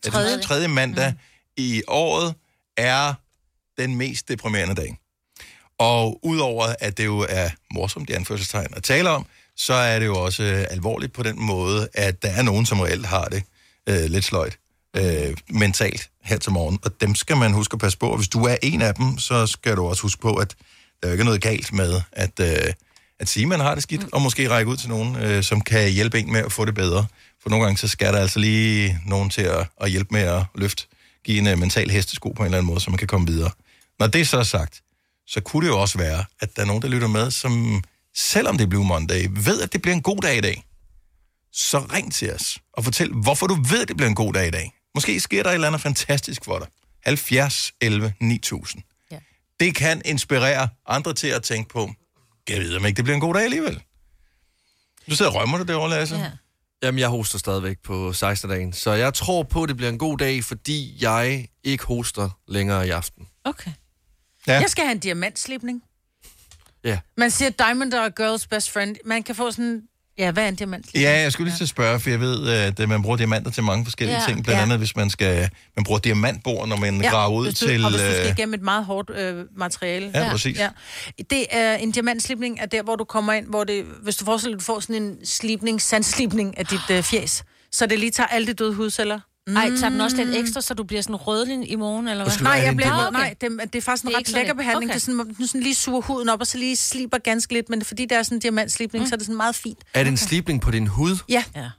Tredje. 0.03 0.33
den 0.33 0.41
tredje 0.41 0.67
mandag 0.67 1.11
mm. 1.11 1.17
i 1.57 1.81
året 1.87 2.35
er 2.77 3.13
den 3.81 3.95
mest 3.95 4.29
deprimerende 4.29 4.75
dag. 4.75 4.97
Og 5.79 6.19
udover 6.25 6.75
at 6.79 6.97
det 6.97 7.05
jo 7.05 7.25
er 7.29 7.49
morsomt, 7.73 8.07
det 8.07 8.13
er 8.13 8.19
anførselstegn 8.19 8.73
at 8.75 8.83
tale 8.83 9.09
om, 9.09 9.25
så 9.55 9.73
er 9.73 9.99
det 9.99 10.05
jo 10.05 10.23
også 10.23 10.43
øh, 10.43 10.65
alvorligt 10.69 11.13
på 11.13 11.23
den 11.23 11.41
måde, 11.41 11.89
at 11.93 12.21
der 12.21 12.29
er 12.29 12.41
nogen, 12.41 12.65
som 12.65 12.79
reelt 12.79 13.05
har 13.05 13.25
det 13.25 13.43
øh, 13.89 14.05
lidt 14.05 14.25
sløjt 14.25 14.57
øh, 14.95 15.37
mentalt 15.49 16.09
her 16.23 16.37
til 16.37 16.51
morgen. 16.51 16.79
Og 16.83 17.01
dem 17.01 17.15
skal 17.15 17.37
man 17.37 17.53
huske 17.53 17.73
at 17.73 17.79
passe 17.79 17.97
på. 17.97 18.09
Og 18.09 18.17
hvis 18.17 18.27
du 18.27 18.45
er 18.45 18.55
en 18.61 18.81
af 18.81 18.95
dem, 18.95 19.17
så 19.17 19.47
skal 19.47 19.75
du 19.75 19.85
også 19.85 20.01
huske 20.01 20.21
på, 20.21 20.35
at 20.35 20.55
der 21.01 21.07
er 21.07 21.09
jo 21.09 21.11
ikke 21.11 21.23
noget 21.23 21.41
galt 21.41 21.73
med 21.73 22.01
at, 22.11 22.39
øh, 22.39 22.73
at 23.19 23.29
sige, 23.29 23.43
at 23.43 23.47
man 23.47 23.59
har 23.59 23.73
det 23.73 23.83
skidt, 23.83 24.05
og 24.13 24.21
måske 24.21 24.49
række 24.49 24.71
ud 24.71 24.77
til 24.77 24.89
nogen, 24.89 25.15
øh, 25.15 25.43
som 25.43 25.61
kan 25.61 25.91
hjælpe 25.91 26.19
en 26.19 26.31
med 26.31 26.39
at 26.39 26.51
få 26.51 26.65
det 26.65 26.75
bedre. 26.75 27.05
For 27.41 27.49
nogle 27.49 27.65
gange, 27.65 27.77
så 27.77 27.87
skal 27.87 28.13
der 28.13 28.19
altså 28.19 28.39
lige 28.39 28.99
nogen 29.05 29.29
til 29.29 29.41
at, 29.41 29.67
at 29.81 29.91
hjælpe 29.91 30.09
med 30.11 30.21
at 30.21 30.43
løfte, 30.55 30.83
give 31.25 31.37
en 31.37 31.47
uh, 31.47 31.59
mental 31.59 31.89
hestesko 31.89 32.31
på 32.31 32.43
en 32.43 32.45
eller 32.45 32.57
anden 32.57 32.67
måde, 32.67 32.81
så 32.81 32.89
man 32.89 32.97
kan 32.97 33.07
komme 33.07 33.27
videre. 33.27 33.51
Når 33.99 34.07
det 34.07 34.27
så 34.27 34.37
er 34.37 34.43
sagt, 34.43 34.81
så 35.27 35.41
kunne 35.41 35.67
det 35.67 35.73
jo 35.73 35.81
også 35.81 35.97
være, 35.97 36.25
at 36.39 36.55
der 36.55 36.61
er 36.61 36.65
nogen, 36.65 36.81
der 36.81 36.87
lytter 36.87 37.07
med, 37.07 37.31
som 37.31 37.83
selvom 38.15 38.57
det 38.57 38.65
er 38.65 38.69
Blue 38.69 38.85
Monday, 38.85 39.27
ved, 39.31 39.61
at 39.61 39.73
det 39.73 39.81
bliver 39.81 39.95
en 39.95 40.01
god 40.01 40.17
dag 40.17 40.37
i 40.37 40.41
dag. 40.41 40.63
Så 41.51 41.79
ring 41.93 42.13
til 42.13 42.33
os 42.33 42.59
og 42.73 42.83
fortæl, 42.83 43.11
hvorfor 43.11 43.47
du 43.47 43.57
ved, 43.69 43.81
at 43.81 43.87
det 43.87 43.97
bliver 43.97 44.09
en 44.09 44.15
god 44.15 44.33
dag 44.33 44.47
i 44.47 44.51
dag. 44.51 44.71
Måske 44.95 45.19
sker 45.19 45.43
der 45.43 45.49
et 45.49 45.53
eller 45.53 45.67
andet 45.67 45.81
fantastisk 45.81 46.45
for 46.45 46.59
dig. 46.59 46.67
70 47.03 47.71
11 47.81 48.13
9000. 48.19 48.83
Det 49.59 49.75
kan 49.75 50.01
inspirere 50.05 50.69
andre 50.85 51.13
til 51.13 51.27
at 51.27 51.43
tænke 51.43 51.69
på, 51.69 51.89
jeg 52.49 52.59
ved 52.59 52.75
om 52.75 52.85
ikke, 52.85 52.97
det 52.97 53.03
bliver 53.03 53.15
en 53.15 53.21
god 53.21 53.33
dag 53.33 53.43
alligevel. 53.43 53.83
Du 55.09 55.15
sidder 55.15 55.31
og 55.31 55.37
rømmer 55.37 55.57
dig 55.57 55.67
derovre, 55.67 55.89
Lasse. 55.89 56.15
Ja. 56.15 56.31
Jamen, 56.83 56.99
jeg 56.99 57.09
hoster 57.09 57.39
stadigvæk 57.39 57.77
på 57.83 58.13
16. 58.13 58.49
dagen, 58.49 58.73
så 58.73 58.91
jeg 58.91 59.13
tror 59.13 59.43
på, 59.43 59.63
at 59.63 59.69
det 59.69 59.77
bliver 59.77 59.89
en 59.89 59.97
god 59.97 60.17
dag, 60.17 60.43
fordi 60.43 60.97
jeg 61.01 61.47
ikke 61.63 61.85
hoster 61.85 62.29
længere 62.47 62.87
i 62.87 62.89
aften. 62.89 63.27
Okay. 63.43 63.71
Ja. 64.47 64.59
Jeg 64.59 64.69
skal 64.69 64.83
have 64.83 64.91
en 64.91 64.99
diamantslipning. 64.99 65.83
Ja. 66.83 66.99
Man 67.17 67.31
siger, 67.31 67.49
diamond 67.49 67.93
are 67.93 68.05
a 68.05 68.09
girl's 68.35 68.47
best 68.49 68.71
friend. 68.71 68.95
Man 69.05 69.23
kan 69.23 69.35
få 69.35 69.51
sådan... 69.51 69.83
Ja, 70.17 70.31
hvad 70.31 70.43
er 70.43 70.47
en 70.47 70.55
diamantslipning? 70.55 71.03
Ja, 71.03 71.21
jeg 71.21 71.31
skulle 71.31 71.49
lige 71.49 71.57
til 71.57 71.63
at 71.63 71.69
spørge, 71.69 71.99
for 71.99 72.09
jeg 72.09 72.19
ved, 72.19 72.47
at 72.49 72.79
øh, 72.79 72.89
man 72.89 73.01
bruger 73.01 73.17
diamanter 73.17 73.51
til 73.51 73.63
mange 73.63 73.85
forskellige 73.85 74.17
Ja. 74.17 74.23
ting. 74.27 74.43
Blandt 74.43 74.57
Ja. 74.57 74.63
andet, 74.63 74.77
hvis 74.77 74.95
man 74.95 75.09
skal... 75.09 75.49
Man 75.75 75.83
bruger 75.83 75.99
diamantbord, 75.99 76.67
når 76.67 76.75
man 76.77 77.01
Ja, 77.01 77.09
graver 77.09 77.37
ud 77.39 77.45
du, 77.47 77.51
til... 77.51 77.85
Og 77.85 77.91
hvis 77.91 78.01
du 78.01 78.07
skal 78.07 78.25
øh, 78.25 78.31
igennem 78.31 78.53
et 78.53 78.61
meget 78.61 78.85
hårdt 78.85 79.09
øh, 79.09 79.45
materiale. 79.57 80.11
Ja, 80.13 80.29
præcis. 80.31 80.57
Ja. 80.57 80.69
Det 81.29 81.45
er 81.51 81.75
en 81.75 81.91
diamantslipning, 81.91 82.59
er 82.61 82.65
der, 82.65 82.83
hvor 82.83 82.95
du 82.95 83.03
kommer 83.03 83.33
ind, 83.33 83.45
hvor 83.47 83.63
det, 83.63 83.85
hvis 84.03 84.15
du 84.15 84.25
forestiller 84.25 84.55
dig, 84.57 84.59
du 84.59 84.65
får 84.65 84.79
sådan 84.79 85.01
en 85.03 85.15
slipning, 85.25 85.81
sandslipning 85.81 86.57
af 86.57 86.65
dit 86.65 86.89
øh, 86.91 87.03
fjes, 87.03 87.43
så 87.71 87.85
det 87.85 87.99
lige 87.99 88.11
tager 88.11 88.27
alle 88.27 88.47
de 88.47 88.53
døde 88.53 88.73
hudceller. 88.73 89.19
Ej, 89.55 89.69
tager 89.69 89.89
den 89.89 90.01
også 90.01 90.17
lidt 90.17 90.35
ekstra, 90.35 90.61
så 90.61 90.73
du 90.73 90.83
bliver 90.83 91.01
sådan 91.01 91.15
rødlig 91.15 91.71
i 91.71 91.75
morgen, 91.75 92.07
eller 92.07 92.23
hvad? 92.23 92.33
Nej, 92.41 92.51
jeg 92.53 92.67
det 92.67 92.77
bliver, 92.77 92.93
en 92.93 93.07
okay. 93.07 93.19
nej, 93.19 93.35
det, 93.41 93.73
det 93.73 93.75
er 93.75 93.81
faktisk 93.81 94.03
en 94.03 94.07
Det 94.07 94.15
er 94.15 94.19
ret 94.19 94.29
lækker 94.29 94.53
behandling. 94.53 94.91
Okay. 94.91 94.99
Det 94.99 95.09
er 95.09 95.13
sådan, 95.15 95.35
du 95.39 95.47
sådan 95.47 95.61
lige 95.61 95.75
suger 95.75 96.01
huden 96.01 96.29
op, 96.29 96.39
og 96.39 96.47
så 96.47 96.57
lige 96.57 96.75
sliber 96.75 97.17
ganske 97.17 97.53
lidt, 97.53 97.69
men 97.69 97.85
fordi 97.85 98.05
der 98.05 98.17
er 98.17 98.23
sådan 98.23 98.35
en 98.35 98.41
diamantslipning, 98.41 99.03
mm. 99.03 99.09
så 99.09 99.15
er 99.15 99.17
det 99.17 99.25
sådan 99.25 99.37
meget 99.37 99.55
fint. 99.55 99.79
Er 99.93 100.03
det 100.03 100.11
en 100.11 100.17
slipning 100.17 100.61
på 100.61 100.71
din 100.71 100.87
hud? 100.87 101.17
Ja. 101.29 101.43
ja. 101.55 101.69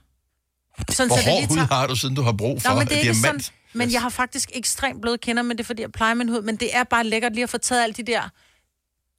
Sådan, 0.89 1.07
Hvor 1.09 1.17
så 1.17 1.23
det 1.23 1.31
hård 1.31 1.47
hud 1.47 1.55
tager... 1.55 1.67
har 1.67 1.87
du, 1.87 1.95
siden 1.95 2.15
du 2.15 2.21
har 2.21 2.31
brug 2.31 2.61
for 2.61 2.69
Nå, 2.69 2.75
men 2.75 2.87
det 2.87 2.97
er 2.97 3.01
diamant? 3.01 3.23
sådan, 3.25 3.41
men 3.73 3.91
jeg 3.91 4.01
har 4.01 4.09
faktisk 4.09 4.51
ekstremt 4.53 5.01
bløde 5.01 5.17
kender, 5.17 5.43
men 5.43 5.57
det 5.57 5.63
er 5.63 5.65
fordi, 5.65 5.81
jeg 5.81 5.91
plejer 5.91 6.13
min 6.13 6.29
hud. 6.29 6.41
Men 6.41 6.55
det 6.55 6.75
er 6.75 6.83
bare 6.83 7.03
lækkert 7.03 7.33
lige 7.33 7.43
at 7.43 7.49
få 7.49 7.57
taget 7.57 7.83
alle 7.83 7.93
de 7.93 8.03
der 8.03 8.29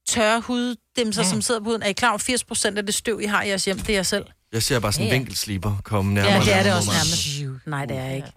tørre 0.08 0.40
huddimser, 0.40 1.22
mm. 1.22 1.28
som 1.28 1.42
sidder 1.42 1.60
på 1.60 1.64
huden. 1.64 1.82
Er 1.82 1.86
I 1.86 1.92
klar 1.92 2.08
over, 2.08 2.18
80 2.18 2.44
procent 2.44 2.78
af 2.78 2.86
det 2.86 2.94
støv, 2.94 3.20
I 3.20 3.24
har 3.24 3.42
i 3.42 3.48
jeres 3.48 3.64
hjem, 3.64 3.78
det 3.78 3.88
er 3.88 3.94
jeg 3.94 4.06
selv? 4.06 4.24
Jeg 4.52 4.62
ser 4.62 4.80
bare 4.80 4.92
sådan 4.92 5.06
en 5.06 5.08
Ja, 5.08 5.14
ja. 5.14 5.18
vinkelsliber 5.18 5.72
komme 5.84 6.14
nærmere. 6.14 6.32
Ja, 6.32 6.40
det 6.40 6.54
er 6.58 6.62
det 6.62 6.72
også 6.78 6.90
nærmest. 6.98 7.66
Nej, 7.74 7.84
det 7.84 7.96
er 7.96 8.04
jeg 8.04 8.16
ikke. 8.16 8.28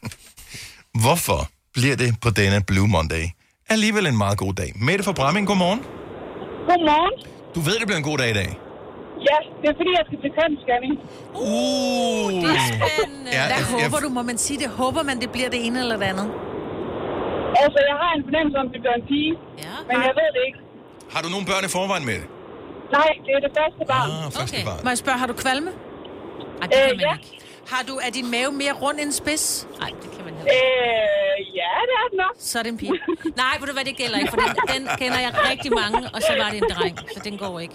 Hvorfor 1.02 1.40
bliver 1.76 1.96
det 2.02 2.10
på 2.24 2.30
denne 2.30 2.58
Blue 2.70 2.88
Monday. 2.96 3.24
Alligevel 3.74 4.04
en 4.06 4.18
meget 4.24 4.38
god 4.44 4.54
dag. 4.60 4.70
Mette 4.88 5.02
fra 5.04 5.12
Bramming, 5.12 5.44
godmorgen. 5.50 5.80
Godmorgen. 6.68 7.14
Du 7.54 7.60
ved, 7.66 7.74
det 7.80 7.86
bliver 7.88 8.00
en 8.04 8.08
god 8.10 8.18
dag 8.22 8.30
i 8.30 8.36
dag. 8.42 8.50
Ja, 9.28 9.36
det 9.60 9.66
er 9.72 9.76
fordi, 9.80 9.90
jeg 9.98 10.04
skal 10.08 10.18
til 10.24 10.32
kønsscanning. 10.38 10.92
Uh, 11.34 12.26
Det 12.44 12.50
er 12.58 12.64
spændende. 12.72 13.30
Ja, 13.36 13.42
Ja, 13.42 13.46
Hvad 13.46 13.56
jeg- 13.56 13.66
håber 13.74 13.98
jeg- 13.98 14.04
du? 14.04 14.08
Må 14.18 14.22
man 14.30 14.38
sige 14.46 14.58
det? 14.62 14.68
Håber 14.82 15.02
man, 15.08 15.16
det 15.22 15.28
bliver 15.34 15.50
det 15.54 15.60
ene 15.66 15.78
eller 15.84 15.96
det 16.02 16.06
andet? 16.12 16.28
Altså, 17.62 17.78
jeg 17.90 17.96
har 18.02 18.10
en 18.18 18.22
fornemmelse 18.28 18.56
om, 18.62 18.66
det 18.74 18.78
bliver 18.82 18.96
en 19.00 19.04
pige. 19.12 19.32
Ja. 19.66 19.74
Men 19.88 19.96
jeg 20.08 20.12
ved 20.20 20.28
det 20.36 20.42
ikke. 20.48 20.58
Har 21.12 21.20
du 21.24 21.28
nogle 21.34 21.46
børn 21.50 21.62
i 21.68 21.70
forvejen 21.76 22.04
med 22.10 22.16
det? 22.22 22.28
Nej, 22.92 23.10
det 23.26 23.32
er 23.34 23.40
det 23.40 23.52
første 23.58 23.82
barn. 23.88 24.10
Ah, 24.10 24.32
første 24.32 24.56
barn. 24.64 24.80
Må 24.84 24.90
jeg 24.90 24.98
spørge, 24.98 25.18
har 25.18 25.26
du 25.26 25.32
kvalme? 25.32 25.70
Ej, 26.62 26.66
det 26.66 26.76
Øh, 26.76 26.88
kan 26.88 26.96
man 26.96 27.00
ja. 27.00 27.12
ikke. 27.14 27.42
Har 27.72 27.82
du, 27.88 27.94
er 28.06 28.10
din 28.10 28.30
mave 28.30 28.52
mere 28.52 28.72
rund 28.72 29.00
end 29.00 29.12
spids? 29.12 29.68
Nej, 29.80 29.88
det 30.02 30.10
kan 30.16 30.24
man 30.24 30.34
heller 30.34 30.52
ikke. 30.52 30.66
Øh, 30.66 31.56
ja, 31.60 31.70
det 31.88 31.94
er 32.02 32.06
det 32.10 32.16
nok. 32.24 32.34
Så 32.38 32.58
er 32.58 32.62
det 32.62 32.70
en 32.72 32.78
pige. 32.78 32.92
Nej, 33.36 33.54
ved 33.60 33.66
du 33.66 33.72
hvad, 33.72 33.84
det 33.84 33.96
gælder 33.96 34.18
ikke, 34.18 34.30
for 34.30 34.36
den, 34.40 34.50
den 34.74 34.88
kender 34.98 35.18
jeg 35.18 35.32
rigtig 35.50 35.72
mange, 35.82 35.98
og 36.14 36.20
så 36.22 36.32
var 36.42 36.48
det 36.50 36.58
en 36.62 36.68
dreng, 36.76 36.98
så 37.14 37.20
den 37.24 37.38
går 37.38 37.60
ikke. 37.60 37.74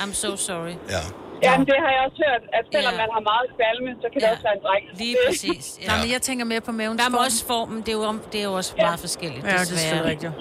I'm 0.00 0.12
so 0.12 0.36
sorry. 0.36 0.74
Ja. 0.88 1.02
Jamen, 1.46 1.64
det 1.70 1.76
har 1.84 1.90
jeg 1.96 2.00
også 2.08 2.18
hørt, 2.26 2.42
at 2.58 2.64
selvom 2.74 2.94
Ja. 2.94 3.00
man 3.02 3.08
har 3.16 3.22
meget 3.32 3.46
kvalme, 3.56 3.88
så 4.02 4.06
kan 4.12 4.18
det 4.20 4.26
Ja. 4.26 4.32
også 4.34 4.42
være 4.48 4.56
en 4.58 4.62
dreng. 4.66 4.84
Lige 5.02 5.16
præcis. 5.26 5.64
Ja. 5.82 5.86
Nej, 5.86 5.96
men 6.02 6.10
jeg 6.14 6.22
tænker 6.28 6.44
mere 6.52 6.60
på 6.60 6.72
maven. 6.72 6.98
Der 6.98 7.04
er 7.04 7.16
også 7.26 7.40
formen, 7.46 7.78
det 7.80 7.88
er 7.88 7.92
jo, 7.92 8.02
om- 8.02 8.22
det 8.32 8.38
er 8.40 8.44
jo 8.44 8.52
også 8.60 8.72
meget 8.86 9.00
forskelligt. 9.00 9.44
Ja, 9.46 9.50
det 9.52 9.60
er 9.60 9.64
selvfølgelig 9.64 10.04
rigtigt. 10.12 10.32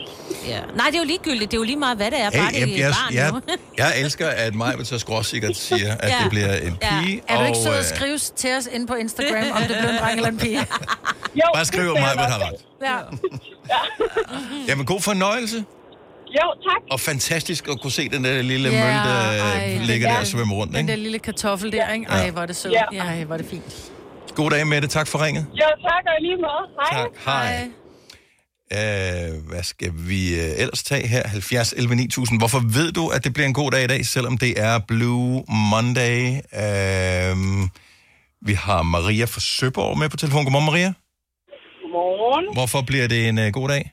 Ja. 0.48 0.60
Nej, 0.80 0.86
det 0.92 0.96
er 0.96 1.00
jo 1.00 1.06
ligegyldigt. 1.14 1.52
Det 1.52 1.58
er 1.58 1.62
jo 1.64 1.68
lige 1.74 1.82
meget, 1.86 1.98
hvad 1.98 2.12
det 2.12 2.20
er. 2.26 2.30
Bare 2.32 2.42
Hey, 2.54 2.62
det 2.66 2.70
jeg, 2.72 2.80
er 2.80 2.86
jeg, 2.86 2.94
barn, 3.04 3.14
jeg, 3.14 3.32
jo. 3.50 3.56
jeg 3.84 3.90
elsker, 4.02 4.28
at 4.46 4.56
mig 4.56 4.72
så 4.88 5.00
skråsikkert 5.00 5.56
siger, 5.56 5.92
at 6.00 6.10
Ja. 6.10 6.16
det 6.24 6.30
bliver 6.30 6.54
en 6.68 6.78
Ja. 6.82 6.90
pige. 7.02 7.22
Er 7.28 7.40
du 7.40 7.46
ikke 7.46 7.58
sød 7.58 7.74
at 7.74 7.78
øh, 7.80 7.84
skrive 7.96 8.18
til 8.18 8.52
os 8.58 8.68
ind 8.76 8.88
på 8.88 8.94
Instagram, 8.94 9.46
om 9.56 9.62
det 9.62 9.68
bliver 9.78 9.90
en 9.90 9.98
dreng 10.04 10.16
eller 10.20 10.30
en 10.30 10.38
pige? 10.38 10.60
Jo, 11.36 11.42
Bare 11.54 11.66
skriv, 11.66 11.82
det 11.84 11.90
at 11.90 12.02
mig 12.02 12.10
har 12.10 12.40
nok. 12.40 12.48
ret. 12.48 12.56
Ja. 12.90 12.98
Jamen, 14.68 14.86
god 14.86 15.02
fornøjelse. 15.02 15.66
Jo, 16.38 16.46
tak. 16.68 16.82
Og 16.92 17.00
fantastisk 17.00 17.68
at 17.68 17.82
kunne 17.82 17.92
se 17.92 18.10
den 18.10 18.24
der 18.24 18.42
lille 18.42 18.70
Ja, 18.70 18.84
møl, 18.84 18.94
der 18.94 19.44
ej, 19.44 19.76
øh, 19.76 19.82
ligger 19.82 20.08
den 20.08 20.16
der 20.16 20.20
og 20.22 20.28
svømmer 20.28 20.56
rundt. 20.56 20.74
Den 20.76 20.88
der 20.88 20.96
lille 20.96 21.20
kartoffel 21.20 21.72
der, 21.72 21.94
ikke? 21.94 22.06
Ej, 22.06 22.30
hvor 22.30 22.42
er 22.42 22.46
det 22.46 22.56
sødt. 22.56 22.74
Ja. 22.74 22.84
Ja, 22.94 23.04
ej, 23.04 23.24
hvor 23.24 23.34
er 23.34 23.38
det 23.38 23.48
fint. 23.50 23.92
God 24.36 24.52
dag 24.52 24.68
med 24.68 24.82
det. 24.82 24.90
Tak 24.90 25.08
for 25.08 25.26
ringet. 25.26 25.46
Jo, 25.54 25.66
tak 25.84 26.04
og 26.06 26.22
lige 26.22 26.36
måde. 26.36 26.66
Hej. 26.92 27.04
Tak. 27.04 27.10
Hej. 27.26 27.68
Uh, 28.74 29.48
hvad 29.50 29.64
skal 29.64 29.92
vi 29.96 30.34
uh, 30.34 30.62
ellers 30.62 30.84
tage 30.84 31.08
her? 31.08 31.28
70 31.28 31.74
11 31.74 31.96
9000. 31.96 32.40
Hvorfor 32.40 32.60
ved 32.74 32.92
du, 32.92 33.08
at 33.08 33.24
det 33.24 33.34
bliver 33.34 33.48
en 33.48 33.54
god 33.54 33.72
dag 33.72 33.84
i 33.84 33.88
dag, 33.88 34.06
selvom 34.06 34.38
det 34.38 34.60
er 34.62 34.80
Blue 34.88 35.44
Monday? 35.72 36.30
Uh, 36.32 37.68
vi 38.42 38.54
har 38.54 38.82
Maria 38.84 39.26
fra 39.26 39.40
Søborg 39.40 39.98
med 39.98 40.10
på 40.10 40.18
telefon. 40.18 40.44
Godmorgen, 40.44 40.66
Maria. 40.66 40.94
Godmorgen. 41.82 42.46
Hvorfor 42.54 42.82
bliver 42.82 43.08
det 43.08 43.30
en 43.30 43.38
uh, 43.38 43.46
god 43.46 43.70
dag? 43.70 43.92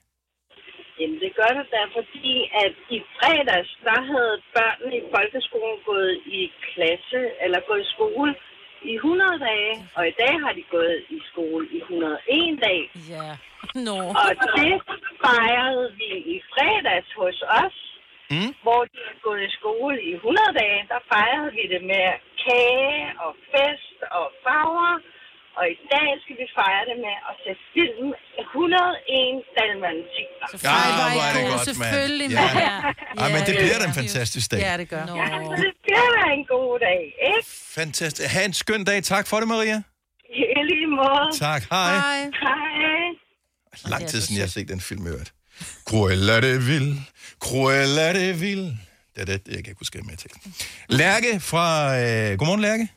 Gør 1.38 1.50
det 1.58 1.66
da, 1.74 1.82
fordi 1.98 2.34
at 2.64 2.74
i 2.96 2.98
fredags, 3.16 3.70
der 3.88 3.98
havde 4.10 4.34
børnene 4.56 4.96
i 5.00 5.04
folkeskolen 5.14 5.78
gået 5.90 6.14
i 6.38 6.40
klasse, 6.68 7.20
eller 7.44 7.60
gået 7.68 7.82
i 7.86 7.92
skole 7.96 8.34
i 8.92 8.94
100 8.94 9.38
dage, 9.48 9.74
og 9.96 10.08
i 10.08 10.14
dag 10.22 10.34
har 10.44 10.52
de 10.58 10.64
gået 10.76 10.98
i 11.16 11.18
skole 11.30 11.64
i 11.76 11.78
101 11.78 12.62
dage. 12.66 12.86
Ja. 13.14 13.28
Nå. 13.86 13.96
Og 14.22 14.30
det 14.58 14.72
fejrede 15.24 15.86
vi 16.00 16.10
i 16.34 16.36
fredags 16.52 17.10
hos 17.20 17.38
os, 17.62 17.76
mm. 18.30 18.50
hvor 18.64 18.80
de 18.92 18.98
er 19.10 19.16
gået 19.26 19.42
i 19.48 19.50
skole 19.58 19.96
i 20.10 20.12
100 20.14 20.52
dage. 20.62 20.80
Der 20.92 21.00
fejrede 21.12 21.50
vi 21.58 21.64
det 21.74 21.82
med 21.92 22.06
kage 22.44 23.02
og 23.24 23.32
fest 23.52 23.98
og 24.18 24.26
farver. 24.44 24.92
Og 25.60 25.64
i 25.74 25.76
dag 25.94 26.08
skal 26.22 26.36
vi 26.42 26.46
fejre 26.58 26.84
det 26.90 26.96
med 27.06 27.16
at 27.30 27.34
se 27.42 27.50
film 27.74 28.08
101 28.38 29.42
dalmatikler. 29.58 30.46
Ja, 30.68 30.78
hvor 31.14 31.22
er 31.28 31.32
det 31.36 31.42
godt, 31.52 31.54
mand. 31.54 31.68
Selvfølgelig, 31.70 32.28
Ja. 32.30 32.44
mand. 32.54 33.20
Ej, 33.22 33.28
men 33.34 33.40
det 33.48 33.54
bliver 33.62 33.78
da 33.82 33.84
en 33.92 33.96
fantastisk 34.02 34.46
dag. 34.52 34.60
Ja, 34.66 34.72
det 34.82 34.88
gør. 34.94 35.04
Ja, 35.20 35.26
så 35.48 35.54
det 35.64 35.72
bliver 35.84 36.08
da 36.16 36.22
en 36.38 36.44
god 36.54 36.70
dag, 36.86 37.00
ikke? 37.30 37.48
Fantastisk. 37.80 38.28
Ha' 38.34 38.44
en 38.50 38.52
skøn 38.62 38.82
dag. 38.90 38.98
Tak 39.14 39.24
for 39.30 39.36
det, 39.40 39.48
Maria. 39.54 39.78
I 40.42 40.62
lige 40.70 40.86
måde. 41.00 41.26
Tak. 41.46 41.62
Hej. 41.70 41.94
Hej. 42.46 43.08
Lang 43.92 44.06
tid 44.10 44.20
siden, 44.20 44.36
jeg 44.36 44.44
har 44.48 44.54
set 44.58 44.68
den 44.68 44.80
film, 44.80 45.06
øvrigt. 45.06 45.32
Cruella 45.88 46.36
de 46.40 46.52
Vil. 46.70 46.88
Cruella 47.46 48.08
de 48.20 48.32
Vil. 48.44 48.62
Det 49.14 49.20
er 49.20 49.24
det, 49.24 49.40
jeg 49.46 49.54
kan 49.64 49.66
ikke 49.72 49.78
huske 49.78 49.98
med 50.10 50.16
til. 50.16 50.30
Lærke 50.88 51.40
fra... 51.40 51.64
Øh, 52.00 52.38
godmorgen, 52.38 52.60
Lærke. 52.60 52.88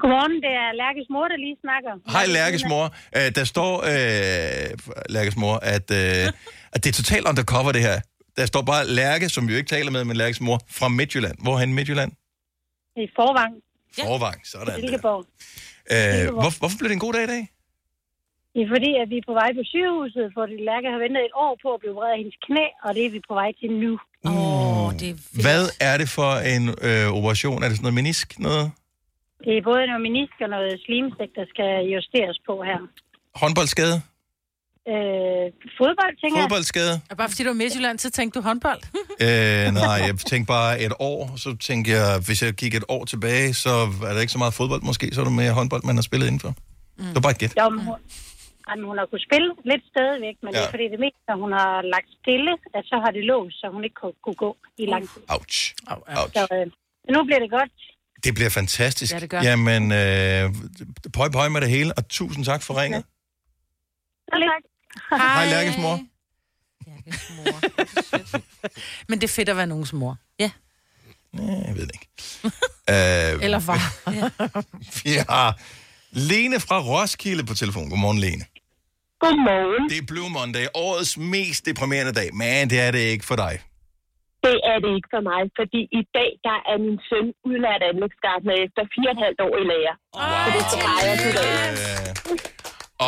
Godmorgen, 0.00 0.34
det 0.46 0.52
er 0.62 0.68
Lærkes 0.82 1.06
mor, 1.14 1.26
der 1.32 1.36
lige 1.36 1.56
snakker. 1.64 1.92
Hej, 2.14 2.26
Lærkes 2.38 2.64
mor. 2.72 2.84
Øh, 3.16 3.28
der 3.38 3.44
står, 3.44 3.72
øh, 3.92 4.94
Lærkes 5.16 5.36
mor, 5.36 5.56
at, 5.74 5.86
øh, 6.00 6.26
at 6.74 6.78
det 6.82 6.88
er 6.92 6.96
totalt 7.02 7.28
undercover, 7.28 7.72
det 7.72 7.82
her. 7.88 7.96
Der 8.38 8.46
står 8.46 8.62
bare 8.62 8.82
Lærke, 8.86 9.28
som 9.28 9.48
vi 9.48 9.52
jo 9.52 9.58
ikke 9.60 9.68
taler 9.76 9.90
med, 9.90 10.04
men 10.04 10.16
Lærkes 10.16 10.40
mor, 10.40 10.58
fra 10.78 10.88
Midtjylland. 10.88 11.36
Hvor 11.44 11.54
er 11.58 11.66
Midtjylland? 11.66 12.12
I 12.96 13.06
Forvang. 13.16 13.54
Forvang, 14.00 14.38
sådan 14.46 14.66
der. 14.66 14.74
Silkeborg. 14.80 15.24
Øh, 15.94 16.32
hvor, 16.32 16.58
hvorfor 16.60 16.78
blev 16.78 16.88
det 16.88 16.96
en 17.00 17.04
god 17.06 17.12
dag 17.12 17.24
i 17.24 17.32
dag? 17.34 17.44
Det 18.54 18.60
er 18.62 18.68
fordi, 18.76 18.90
at 19.02 19.06
vi 19.12 19.16
er 19.22 19.26
på 19.30 19.34
vej 19.40 19.50
på 19.58 19.62
sygehuset, 19.72 20.26
for 20.34 20.42
Lærke 20.68 20.88
har 20.94 21.00
ventet 21.04 21.20
et 21.28 21.34
år 21.44 21.52
på 21.62 21.68
at 21.74 21.80
blive 21.82 21.94
vredet 21.98 22.12
af 22.16 22.18
hendes 22.22 22.38
knæ, 22.46 22.66
og 22.84 22.90
det 22.96 23.02
er 23.06 23.10
vi 23.16 23.20
på 23.30 23.34
vej 23.40 23.50
til 23.60 23.70
nu. 23.84 23.92
Åh, 24.26 24.86
oh, 24.86 24.92
det 25.00 25.08
er 25.12 25.16
Hvad 25.46 25.62
er 25.90 25.96
det 26.02 26.08
for 26.18 26.30
en 26.54 26.64
øh, 26.88 27.06
operation? 27.18 27.58
Er 27.62 27.68
det 27.68 27.76
sådan 27.76 27.86
noget 27.88 27.98
menisk? 28.00 28.38
Noget? 28.38 28.66
Det 29.44 29.52
er 29.58 29.62
både 29.70 29.82
noget 29.90 30.02
menisk 30.08 30.36
og 30.44 30.50
noget 30.56 30.72
slimstik, 30.86 31.30
der 31.38 31.46
skal 31.52 31.70
justeres 31.94 32.38
på 32.48 32.54
her. 32.68 32.78
Håndboldskade? 33.42 33.96
Øh, 34.92 35.46
fodbold, 35.78 36.14
tænker 36.20 36.36
jeg. 36.38 36.44
Fodboldskade? 36.44 36.94
Og 37.10 37.16
bare 37.20 37.28
fordi 37.30 37.42
du 37.46 37.52
er 37.56 37.60
Midtjylland, 37.62 37.98
så 37.98 38.10
tænkte 38.18 38.34
du 38.38 38.42
håndbold. 38.48 38.82
Øh, 39.26 39.66
nej, 39.84 39.98
jeg 40.08 40.14
tænkte 40.32 40.48
bare 40.58 40.72
et 40.86 40.94
år, 41.10 41.20
så 41.44 41.50
tænkte 41.68 41.86
jeg, 41.96 42.06
hvis 42.26 42.38
jeg 42.44 42.52
gik 42.62 42.74
et 42.80 42.86
år 42.96 43.02
tilbage, 43.12 43.48
så 43.64 43.74
er 44.08 44.12
der 44.14 44.20
ikke 44.24 44.36
så 44.36 44.42
meget 44.44 44.54
fodbold 44.60 44.82
måske, 44.90 45.06
så 45.14 45.18
er 45.22 45.26
det 45.28 45.36
mere 45.42 45.52
håndbold, 45.58 45.82
man 45.90 45.96
har 46.00 46.04
spillet 46.08 46.26
indenfor. 46.30 46.52
Mm. 46.98 47.04
Det 47.10 47.14
var 47.18 47.24
bare 47.26 47.36
et 47.36 47.42
gæt. 47.42 47.52
Jo, 47.62 47.68
men 47.74 47.80
hun, 47.88 47.96
jamen, 48.68 48.84
hun 48.90 48.96
har 49.00 49.06
kunnet 49.10 49.24
spille 49.28 49.48
lidt 49.70 49.84
stadigvæk, 49.92 50.36
men 50.44 50.50
ja. 50.52 50.54
det 50.56 50.66
er 50.66 50.72
fordi 50.76 50.86
det 50.94 51.00
meste, 51.04 51.20
når 51.30 51.36
hun 51.44 51.52
har 51.60 51.74
lagt 51.94 52.10
stille, 52.20 52.52
at 52.76 52.84
så 52.90 52.96
har 53.04 53.10
det 53.16 53.24
låst, 53.32 53.56
så 53.60 53.66
hun 53.76 53.82
ikke 53.86 53.98
kunne, 54.02 54.16
kunne 54.24 54.40
gå 54.46 54.50
i 54.82 54.84
lang 54.92 55.04
tid. 55.12 55.22
Ouch. 55.34 55.58
Ouch. 56.20 56.32
Så 56.36 56.42
øh, 56.56 56.66
nu 57.14 57.18
bliver 57.26 57.40
det 57.44 57.50
godt. 57.58 57.72
Det 58.24 58.34
bliver 58.34 58.50
fantastisk. 58.50 59.12
Ja, 59.12 59.20
det 59.20 59.30
gør. 59.30 59.42
Jamen, 59.42 59.92
øh, 59.92 60.54
pøj 61.12 61.28
pøj 61.28 61.48
med 61.48 61.60
det 61.60 61.70
hele, 61.70 61.92
og 61.98 62.08
tusind 62.08 62.44
tak 62.44 62.62
for 62.62 62.82
ringet. 62.82 63.04
Så 64.32 64.50
tak. 65.10 65.20
Hej, 65.20 65.46
Lærkes 65.46 65.78
mor. 65.78 65.98
Men 69.08 69.20
det 69.20 69.24
er 69.24 69.28
fedt 69.32 69.48
at 69.48 69.56
være 69.56 69.66
nogens 69.66 69.92
mor. 69.92 70.16
Ja. 70.38 70.50
Nej, 71.32 71.62
jeg 71.66 71.76
ved 71.76 71.86
det 71.86 71.92
ikke. 71.94 72.08
øh, 72.90 73.44
Eller 73.44 73.58
far. 73.58 74.10
vi 75.04 75.10
har 75.28 75.60
Lene 76.10 76.60
fra 76.60 76.80
Roskilde 76.80 77.44
på 77.44 77.54
telefon. 77.54 77.90
Godmorgen, 77.90 78.18
Lene. 78.18 78.44
Godmorgen. 79.20 79.90
Det 79.90 79.98
er 79.98 80.02
Blue 80.06 80.30
Monday, 80.30 80.66
årets 80.74 81.16
mest 81.16 81.66
deprimerende 81.66 82.12
dag, 82.12 82.34
men 82.34 82.70
det 82.70 82.80
er 82.80 82.90
det 82.90 82.98
ikke 82.98 83.24
for 83.24 83.36
dig. 83.36 83.58
Det 84.46 84.56
er 84.72 84.78
det 84.84 84.90
ikke 84.98 85.10
for 85.14 85.22
mig, 85.30 85.40
fordi 85.58 85.80
i 86.00 86.02
dag 86.18 86.30
der 86.48 86.58
er 86.70 86.76
min 86.84 86.98
søn 87.08 87.26
udlært 87.48 87.82
anlægsgartner 87.90 88.54
efter 88.64 88.82
fire 88.94 89.10
og 89.12 89.16
et 89.16 89.20
halvt 89.24 89.40
år 89.46 89.54
i 89.62 89.64
lærer. 89.70 89.94
Wow. 90.18 90.44
Så 90.44 90.48
det 90.56 90.62
skal 90.68 90.78
fejres 90.86 91.22
i 91.30 91.32
dag. 91.38 91.50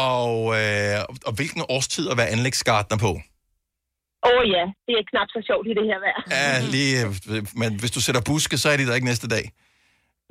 Og, 0.08 0.32
øh, 0.60 0.96
og 1.28 1.32
hvilken 1.38 1.62
årstid 1.76 2.04
at 2.12 2.16
være 2.20 2.30
anlægsgartner 2.36 2.98
på? 3.06 3.10
Åh 4.28 4.32
oh, 4.38 4.42
ja, 4.56 4.64
det 4.86 4.92
er 5.00 5.04
knap 5.10 5.28
så 5.36 5.40
sjovt 5.48 5.66
i 5.70 5.72
det 5.78 5.84
her 5.90 5.98
vejr. 6.06 6.20
Ja, 6.38 6.50
lige, 6.74 6.94
øh, 7.34 7.42
men 7.62 7.70
hvis 7.80 7.92
du 7.96 8.00
sætter 8.06 8.22
buske, 8.30 8.54
så 8.62 8.66
er 8.72 8.76
de 8.80 8.86
der 8.88 8.94
ikke 8.98 9.10
næste 9.12 9.28
dag. 9.36 9.44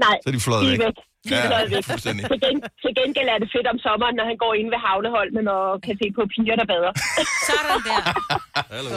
Nej, 0.06 0.16
Så 0.24 0.28
er 0.30 0.34
de 0.38 0.40
fløjet 0.48 0.72
væk. 0.72 0.80
væk. 0.86 0.98
Ja, 1.32 1.80
fuldstændig. 1.92 2.24
Til, 2.32 2.40
gen, 2.46 2.58
til 2.84 2.92
gengæld 3.00 3.30
er 3.36 3.40
det 3.44 3.50
fedt 3.56 3.68
om 3.74 3.78
sommeren, 3.86 4.16
når 4.20 4.26
han 4.32 4.38
går 4.44 4.54
ind 4.60 4.68
ved 4.74 4.80
havneholmen 4.88 5.46
og 5.58 5.66
kan 5.86 5.96
se 6.02 6.08
på 6.18 6.22
piger, 6.34 6.56
der 6.62 6.68
bader. 6.74 6.92
Sådan 7.50 7.80
der. 7.90 8.02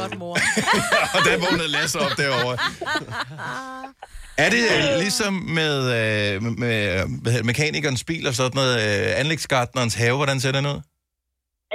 Godt, 0.01 0.15
mor. 0.23 0.35
og 1.17 1.21
der 1.27 1.35
vågnede 1.45 1.71
Lasse 1.77 1.97
op 2.05 2.15
derovre. 2.23 2.55
Er 4.45 4.51
det 4.57 4.65
øh, 4.77 4.99
ligesom 5.05 5.33
med, 5.61 5.75
øh, 5.99 6.43
med, 6.43 6.53
med 6.65 6.77
hvad 7.23 7.33
hedder, 7.33 7.37
det, 7.37 7.47
mekanikernes 7.53 8.05
bil 8.11 8.25
og 8.31 8.35
sådan 8.35 8.57
noget, 8.61 8.75
øh, 8.87 9.21
anlægsgartnerens 9.21 9.95
have, 10.03 10.17
hvordan 10.21 10.39
ser 10.45 10.53
den 10.59 10.65
ud? 10.73 10.79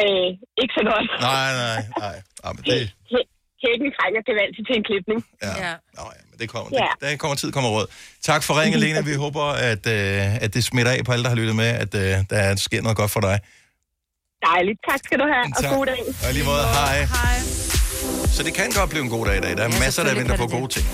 Øh, 0.03 0.29
ikke 0.61 0.73
så 0.79 0.83
godt. 0.91 1.07
Nej, 1.31 1.49
nej, 1.63 1.81
nej. 2.03 2.15
nej 2.43 2.51
men 2.55 2.61
det, 2.69 2.79
Hæ- 3.13 3.29
Hækken 3.63 3.89
trænger 3.97 4.21
gevaldigt 4.29 4.65
til 4.67 4.75
en 4.79 4.83
klipning. 4.89 5.19
Ja. 5.45 5.53
ja. 5.65 5.73
Nå, 5.97 6.03
ja, 6.17 6.21
det 6.39 6.49
kommer, 6.49 6.69
Ja. 6.73 6.87
det, 7.01 7.11
der 7.11 7.17
kommer 7.17 7.35
tid, 7.35 7.51
kommer 7.51 7.69
råd. 7.69 7.85
Tak 8.23 8.43
for 8.43 8.61
ringen, 8.61 8.79
Lena. 8.79 9.01
Vi 9.01 9.13
håber, 9.13 9.43
at, 9.43 9.87
øh, 9.87 10.35
at 10.43 10.53
det 10.53 10.63
smitter 10.63 10.91
af 10.91 10.99
på 11.05 11.11
alle, 11.11 11.23
der 11.23 11.29
har 11.29 11.35
lyttet 11.35 11.55
med, 11.55 11.65
at 11.65 11.95
øh, 11.95 12.01
der 12.29 12.55
sker 12.55 12.81
noget 12.81 12.97
godt 12.97 13.11
for 13.11 13.19
dig. 13.19 13.39
Dejligt. 14.45 14.79
Tak 14.89 14.99
skal 15.05 15.19
du 15.19 15.23
have, 15.33 15.45
og 15.57 15.63
Tak. 15.63 15.71
god 15.77 15.85
dag. 15.85 15.99
Og 16.27 16.33
lige 16.33 16.45
måde, 16.45 16.63
hej. 16.63 16.97
Hej. 17.05 17.39
Så 18.27 18.43
det 18.43 18.53
kan 18.53 18.71
godt 18.75 18.89
blive 18.89 19.03
en 19.03 19.09
god 19.09 19.25
dag 19.25 19.37
i 19.37 19.41
dag. 19.41 19.57
Der 19.57 19.63
er 19.63 19.73
ja, 19.73 19.79
masser, 19.79 20.03
der 20.03 20.15
venter 20.15 20.37
på 20.37 20.47
gode 20.47 20.67
ting. 20.67 20.85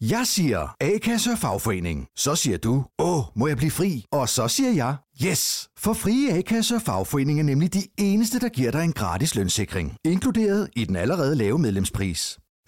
Jeg 0.00 0.22
siger 0.26 0.76
A-kasse 0.80 1.30
og 1.30 1.38
fagforening. 1.38 2.06
Så 2.16 2.34
siger 2.34 2.58
du, 2.58 2.84
åh, 2.98 3.22
må 3.36 3.46
jeg 3.46 3.56
blive 3.56 3.70
fri? 3.70 4.04
Og 4.12 4.28
så 4.28 4.48
siger 4.48 4.72
jeg, 4.72 4.94
yes! 5.30 5.68
For 5.78 5.92
frie 5.92 6.32
A-kasse 6.38 6.74
og 6.74 6.82
fagforening 6.86 7.38
er 7.40 7.44
nemlig 7.44 7.74
de 7.74 7.82
eneste, 7.98 8.40
der 8.40 8.48
giver 8.48 8.70
dig 8.70 8.84
en 8.84 8.92
gratis 8.92 9.34
lønssikring. 9.34 9.96
Inkluderet 10.04 10.68
i 10.76 10.84
den 10.84 10.96
allerede 10.96 11.34
lave 11.36 11.58
medlemspris. 11.58 12.38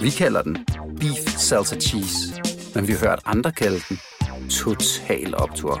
Vi 0.00 0.10
kalder 0.10 0.42
den 0.42 0.66
Beef 1.00 1.38
Salsa 1.38 1.76
Cheese, 1.80 2.42
men 2.74 2.88
vi 2.88 2.92
har 2.92 2.98
hørt 2.98 3.20
andre 3.24 3.52
kalde 3.52 3.80
den 3.88 3.98
Total 4.50 5.34
Optor. 5.34 5.74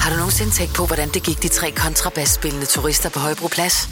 Har 0.00 0.10
du 0.10 0.16
nogensinde 0.16 0.50
tænkt 0.50 0.74
på, 0.74 0.86
hvordan 0.86 1.08
det 1.08 1.22
gik 1.22 1.42
de 1.42 1.48
tre 1.48 1.70
kontrabasspillende 1.70 2.66
turister 2.66 3.10
på 3.10 3.18
Højbroplads? 3.18 3.88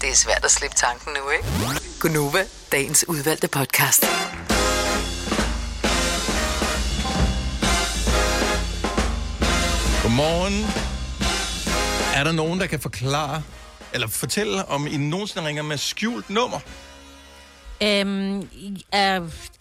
Det 0.00 0.08
er 0.08 0.14
svært 0.14 0.44
at 0.44 0.50
slippe 0.50 0.76
tanken 0.76 1.12
nu, 1.12 1.30
ikke? 1.30 1.80
Gunova, 2.00 2.44
dagens 2.72 3.04
udvalgte 3.08 3.48
podcast. 3.48 4.04
Godmorgen. 10.02 10.66
Er 12.14 12.24
der 12.24 12.32
nogen, 12.32 12.60
der 12.60 12.66
kan 12.66 12.80
forklare, 12.80 13.42
eller 13.96 14.08
fortælle, 14.08 14.64
om 14.68 14.86
I 14.86 14.96
nogensinde 14.96 15.48
ringer 15.48 15.62
med 15.62 15.76
skjult 15.76 16.30
nummer? 16.30 16.60
Øhm, 17.80 18.36
øh, 18.38 18.42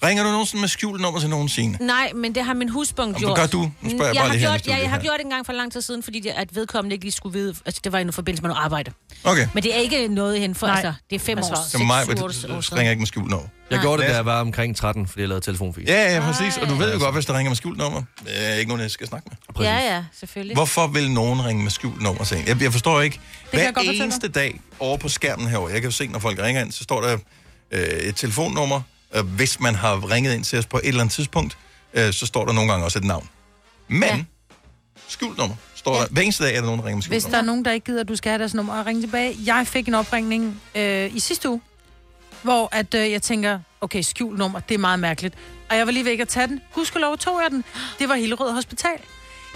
Ringer 0.03 0.23
du 0.23 0.29
nogensinde 0.31 0.61
med 0.61 0.69
skjult 0.69 1.01
nummer 1.01 1.19
til 1.19 1.29
nogen 1.29 1.49
scene? 1.49 1.77
nej, 1.81 2.11
men 2.15 2.35
det 2.35 2.43
har 2.45 2.53
min 2.53 2.69
husbund 2.69 3.15
gjort. 3.15 3.37
hvad 3.37 3.43
gør 3.43 3.47
du? 3.47 3.71
Nu 3.81 3.89
spørger 3.89 4.05
jeg 4.05 4.15
bare 4.15 4.29
har 4.29 4.37
gjort, 4.37 4.67
ja, 4.67 4.77
jeg 4.77 4.89
har 4.89 4.95
her. 4.97 5.03
gjort 5.03 5.17
det 5.17 5.23
en 5.25 5.31
gang 5.31 5.45
for 5.45 5.53
lang 5.53 5.71
tid 5.71 5.81
siden, 5.81 6.03
fordi 6.03 6.19
det, 6.19 6.29
at 6.29 6.55
vedkommende 6.55 6.93
ikke 6.93 7.05
lige 7.05 7.11
skulle 7.13 7.39
vide, 7.39 7.55
altså 7.65 7.81
det 7.83 7.91
var 7.91 7.99
i 7.99 8.01
en 8.01 8.13
forbindelse 8.13 8.41
med 8.41 8.49
noget 8.49 8.63
arbejde. 8.63 8.91
Okay. 9.23 9.47
Men 9.53 9.63
det 9.63 9.75
er 9.75 9.79
ikke 9.79 10.07
noget 10.07 10.39
hen 10.39 10.55
for, 10.55 10.67
Nej. 10.67 10.75
altså, 10.75 10.93
det 11.09 11.15
er 11.15 11.19
fem 11.19 11.37
år, 11.37 11.41
Så 11.69 11.77
mig, 11.77 12.05
seks, 12.05 12.19
syv 12.35 12.51
år, 12.51 12.55
år 12.57 12.61
så 12.61 12.75
ringer 12.75 12.83
jeg 12.83 12.91
ikke 12.91 12.99
med 13.01 13.07
skjult 13.07 13.29
nummer. 13.29 13.47
Jeg 13.69 13.77
Nej. 13.77 13.83
gjorde 13.83 14.01
det, 14.01 14.09
da 14.09 14.15
jeg 14.15 14.25
var 14.25 14.41
omkring 14.41 14.75
13, 14.77 15.07
fordi 15.07 15.21
jeg 15.21 15.29
lavede 15.29 15.45
telefonfis. 15.45 15.87
Ja, 15.87 16.13
ja, 16.15 16.19
præcis. 16.19 16.57
Og 16.57 16.69
du 16.69 16.75
ved 16.75 16.93
jo 16.93 16.99
godt, 16.99 17.15
hvis 17.15 17.25
der 17.25 17.37
ringer 17.37 17.49
med 17.49 17.55
skjult 17.55 17.77
nummer. 17.77 18.03
Det 18.23 18.47
er 18.49 18.53
ikke 18.53 18.69
nogen, 18.69 18.81
jeg 18.81 18.91
skal 18.91 19.07
snakke 19.07 19.29
med. 19.55 19.65
Ja, 19.65 19.77
ja, 19.95 20.03
selvfølgelig. 20.19 20.55
Hvorfor 20.55 20.87
vil 20.87 21.11
nogen 21.11 21.45
ringe 21.45 21.63
med 21.63 21.71
skjult 21.71 22.01
nummer 22.01 22.23
til 22.23 22.37
en? 22.37 22.47
Jeg, 22.47 22.61
jeg 22.61 22.71
forstår 22.71 23.01
ikke. 23.01 23.19
jeg 23.53 23.71
Hver 23.73 23.81
eneste 23.91 24.27
dag 24.27 24.59
over 24.79 24.97
på 24.97 25.09
skærmen 25.09 25.47
herovre, 25.47 25.71
jeg 25.71 25.81
kan 25.81 25.89
jo 25.89 25.95
se, 25.95 26.07
når 26.07 26.19
folk 26.19 26.39
ringer 26.41 26.61
ind, 26.61 26.71
så 26.71 26.83
står 26.83 27.01
der 27.01 27.17
øh, 27.71 27.79
et 27.79 28.15
telefonnummer. 28.15 28.81
Hvis 29.23 29.59
man 29.59 29.75
har 29.75 30.11
ringet 30.11 30.33
ind 30.33 30.43
til 30.43 30.59
os 30.59 30.65
på 30.65 30.77
et 30.77 30.87
eller 30.87 31.01
andet 31.01 31.13
tidspunkt, 31.13 31.57
øh, 31.93 32.13
så 32.13 32.25
står 32.25 32.45
der 32.45 32.53
nogle 32.53 32.71
gange 32.71 32.85
også 32.85 32.99
et 32.99 33.05
navn. 33.05 33.29
Men 33.87 34.03
ja. 34.03 34.23
skjult 35.07 35.37
nummer 35.37 35.55
står 35.75 35.99
der. 35.99 36.07
Hver 36.11 36.21
eneste 36.21 36.43
dag 36.43 36.55
er 36.55 36.59
der 36.59 36.65
nogen, 36.65 36.79
der 36.79 36.85
ringer 36.85 36.95
med 36.95 37.03
skjult 37.03 37.13
Hvis 37.13 37.31
der 37.31 37.37
er 37.37 37.41
nogen, 37.41 37.65
der 37.65 37.71
ikke 37.71 37.85
gider, 37.85 38.01
at 38.01 38.07
du 38.07 38.15
skal 38.15 38.29
have 38.29 38.39
deres 38.39 38.53
nummer 38.53 38.73
og 38.79 38.85
ringe 38.85 39.01
tilbage. 39.01 39.37
Jeg 39.45 39.67
fik 39.67 39.87
en 39.87 39.93
opringning 39.93 40.61
øh, 40.75 41.15
i 41.15 41.19
sidste 41.19 41.49
uge, 41.49 41.61
hvor 42.41 42.69
at, 42.71 42.93
øh, 42.93 43.11
jeg 43.11 43.21
tænker, 43.21 43.59
okay, 43.81 44.01
skjult 44.01 44.37
nummer, 44.37 44.59
det 44.59 44.75
er 44.75 44.79
meget 44.79 44.99
mærkeligt. 44.99 45.35
Og 45.69 45.77
jeg 45.77 45.85
var 45.85 45.91
lige 45.91 46.05
ved 46.05 46.11
ikke 46.11 46.21
at 46.21 46.27
tage 46.27 46.47
den. 46.47 46.61
Gudskelov 46.73 47.17
tog 47.17 47.41
jeg 47.43 47.51
den. 47.51 47.63
Det 47.99 48.09
var 48.09 48.15
Hillerød 48.15 48.51
Hospital. 48.51 48.99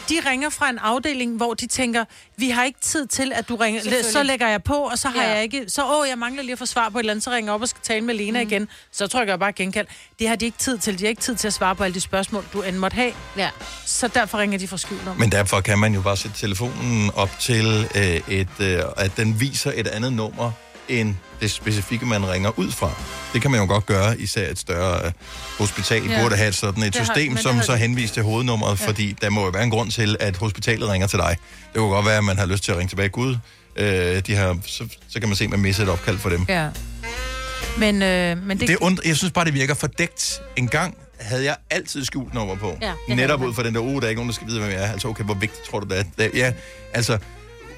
De 0.09 0.19
ringer 0.29 0.49
fra 0.49 0.69
en 0.69 0.77
afdeling, 0.77 1.37
hvor 1.37 1.53
de 1.53 1.67
tænker, 1.67 2.05
vi 2.37 2.49
har 2.49 2.63
ikke 2.63 2.79
tid 2.81 3.07
til, 3.07 3.31
at 3.35 3.49
du 3.49 3.55
ringer. 3.55 3.81
Så 4.11 4.23
lægger 4.23 4.47
jeg 4.47 4.63
på, 4.63 4.73
og 4.73 4.97
så 4.99 5.07
har 5.09 5.23
Ja. 5.23 5.29
jeg 5.29 5.43
ikke... 5.43 5.65
Så 5.67 5.85
åh, 5.85 6.07
jeg 6.09 6.17
mangler 6.17 6.43
lige 6.43 6.51
at 6.51 6.59
få 6.59 6.65
svar 6.65 6.89
på 6.89 6.97
et 6.97 7.01
eller 7.01 7.13
andet, 7.13 7.23
så 7.23 7.31
ringer 7.31 7.49
jeg 7.51 7.55
op 7.55 7.61
og 7.61 7.69
skal 7.69 7.81
tale 7.83 8.01
med 8.05 8.13
Lena 8.13 8.43
mm. 8.43 8.49
igen. 8.49 8.67
Så 8.91 9.07
trykker 9.07 9.33
jeg 9.33 9.39
bare 9.39 9.51
genkald. 9.53 9.87
Det 10.19 10.27
har 10.27 10.35
de 10.35 10.45
ikke 10.45 10.57
tid 10.57 10.77
til. 10.77 10.99
De 10.99 11.03
har 11.03 11.09
ikke 11.09 11.21
tid 11.21 11.35
til 11.35 11.47
at 11.47 11.53
svare 11.53 11.75
på 11.75 11.83
alle 11.83 11.93
de 11.95 12.01
spørgsmål, 12.01 12.45
du 12.53 12.61
end 12.61 12.77
måtte 12.77 12.95
have. 12.95 13.13
Ja. 13.37 13.49
Så 13.85 14.07
derfor 14.07 14.37
ringer 14.37 14.57
de 14.59 14.67
fra 14.67 14.77
skjult 14.77 15.05
nummer. 15.05 15.19
Men 15.19 15.31
derfor 15.31 15.61
kan 15.61 15.79
man 15.79 15.93
jo 15.93 16.01
bare 16.01 16.17
sætte 16.17 16.37
telefonen 16.37 17.11
op 17.15 17.29
til, 17.39 17.87
øh, 17.95 18.03
et, 18.27 18.47
øh, 18.59 18.81
at 18.97 19.11
den 19.17 19.39
viser 19.39 19.71
et 19.75 19.87
andet 19.87 20.13
nummer, 20.13 20.51
end 20.87 21.15
det 21.41 21.51
specifikke, 21.51 22.05
man 22.05 22.29
ringer 22.29 22.59
ud 22.59 22.71
fra. 22.71 22.91
Det 23.33 23.41
kan 23.41 23.51
man 23.51 23.59
jo 23.59 23.65
godt 23.67 23.85
gøre, 23.85 24.19
især 24.19 24.51
et 24.51 24.59
større 24.59 25.05
øh, 25.05 25.11
hospital 25.59 26.03
Ja. 26.09 26.21
burde 26.21 26.35
have 26.35 26.53
sådan 26.53 26.83
et 26.83 26.93
Det 26.93 27.01
har- 27.05 27.13
system, 27.15 27.33
det 27.33 27.43
som 27.43 27.55
har 27.55 27.63
så 27.63 27.75
henviser 27.75 28.13
til 28.13 28.23
hovednummeret, 28.23 28.81
ja. 28.81 28.87
fordi 28.87 29.15
der 29.21 29.29
må 29.29 29.43
jo 29.43 29.49
være 29.49 29.63
en 29.63 29.69
grund 29.71 29.91
til, 29.91 30.17
at 30.19 30.37
hospitalet 30.37 30.89
ringer 30.89 31.07
til 31.07 31.19
dig. 31.19 31.37
Det 31.73 31.79
kunne 31.79 31.89
godt 31.89 32.05
være, 32.05 32.17
at 32.17 32.23
man 32.23 32.37
har 32.37 32.45
lyst 32.45 32.63
til 32.63 32.71
at 32.71 32.77
ringe 32.77 32.89
tilbage. 32.89 33.09
Gud, 33.09 33.37
øh, 33.75 34.19
de 34.27 34.35
har, 34.35 34.57
så, 34.65 34.87
så 35.09 35.19
kan 35.19 35.29
man 35.29 35.35
se, 35.35 35.43
at 35.43 35.49
man 35.49 35.59
misser 35.59 35.83
et 35.83 35.89
opkald 35.89 36.17
for 36.17 36.29
dem. 36.29 36.45
Ja. 36.49 36.67
Men, 37.77 38.01
øh, 38.01 38.37
men 38.43 38.59
det... 38.59 38.67
Det, 38.67 38.75
und- 38.81 39.07
jeg 39.07 39.17
synes 39.17 39.31
bare, 39.33 39.45
det 39.45 39.53
virker 39.53 39.73
fordækt. 39.73 40.41
En 40.55 40.67
gang 40.67 40.97
havde 41.19 41.43
jeg 41.43 41.55
altid 41.69 42.05
skjult 42.05 42.33
nummer 42.33 42.55
på. 42.55 42.77
Ja, 42.81 42.93
Netop 43.15 43.41
ud 43.41 43.53
fra 43.53 43.63
den 43.63 43.75
der 43.75 43.81
uge, 43.81 44.01
der 44.01 44.05
er 44.07 44.09
ikke 44.09 44.19
nogen, 44.19 44.29
der 44.29 44.33
skal 44.35 44.47
vide, 44.47 44.59
hvem 44.59 44.71
jeg 44.71 44.83
er. 44.83 44.91
Altså, 44.91 45.07
okay, 45.07 45.23
hvor 45.23 45.33
vigtigt 45.33 45.63
tror 45.69 45.79
du 45.79 45.87
det 45.95 46.05
er? 46.17 46.29
Ja, 46.33 46.51
altså, 46.93 47.17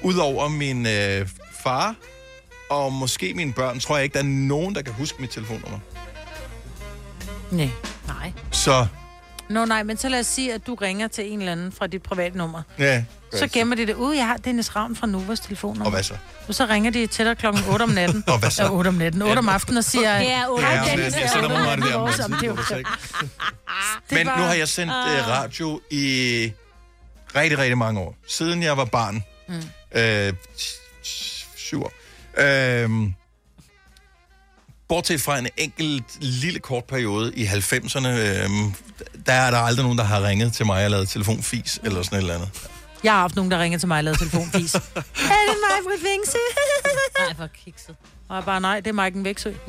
udover 0.02 0.48
min 0.48 0.86
øh, 0.86 1.26
far 1.64 1.94
og 2.72 2.92
måske 2.92 3.34
mine 3.34 3.52
børn, 3.52 3.80
tror 3.80 3.96
jeg 3.96 4.04
ikke, 4.04 4.14
der 4.14 4.20
er 4.20 4.28
nogen, 4.28 4.74
der 4.74 4.82
kan 4.82 4.92
huske 4.94 5.20
mit 5.20 5.30
telefonnummer. 5.30 5.78
Nej. 7.50 7.68
Nej. 8.06 8.32
Så, 8.50 8.86
Nå 9.50 9.64
nej, 9.64 9.82
men 9.82 9.96
så 9.96 10.08
lad 10.08 10.20
os 10.20 10.26
sige, 10.26 10.54
at 10.54 10.66
du 10.66 10.74
ringer 10.74 11.08
til 11.08 11.32
en 11.32 11.38
eller 11.38 11.52
anden 11.52 11.72
fra 11.72 11.86
dit 11.86 12.02
private 12.02 12.38
nummer. 12.38 12.62
ja. 12.78 13.04
Så 13.34 13.48
gemmer 13.48 13.76
de 13.76 13.86
det 13.86 13.94
ud. 13.94 14.14
Jeg 14.14 14.26
har 14.26 14.36
Dennis 14.36 14.76
Ravn 14.76 14.96
fra 14.96 15.06
Novas 15.06 15.40
telefonnummer. 15.40 15.84
Og 15.84 15.90
hvad 15.90 16.02
så? 16.02 16.14
Og 16.48 16.54
så 16.54 16.66
ringer 16.66 16.90
de 16.90 17.06
til 17.06 17.26
dig 17.26 17.38
klokken 17.38 17.62
8 17.68 17.82
om 17.82 17.88
natten. 17.88 18.24
Og 18.32 18.38
hvad 18.38 18.50
så? 18.50 18.62
Ja, 18.62 18.70
8 18.70 18.88
om 18.88 18.94
natten. 18.94 19.22
8 19.22 19.38
om 19.38 19.48
aftenen 19.48 19.78
og 19.78 19.84
siger... 19.84 20.18
Det 20.18 20.32
er 20.32 20.46
otte 20.48 20.66
Hej, 20.66 20.78
om 20.78 20.86
Dennis, 20.86 21.14
natten. 21.14 21.30
så 21.30 21.38
er 21.38 21.48
der 21.48 21.56
er 21.56 21.76
det 21.76 21.84
der, 21.84 21.96
om 22.24 22.30
men 22.30 22.78
ikke. 22.78 22.90
Men 24.10 24.26
nu 24.26 24.42
har 24.42 24.54
jeg 24.54 24.68
sendt 24.68 24.92
øh, 24.92 25.28
radio 25.28 25.80
i 25.90 26.52
rigtig, 27.36 27.58
rigtig 27.58 27.78
mange 27.78 28.00
år. 28.00 28.16
Siden 28.28 28.62
jeg 28.62 28.76
var 28.76 28.84
barn. 28.84 29.24
Mm. 29.48 29.54
Øh, 29.94 30.32
syv 31.56 31.82
år. 31.84 31.92
Øh, 32.38 32.90
bortset 34.88 35.20
fra 35.20 35.38
en 35.38 35.48
enkelt 35.56 36.04
lille 36.20 36.58
kort 36.58 36.84
periode 36.84 37.34
i 37.34 37.44
90'erne, 37.44 38.08
øh, 38.08 38.48
der 39.26 39.32
er 39.32 39.50
der 39.50 39.58
aldrig 39.58 39.82
nogen, 39.82 39.98
der 39.98 40.04
har 40.04 40.22
ringet 40.28 40.52
til 40.52 40.66
mig 40.66 40.84
og 40.84 40.90
lavet 40.90 41.08
telefonfis 41.08 41.80
eller 41.84 42.02
sådan 42.02 42.18
et 42.18 42.22
eller 42.22 42.34
andet. 42.34 42.50
Jeg 43.04 43.12
har 43.12 43.20
haft 43.20 43.36
nogen, 43.36 43.50
der 43.50 43.58
ringer 43.62 43.78
til 43.78 43.88
mig 43.88 43.98
og 43.98 44.04
lavet 44.04 44.18
telefonfis. 44.18 44.74
er 44.74 44.80
det 45.48 45.56
mig, 45.64 45.78
Britt 45.84 46.04
Vingsø? 46.04 46.38
Nej, 47.18 47.34
for 47.40 47.46
kikset. 47.64 47.96
Og 48.32 48.36
jeg 48.36 48.44
bare, 48.44 48.60
nej, 48.60 48.80
det 48.80 48.86
er 48.86 48.92
Maiken 48.92 49.24
Væksø. 49.24 49.50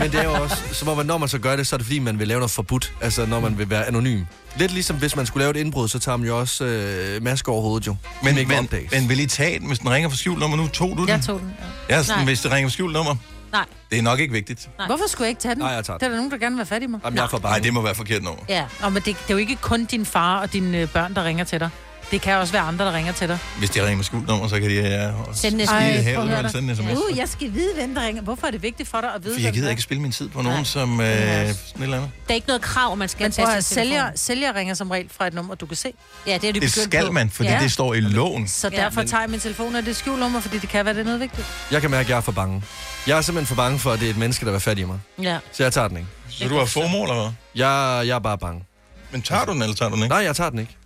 Men 0.00 0.12
det 0.12 0.20
er 0.20 0.24
jo 0.24 0.32
også, 0.42 0.56
som 0.72 0.88
om, 0.88 0.98
at 0.98 1.06
når 1.06 1.18
man 1.18 1.28
så 1.28 1.38
gør 1.38 1.56
det, 1.56 1.66
så 1.66 1.76
er 1.76 1.78
det 1.78 1.86
fordi, 1.86 1.98
man 1.98 2.18
vil 2.18 2.28
lave 2.28 2.40
noget 2.40 2.50
forbudt. 2.50 2.92
Altså, 3.00 3.26
når 3.26 3.40
man 3.40 3.58
vil 3.58 3.70
være 3.70 3.86
anonym. 3.86 4.24
Lidt 4.56 4.72
ligesom 4.72 4.96
hvis 4.96 5.16
man 5.16 5.26
skulle 5.26 5.42
lave 5.42 5.50
et 5.50 5.56
indbrud, 5.56 5.88
så 5.88 5.98
tager 5.98 6.16
man 6.16 6.28
jo 6.28 6.38
også 6.38 6.64
øh, 6.64 7.22
maske 7.22 7.50
over 7.50 7.62
hovedet 7.62 7.86
jo. 7.86 7.96
Men, 8.22 8.38
ikke 8.38 8.48
men, 8.70 8.88
men 8.92 9.08
vil 9.08 9.20
I 9.20 9.26
tage 9.26 9.58
den, 9.58 9.66
hvis 9.66 9.78
den 9.78 9.90
ringer 9.90 10.08
fra 10.08 10.16
skjult 10.16 10.38
nummer 10.38 10.56
nu? 10.56 10.68
Tog 10.68 10.96
du 10.96 11.00
den? 11.00 11.08
Jeg 11.08 11.22
tog 11.22 11.40
den, 11.40 11.52
Ja, 11.88 12.02
sådan, 12.02 12.18
Nej. 12.18 12.24
hvis 12.24 12.40
det 12.40 12.52
ringer 12.52 12.68
fra 12.68 12.72
skjult 12.72 12.92
nummer. 12.92 13.16
Nej. 13.52 13.64
Det 13.90 13.98
er 13.98 14.02
nok 14.02 14.20
ikke 14.20 14.32
vigtigt. 14.32 14.68
Nej. 14.78 14.86
Hvorfor 14.86 15.08
skulle 15.08 15.24
jeg 15.24 15.30
ikke 15.30 15.40
tage 15.40 15.54
den? 15.54 15.62
Nej, 15.62 15.72
jeg 15.72 15.84
tager 15.84 15.98
Det 15.98 16.06
er 16.06 16.10
der 16.10 16.16
nogen, 16.16 16.30
der 16.30 16.38
gerne 16.38 16.56
vil 16.56 16.60
have 16.60 16.66
fat 16.66 16.82
i 16.82 16.86
mig. 16.86 17.00
Jamen, 17.04 17.16
jeg 17.16 17.24
er 17.24 17.28
for 17.28 17.38
Nej, 17.38 17.58
det 17.58 17.72
må 17.72 17.82
være 17.82 17.94
forkert 17.94 18.22
nummer. 18.22 18.42
Ja, 18.48 18.64
og 18.82 18.92
men 18.92 19.02
det, 19.02 19.06
det 19.06 19.14
er 19.28 19.34
jo 19.34 19.36
ikke 19.36 19.56
kun 19.56 19.84
din 19.84 20.06
far 20.06 20.40
og 20.40 20.52
dine 20.52 20.78
øh, 20.78 20.88
børn, 20.88 21.14
der 21.14 21.24
ringer 21.24 21.44
til 21.44 21.60
dig. 21.60 21.70
Det 22.14 22.22
kan 22.22 22.34
også 22.36 22.52
være 22.52 22.62
andre, 22.62 22.84
der 22.84 22.92
ringer 22.92 23.12
til 23.12 23.28
dig. 23.28 23.38
Hvis 23.58 23.70
de 23.70 23.80
ringer 23.82 23.96
med 23.96 24.04
skjult 24.04 24.26
nummer, 24.26 24.48
så 24.48 24.60
kan 24.60 24.70
de 24.70 24.74
ja, 24.74 25.10
Send 25.32 25.54
en 25.54 25.60
Ej, 25.60 25.96
sms. 25.96 26.04
dig. 26.42 26.50
sende 26.50 26.70
en 26.70 26.76
sms. 26.76 26.90
Uh, 27.10 27.18
jeg 27.18 27.28
skal 27.28 27.52
vide, 27.54 27.74
hvem 27.74 27.94
der 27.94 28.06
ringer. 28.06 28.22
Hvorfor 28.22 28.46
er 28.46 28.50
det 28.50 28.62
vigtigt 28.62 28.88
for 28.88 29.00
dig 29.00 29.10
at 29.14 29.24
vide, 29.24 29.34
For 29.34 29.40
jeg 29.40 29.52
gider 29.52 29.66
er? 29.66 29.70
ikke 29.70 29.82
spille 29.82 30.00
min 30.02 30.12
tid 30.12 30.28
på 30.28 30.42
nogen, 30.42 30.64
som 30.64 31.00
øh, 31.00 31.06
sådan 31.06 31.22
et 31.48 31.56
eller 31.82 31.96
andet. 31.96 32.10
Der 32.26 32.30
er 32.30 32.34
ikke 32.34 32.46
noget 32.46 32.62
krav, 32.62 32.96
man 32.96 33.08
skal 33.08 33.24
Men 33.24 33.32
tage 33.32 33.46
prøv 33.46 33.60
sælger, 33.60 34.10
sælger 34.14 34.54
ringer 34.54 34.74
som 34.74 34.90
regel 34.90 35.06
fra 35.16 35.26
et 35.26 35.34
nummer, 35.34 35.54
du 35.54 35.66
kan 35.66 35.76
se. 35.76 35.92
Ja, 36.26 36.38
det 36.38 36.48
er 36.48 36.52
de 36.52 36.60
Det 36.60 36.72
skal 36.72 37.06
på. 37.06 37.12
man, 37.12 37.30
fordi 37.30 37.48
Ja. 37.48 37.58
det 37.62 37.72
står 37.72 37.94
i 37.94 38.00
loven. 38.00 38.48
Så 38.48 38.68
Ja, 38.72 38.76
derfor 38.82 39.00
men- 39.00 39.08
tager 39.08 39.20
jeg 39.20 39.30
min 39.30 39.40
telefon, 39.40 39.74
og 39.74 39.82
det 39.82 39.90
er 39.90 39.94
skjulnummer, 39.94 40.40
fordi 40.40 40.58
det 40.58 40.68
kan 40.68 40.84
være, 40.84 40.94
det 40.94 41.00
er 41.00 41.04
noget 41.04 41.20
vigtigt. 41.20 41.46
Jeg 41.70 41.80
kan 41.80 41.90
mærke, 41.90 42.06
at 42.06 42.10
jeg 42.10 42.16
er 42.16 42.20
for 42.20 42.32
bange. 42.32 42.62
Jeg 43.06 43.18
er 43.18 43.20
simpelthen 43.20 43.46
for 43.56 43.62
bange 43.62 43.78
for, 43.78 43.90
at 43.92 44.00
det 44.00 44.06
er 44.06 44.10
et 44.10 44.16
menneske, 44.18 44.44
der 44.46 44.50
vil 44.52 44.60
fat 44.60 44.78
i 44.78 44.84
mig. 44.84 44.98
Ja. 45.22 45.38
Så 45.52 45.62
jeg 45.62 45.72
tager 45.72 45.88
den 45.88 45.96
ikke. 45.96 46.08
Så 46.30 46.48
du 46.48 46.56
har 46.58 46.64
FOMO, 46.64 47.02
eller 47.02 47.14
hvad? 47.14 47.32
Jeg, 47.54 48.02
jeg 48.08 48.14
er 48.14 48.18
bare 48.18 48.38
bange. 48.38 48.64
Men 49.10 49.22
tager 49.22 49.44
du 49.44 49.52
den, 49.52 49.62
eller 49.62 49.76
tager 49.76 49.88
du 49.88 49.94
den 49.94 50.02
ikke? 50.04 50.14
Nej, 50.14 50.24
jeg 50.24 50.36
tager 50.36 50.50
den 50.50 50.58
ikke. 50.58 50.76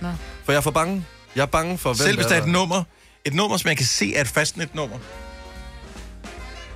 Nå. 0.00 0.08
For 0.48 0.52
jeg 0.52 0.56
er 0.56 0.62
for 0.62 0.70
bange. 0.70 1.04
Jeg 1.36 1.42
er 1.42 1.46
bange 1.46 1.78
for, 1.78 1.88
hvem 1.92 1.96
Selv 2.06 2.16
hvis 2.16 2.26
der 2.26 2.34
er 2.34 2.42
et 2.42 2.48
nummer, 2.48 2.82
et 3.24 3.34
nummer, 3.34 3.56
som 3.56 3.68
jeg 3.68 3.76
kan 3.76 3.86
se 3.86 4.14
er 4.14 4.20
et 4.20 4.28
fastnet 4.28 4.74
nummer, 4.74 4.96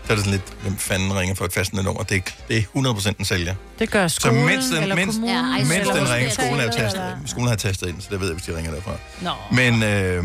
så 0.07 0.13
er 0.13 0.15
det 0.17 0.25
sådan 0.25 0.33
lidt, 0.33 0.53
hvem 0.63 0.77
fanden 0.77 1.15
ringer 1.15 1.35
for 1.35 1.45
et 1.45 1.53
fastnet 1.53 1.85
nummer? 1.85 2.03
Det 2.03 2.17
er, 2.17 2.31
det 2.49 2.57
er 2.57 2.63
100% 3.13 3.13
en 3.19 3.25
sælger. 3.25 3.55
Det 3.79 3.91
gør 3.91 4.09
Så 4.09 4.15
skolen, 4.21 4.47
mens 4.47 4.67
den, 4.67 4.83
eller 4.83 4.95
mens, 4.95 5.15
kommunen, 5.15 5.53
mens 5.59 5.71
eller 5.73 5.95
den 5.95 6.11
ringer, 6.11 6.31
skolen 6.31 6.61
har, 6.61 6.71
tastet, 6.71 7.17
skolen 7.27 7.49
har 7.49 7.57
tastet 7.57 7.89
ind, 7.89 8.01
så 8.01 8.09
det 8.11 8.21
ved 8.21 8.27
jeg, 8.27 8.35
hvis 8.35 8.45
de 8.47 8.57
ringer 8.57 8.75
derfra. 8.75 8.93
Nå. 9.21 9.31
Men, 9.53 9.83
øh, 9.83 10.25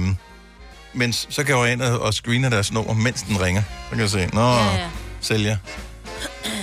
Men 0.93 1.13
så 1.13 1.43
kan 1.43 1.57
jeg 1.57 1.71
ind 1.71 1.81
og, 1.81 1.99
og 1.99 2.13
screene 2.13 2.49
deres 2.49 2.71
nummer, 2.71 2.93
mens 2.93 3.21
den 3.21 3.41
ringer. 3.41 3.61
Så 3.61 3.89
kan 3.89 3.99
jeg 3.99 4.09
se, 4.09 4.29
nå, 4.33 4.41
Ja, 4.41 4.55
ja, 4.55 4.65
ja. 4.65 4.77
ja. 4.77 4.89
sælger. 5.21 5.57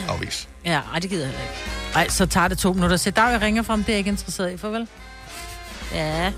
Afvis. 0.09 0.49
Ja, 0.65 0.81
ej, 0.93 0.99
det 0.99 1.11
gider 1.11 1.23
jeg 1.23 1.31
heller 1.31 1.43
ikke. 1.43 1.55
Nej, 1.95 2.09
så 2.09 2.27
tager 2.27 2.49
det 2.49 2.59
to 2.59 2.73
minutter. 2.73 2.97
Se, 2.97 3.11
der 3.11 3.29
jeg 3.29 3.41
ringer 3.41 3.63
frem, 3.63 3.85
det 3.85 3.89
er 3.89 3.93
jeg 3.93 3.99
ikke 3.99 4.11
interesseret 4.11 4.53
i. 4.53 4.57
Farvel. 4.57 4.89
Ja. 5.95 6.33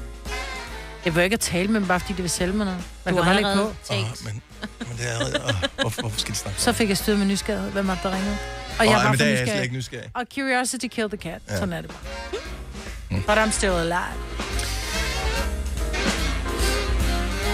Jeg 1.07 1.15
vil 1.15 1.25
ikke 1.25 1.35
at 1.35 1.41
tale 1.41 1.69
med 1.69 1.81
dem, 1.81 1.89
bare 1.89 2.01
fordi 2.01 2.13
de 2.13 2.23
vil 2.23 2.31
sælge 2.31 2.53
mig 2.53 2.65
noget. 2.67 2.81
Man 3.05 3.15
Du 3.15 3.23
kan 3.23 3.25
har 3.35 3.43
bare 3.43 3.55
lægge 3.57 3.71
på. 3.71 3.75
tænkt. 3.95 4.25
Men, 4.25 4.43
men 4.79 4.97
det 4.99 5.11
er 5.13 5.19
allerede... 5.19 5.45
Åh, 5.45 5.81
hvorfor, 5.81 6.01
hvorfor 6.01 6.21
skal 6.21 6.35
de 6.35 6.39
snakke? 6.39 6.61
Så 6.61 6.73
fik 6.73 6.89
jeg 6.89 6.97
styr 6.97 7.17
med 7.17 7.27
nysgerrighed. 7.27 7.71
Hvem 7.71 7.87
var 7.87 7.99
der 8.03 8.15
ringede? 8.15 8.37
Og 8.79 8.87
Åh, 8.87 8.87
jeg 8.93 8.97
var 8.97 9.09
men 9.11 9.19
for 9.19 9.25
er 9.25 9.29
jeg 9.29 9.33
nysgerrig. 9.35 9.51
slet 9.53 9.63
ikke 9.63 9.75
nysgerrig. 9.77 10.11
Og 10.15 10.23
curiosity 10.35 10.87
killed 10.87 11.11
the 11.19 11.31
cat. 11.31 11.41
Ja. 11.49 11.59
Sådan 11.59 11.73
er 11.73 11.81
det 11.81 11.91
bare. 11.91 13.37
But 13.37 13.45
I'm 13.49 13.51
still 13.53 13.71
alive. 13.73 13.97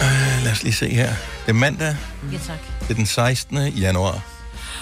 Øh, 0.03 0.44
lad 0.44 0.53
os 0.53 0.62
lige 0.62 0.72
se 0.72 0.88
her. 0.88 1.09
Det 1.46 1.48
er 1.48 1.53
mandag. 1.53 1.96
Ja, 2.32 2.38
tak. 2.46 2.59
Det 2.80 2.90
er 2.90 2.94
den 2.94 3.07
16. 3.07 3.59
januar 3.68 4.20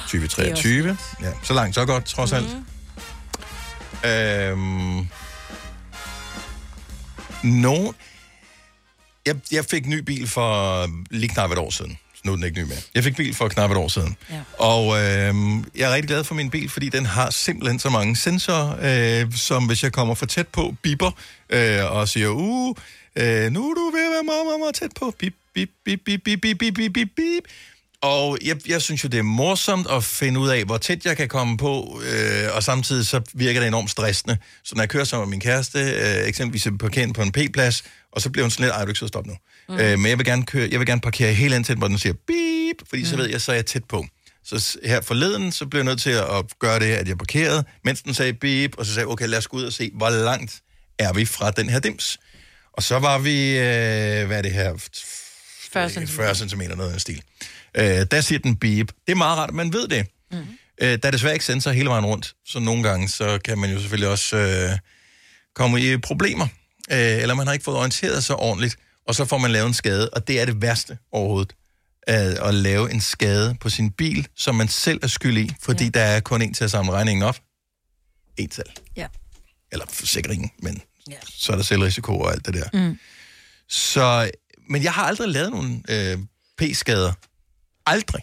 2023. 0.03 0.97
Ja, 1.23 1.27
så 1.43 1.55
langt, 1.55 1.75
så 1.75 1.85
godt, 1.87 2.05
trods 2.05 2.33
alt. 2.33 2.57
Øhm, 4.07 5.09
nogen... 7.43 7.95
Jeg, 9.27 9.37
jeg 9.53 9.65
fik 9.65 9.87
ny 9.87 9.99
bil 9.99 10.29
for 10.29 10.87
lige 11.11 11.29
knap 11.29 11.51
et 11.51 11.59
år 11.59 11.71
siden. 11.71 11.99
Så 12.15 12.21
nu 12.25 12.33
er 12.33 12.37
den 12.37 12.45
ikke 12.45 12.61
ny 12.61 12.65
mere. 12.65 12.79
Jeg 12.95 13.05
fik 13.05 13.17
bil 13.17 13.35
for 13.35 13.49
knap 13.49 13.71
et 13.71 13.77
år 13.77 13.89
siden. 13.89 14.17
Ja. 14.31 14.41
Og 14.59 14.83
øhm, 15.01 15.65
jeg 15.77 15.91
er 15.91 15.95
rigtig 15.95 16.09
glad 16.09 16.25
for 16.25 16.35
min 16.35 16.51
bil, 16.51 16.69
fordi 16.69 16.89
den 16.89 17.07
har 17.07 17.31
simpelthen 17.31 17.79
så 17.79 17.91
mange 17.91 18.17
sensorer, 18.17 19.23
øh, 19.23 19.33
som 19.35 19.67
hvis 19.67 19.83
jeg 19.83 19.93
kommer 19.93 20.15
for 20.15 20.27
tæt 20.27 20.49
på, 20.49 20.75
biber 20.83 21.11
øh, 21.51 21.93
og 21.93 22.09
siger, 22.09 22.29
uh, 22.29 22.75
øh, 23.17 23.53
nu 23.53 23.71
er 23.71 23.75
du 23.75 23.91
ved 23.97 24.07
at 24.07 24.13
være 24.13 24.25
meget, 24.25 24.47
meget, 24.47 24.61
meget 24.61 24.75
tæt 24.75 24.91
på. 25.01 25.15
Bip, 25.19 25.35
bip, 25.55 25.71
bip, 25.85 26.01
bip, 26.05 26.21
bip, 26.25 26.41
bip, 26.43 26.59
bip, 26.59 26.93
bip, 26.93 27.09
bip. 27.17 27.45
Og 28.03 28.39
jeg, 28.45 28.69
jeg 28.69 28.83
synes 28.83 29.05
jo, 29.05 29.09
det 29.09 29.19
er 29.19 29.23
morsomt 29.23 29.87
at 29.91 30.05
finde 30.05 30.41
ud 30.41 30.49
af, 30.49 30.65
hvor 30.65 30.79
tæt 30.79 31.05
jeg 31.05 31.17
kan 31.17 31.29
komme 31.29 31.57
på, 31.57 32.03
øh, 32.05 32.55
og 32.55 32.63
samtidig 32.63 33.07
så 33.07 33.21
virker 33.35 33.61
det 33.61 33.67
enormt 33.67 33.91
stressende. 33.91 34.39
Så 34.65 34.75
når 34.75 34.83
jeg 34.83 34.89
kører 34.89 35.05
sammen 35.05 35.29
med 35.29 35.31
min 35.31 35.41
kæreste, 35.41 35.79
øh, 35.79 36.29
eksempelvis 36.29 36.67
ind 36.67 37.15
på 37.15 37.23
en 37.23 37.33
P-plads, 37.33 37.83
og 38.13 38.21
så 38.21 38.31
bliver 38.31 38.45
hun 38.45 38.51
sådan 38.51 38.65
lidt, 38.65 38.75
ej, 38.75 38.85
du 38.85 38.89
ikke 38.89 38.99
så 38.99 39.07
stop 39.07 39.27
nu. 39.27 39.35
Mm. 39.69 39.79
Øh, 39.79 39.99
men 39.99 40.07
jeg 40.07 40.19
vil, 40.19 40.27
gerne 40.27 40.47
køre, 40.47 40.69
jeg 40.71 40.79
vil 40.79 40.87
gerne 40.87 41.01
parkere 41.01 41.33
helt 41.35 41.55
ind 41.55 41.65
til, 41.65 41.77
hvor 41.77 41.89
den 41.89 41.99
siger 41.99 42.13
beep, 42.27 42.89
fordi 42.89 43.03
mm. 43.03 43.09
så 43.09 43.17
ved 43.17 43.31
jeg, 43.31 43.41
så 43.41 43.53
er 43.53 43.57
jeg 43.57 43.67
tæt 43.67 43.85
på. 43.85 44.07
Så 44.45 44.79
her 44.85 45.01
forleden, 45.01 45.53
så 45.53 45.67
blev 45.67 45.79
jeg 45.79 45.85
nødt 45.85 46.01
til 46.01 46.11
at 46.11 46.37
at 46.39 46.45
gøre 46.59 46.79
det, 46.79 46.87
at 46.87 47.09
jeg 47.09 47.19
parkerede, 47.19 47.65
mens 47.85 48.03
den 48.03 48.15
sagde 48.15 48.33
beep, 48.33 48.75
og 48.79 48.87
så 48.87 48.95
sagde 48.95 49.07
jeg, 49.07 49.13
okay, 49.13 49.27
lad 49.27 49.39
os 49.39 49.49
gå 49.49 49.57
ud 49.57 49.65
og 49.65 49.73
se, 49.73 49.91
hvor 49.95 50.11
langt 50.11 50.61
er 50.99 51.13
vi 51.13 51.25
fra 51.25 51.51
den 51.51 51.71
her 51.71 51.79
dims. 51.79 52.19
Og 52.73 52.83
så 52.83 52.99
var 52.99 53.19
vi, 53.19 53.59
øh, 53.59 54.27
hvad 54.27 54.39
er 54.39 54.43
det 54.43 54.53
her, 54.53 54.75
40 55.73 55.91
cm. 55.91 56.07
40 56.07 56.35
cm, 56.35 56.61
noget 56.61 56.83
af 56.83 56.91
den 56.91 57.01
stil. 57.01 57.23
Øh, 57.75 58.07
der 58.11 58.21
siger 58.21 58.39
den 58.39 58.57
beep. 58.57 58.93
Det 59.07 59.13
er 59.13 59.17
meget 59.17 59.39
rart, 59.39 59.49
at 59.49 59.55
man 59.55 59.73
ved 59.73 59.89
det. 59.89 60.07
Mm. 60.33 60.39
Øh, 60.83 60.99
der 61.03 61.09
er 61.09 61.11
desværre 61.11 61.35
ikke 61.35 61.45
sensor 61.45 61.71
hele 61.71 61.89
vejen 61.89 62.07
rundt, 62.07 62.35
så 62.47 62.59
nogle 62.59 62.83
gange, 62.83 63.09
så 63.09 63.39
kan 63.45 63.59
man 63.59 63.71
jo 63.71 63.79
selvfølgelig 63.79 64.09
også 64.09 64.37
øh, 64.37 64.79
komme 65.55 65.81
i 65.81 65.97
problemer. 65.97 66.47
Øh, 66.93 66.99
eller 66.99 67.35
man 67.35 67.47
har 67.47 67.55
ikke 67.55 67.65
fået 67.65 67.77
orienteret 67.77 68.25
sig 68.25 68.37
ordentligt, 68.37 68.77
og 69.07 69.15
så 69.15 69.25
får 69.25 69.39
man 69.39 69.51
lavet 69.51 69.67
en 69.67 69.75
skade, 69.75 70.11
og 70.11 70.29
det 70.29 70.41
er 70.41 70.45
det 70.45 70.63
værste 70.63 70.99
overhovedet. 71.13 71.53
At, 72.03 72.39
at 72.39 72.55
lave 72.55 72.93
en 72.93 73.01
skade 73.01 73.57
på 73.61 73.69
sin 73.69 73.91
bil, 73.91 74.29
som 74.37 74.55
man 74.55 74.69
selv 74.69 75.01
er 75.03 75.07
skyld 75.07 75.39
i, 75.39 75.53
fordi 75.63 75.85
ja. 75.85 75.91
der 75.91 76.01
er 76.01 76.21
kun 76.21 76.43
en 76.43 76.55
til 76.55 76.65
at 76.65 76.71
samle 76.71 76.93
regningen 76.93 77.23
op. 77.23 77.39
En 78.37 78.51
selv. 78.51 78.69
Ja. 78.97 79.07
Eller 79.73 79.87
forsikringen, 79.89 80.51
men 80.63 80.83
ja. 81.11 81.17
så 81.25 81.53
er 81.53 81.57
der 81.57 81.63
selvrisiko 81.63 82.21
og 82.21 82.33
alt 82.33 82.47
det 82.47 82.55
der. 82.55 82.89
Mm. 82.89 82.99
Så, 83.69 84.31
men 84.69 84.83
jeg 84.83 84.93
har 84.93 85.03
aldrig 85.03 85.29
lavet 85.29 85.51
nogen 85.51 85.85
øh, 85.89 86.19
p-skader. 86.59 87.13
Aldrig. 87.91 88.23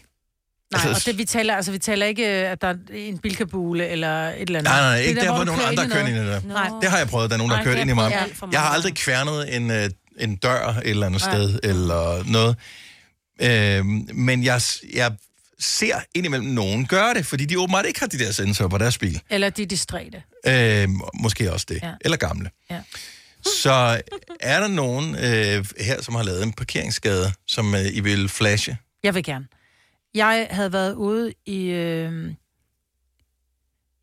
Nej, 0.72 0.82
Altså, 0.86 0.88
og 0.88 1.06
det, 1.06 1.18
vi 1.18 1.24
taler, 1.24 1.54
altså, 1.56 1.72
vi 1.72 1.78
taler 1.78 2.06
ikke, 2.06 2.26
at 2.26 2.62
der 2.62 2.68
er 2.68 2.74
en 2.92 3.18
bilkabule 3.18 3.88
eller 3.88 4.28
et 4.28 4.40
eller 4.40 4.58
andet. 4.58 4.70
Nej, 4.70 4.80
nej, 4.80 4.90
nej, 4.90 4.96
er 4.96 5.00
ikke 5.00 5.20
der, 5.20 5.34
hvor 5.34 5.38
du 5.38 5.44
nogle 5.44 5.60
kører 5.60 5.68
andre 5.68 5.88
kører 5.88 6.06
ind 6.06 6.16
i 6.16 6.18
det 6.18 6.26
der. 6.26 6.40
Nej. 6.40 6.70
Det 6.82 6.90
har 6.90 6.98
jeg 6.98 7.08
prøvet, 7.08 7.30
der 7.30 7.36
er 7.36 7.38
nogen, 7.38 7.50
der 7.50 7.56
har 7.56 7.64
Nej, 7.64 7.72
kørt 7.74 7.80
ind 7.80 7.90
i 7.90 7.94
mig. 7.94 8.28
Jeg 8.52 8.60
har 8.60 8.68
aldrig 8.68 8.94
kværnet 8.94 9.56
en, 9.56 9.70
øh, 9.70 9.90
en 10.18 10.36
dør 10.36 10.66
et 10.68 10.90
eller 10.90 11.06
andet 11.06 11.20
sted, 11.20 11.58
eller 11.62 12.24
noget. 12.32 12.56
Øhm, 13.42 14.08
men 14.14 14.44
jeg, 14.44 14.60
jeg 14.94 15.12
ser 15.60 15.96
indimellem 16.14 16.48
nogen 16.48 16.86
gøre 16.86 17.14
det, 17.14 17.26
fordi 17.26 17.44
de 17.44 17.58
åbenbart 17.58 17.86
ikke 17.86 18.00
har 18.00 18.06
de 18.06 18.18
der 18.18 18.32
sensorer 18.32 18.68
på 18.68 18.78
deres 18.78 18.98
bil. 18.98 19.20
Eller 19.30 19.50
de 19.50 19.62
er 19.62 19.66
distræte. 19.66 20.22
Øhm, 20.46 21.00
måske 21.14 21.52
også 21.52 21.66
det. 21.68 21.80
Ja. 21.82 21.92
Eller 22.00 22.16
gamle. 22.16 22.50
Ja. 22.70 22.80
Så 23.60 24.00
er 24.40 24.60
der 24.60 24.68
nogen 24.68 25.14
øh, 25.14 25.66
her, 25.80 26.02
som 26.02 26.14
har 26.14 26.22
lavet 26.22 26.42
en 26.42 26.52
parkeringsskade, 26.52 27.32
som 27.46 27.74
øh, 27.74 27.86
I 27.92 28.00
vil 28.00 28.28
flashe? 28.28 28.76
Jeg 29.02 29.14
vil 29.14 29.24
gerne. 29.24 29.46
Jeg 30.18 30.48
havde 30.50 30.72
været 30.72 30.94
ude 30.94 31.32
i... 31.46 31.64
Øh... 31.64 32.34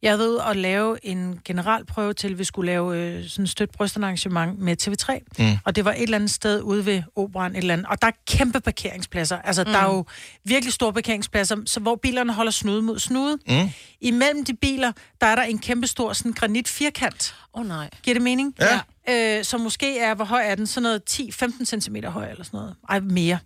Jeg 0.02 0.12
havde 0.12 0.20
været 0.20 0.30
ude 0.30 0.44
og 0.44 0.56
lave 0.56 1.06
en 1.06 1.40
generalprøve 1.46 2.14
til, 2.14 2.32
at 2.32 2.40
vi 2.40 2.44
skulle 2.44 2.66
lave 2.66 2.98
øh, 2.98 3.28
sådan 3.28 3.44
et 3.44 3.50
stødt 3.50 3.72
brystarrangement 3.72 4.60
med 4.60 4.78
TV3. 4.84 5.20
Mm. 5.40 5.58
Og 5.66 5.76
det 5.76 5.86
var 5.86 5.92
et 5.92 6.02
eller 6.02 6.16
andet 6.18 6.32
sted 6.32 6.62
ude 6.62 6.86
ved 6.86 7.04
operan, 7.16 7.52
et 7.52 7.58
eller 7.58 7.74
andet. 7.74 7.88
Og 7.88 8.02
der 8.02 8.08
er 8.08 8.12
kæmpe 8.28 8.60
parkeringspladser. 8.60 9.38
Altså, 9.38 9.64
mm. 9.64 9.72
der 9.72 9.80
er 9.80 9.86
jo 9.86 10.06
virkelig 10.44 10.74
store 10.74 10.94
parkeringspladser, 10.94 11.58
så 11.66 11.80
hvor 11.80 11.96
bilerne 11.96 12.34
holder 12.34 12.52
snude 12.52 12.82
mod 12.82 13.00
snude. 13.00 13.38
Mm. 13.48 13.70
Imellem 14.02 14.46
de 14.46 14.54
biler, 14.54 14.92
der 15.22 15.28
er 15.28 15.36
der 15.36 15.44
en 15.44 15.60
kæmpe 15.60 15.88
stor 15.88 16.14
sådan 16.14 16.32
granit 16.32 16.68
firkant. 16.68 17.36
Åh 17.54 17.62
oh, 17.62 17.68
nej. 17.68 17.90
Giver 18.04 18.14
det 18.14 18.24
mening? 18.24 18.56
Ja. 18.60 19.38
Øh, 19.40 19.44
så 19.44 19.58
måske 19.58 20.00
er, 20.00 20.16
hvor 20.16 20.26
høj 20.26 20.42
er 20.46 20.56
den? 20.56 20.68
Sådan 20.68 20.84
noget 20.84 21.02
10-15 21.10 21.80
cm 21.80 21.96
høj 22.06 22.30
eller 22.30 22.44
sådan 22.44 22.58
noget. 22.58 22.76
Ej, 22.90 23.00
mere. 23.00 23.40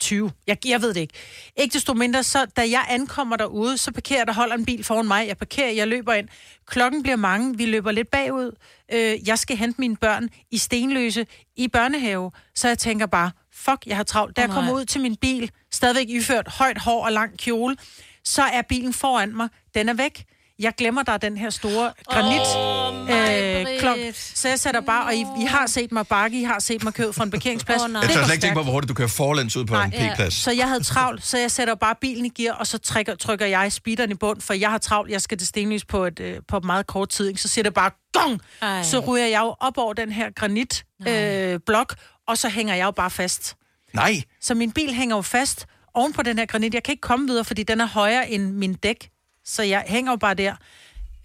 20. 0.00 0.30
Jeg, 0.46 0.66
jeg 0.66 0.82
ved 0.82 0.94
det 0.94 1.00
ikke. 1.00 1.14
Ikke 1.56 1.72
desto 1.72 1.94
mindre, 1.94 2.22
så 2.22 2.46
da 2.56 2.60
jeg 2.60 2.86
ankommer 2.88 3.36
derude, 3.36 3.78
så 3.78 3.92
parkerer 3.92 4.24
der 4.24 4.32
holder 4.32 4.54
en 4.54 4.64
bil 4.64 4.84
foran 4.84 5.06
mig. 5.06 5.28
Jeg 5.28 5.36
parkerer, 5.38 5.70
jeg 5.70 5.88
løber 5.88 6.12
ind. 6.12 6.28
Klokken 6.66 7.02
bliver 7.02 7.16
mange, 7.16 7.56
vi 7.56 7.66
løber 7.66 7.92
lidt 7.92 8.10
bagud. 8.10 8.56
Øh, 8.92 9.28
jeg 9.28 9.38
skal 9.38 9.56
hente 9.56 9.80
mine 9.80 9.96
børn 9.96 10.28
i 10.50 10.58
Stenløse 10.58 11.26
i 11.56 11.68
børnehave. 11.68 12.30
Så 12.54 12.68
jeg 12.68 12.78
tænker 12.78 13.06
bare, 13.06 13.30
fuck, 13.54 13.86
jeg 13.86 13.96
har 13.96 14.04
travlt. 14.04 14.36
Da 14.36 14.40
jeg 14.40 14.50
kommer 14.50 14.72
ud 14.72 14.84
til 14.84 15.00
min 15.00 15.16
bil, 15.16 15.50
stadigvæk 15.72 16.08
iført 16.08 16.48
højt 16.48 16.78
hår 16.78 17.04
og 17.04 17.12
lang 17.12 17.38
kjole, 17.38 17.76
så 18.24 18.42
er 18.42 18.62
bilen 18.62 18.92
foran 18.92 19.36
mig. 19.36 19.48
Den 19.74 19.88
er 19.88 19.94
væk. 19.94 20.24
Jeg 20.60 20.72
glemmer, 20.78 21.02
der 21.02 21.12
er 21.12 21.16
den 21.18 21.36
her 21.36 21.50
store 21.50 21.92
granit 22.06 22.40
Åh, 22.56 23.70
øh, 23.70 23.80
klok. 23.80 23.98
Så 24.14 24.48
jeg 24.48 24.60
sætter 24.60 24.80
bare, 24.80 25.06
og 25.06 25.14
I, 25.14 25.20
I 25.20 25.44
har 25.44 25.66
set 25.66 25.92
mig 25.92 26.06
bakke, 26.06 26.40
I 26.40 26.42
har 26.44 26.58
set 26.58 26.84
mig 26.84 26.94
køre 26.94 27.12
fra 27.12 27.24
en 27.24 27.30
parkeringsplads. 27.30 27.82
Åh, 27.82 27.90
nej. 27.90 28.00
Jeg 28.00 28.08
Det 28.08 28.16
tør 28.16 28.24
slet 28.24 28.34
ikke 28.34 28.42
tænke 28.42 28.54
på, 28.56 28.62
hvor 28.62 28.72
hurtigt 28.72 28.88
du 28.88 28.94
kører 28.94 29.08
forlæns 29.08 29.56
ud 29.56 29.64
på 29.64 29.74
Nej, 29.74 29.84
en 29.84 29.90
p-plads. 29.90 30.34
Så 30.34 30.50
jeg 30.52 30.68
havde 30.68 30.82
travlt, 30.84 31.26
så 31.26 31.38
jeg 31.38 31.50
sætter 31.50 31.74
bare 31.74 31.94
bilen 32.00 32.26
i 32.26 32.28
gear, 32.28 32.54
og 32.54 32.66
så 32.66 32.78
trykker, 32.78 33.14
trykker 33.14 33.46
jeg 33.46 33.72
speederen 33.72 34.10
i 34.10 34.14
bund, 34.14 34.40
for 34.40 34.54
jeg 34.54 34.70
har 34.70 34.78
travlt, 34.78 35.10
jeg 35.10 35.20
skal 35.22 35.38
til 35.38 35.46
Stenløs 35.46 35.84
på, 35.84 36.04
et, 36.04 36.20
øh, 36.20 36.36
på 36.48 36.60
meget 36.60 36.86
kort 36.86 37.08
tid, 37.08 37.28
ikke? 37.28 37.40
så 37.40 37.48
siger 37.48 37.62
det 37.62 37.74
bare 37.74 37.90
gong! 38.12 38.40
Ej. 38.62 38.82
Så 38.82 38.98
ryger 39.00 39.26
jeg 39.26 39.40
jo 39.40 39.54
op 39.60 39.78
over 39.78 39.92
den 39.92 40.12
her 40.12 40.30
granit 40.30 40.84
øh, 41.08 41.60
blok, 41.66 41.94
og 42.28 42.38
så 42.38 42.48
hænger 42.48 42.74
jeg 42.74 42.84
jo 42.84 42.90
bare 42.90 43.10
fast. 43.10 43.56
Nej, 43.94 44.22
Så 44.40 44.54
min 44.54 44.72
bil 44.72 44.94
hænger 44.94 45.16
jo 45.16 45.22
fast 45.22 45.66
oven 45.94 46.12
på 46.12 46.22
den 46.22 46.38
her 46.38 46.46
granit. 46.46 46.74
Jeg 46.74 46.82
kan 46.82 46.92
ikke 46.92 47.00
komme 47.00 47.26
videre, 47.26 47.44
fordi 47.44 47.62
den 47.62 47.80
er 47.80 47.86
højere 47.86 48.30
end 48.30 48.52
min 48.52 48.74
dæk, 48.74 49.10
så 49.50 49.62
jeg 49.62 49.84
hænger 49.86 50.12
jo 50.12 50.16
bare 50.16 50.34
der. 50.34 50.54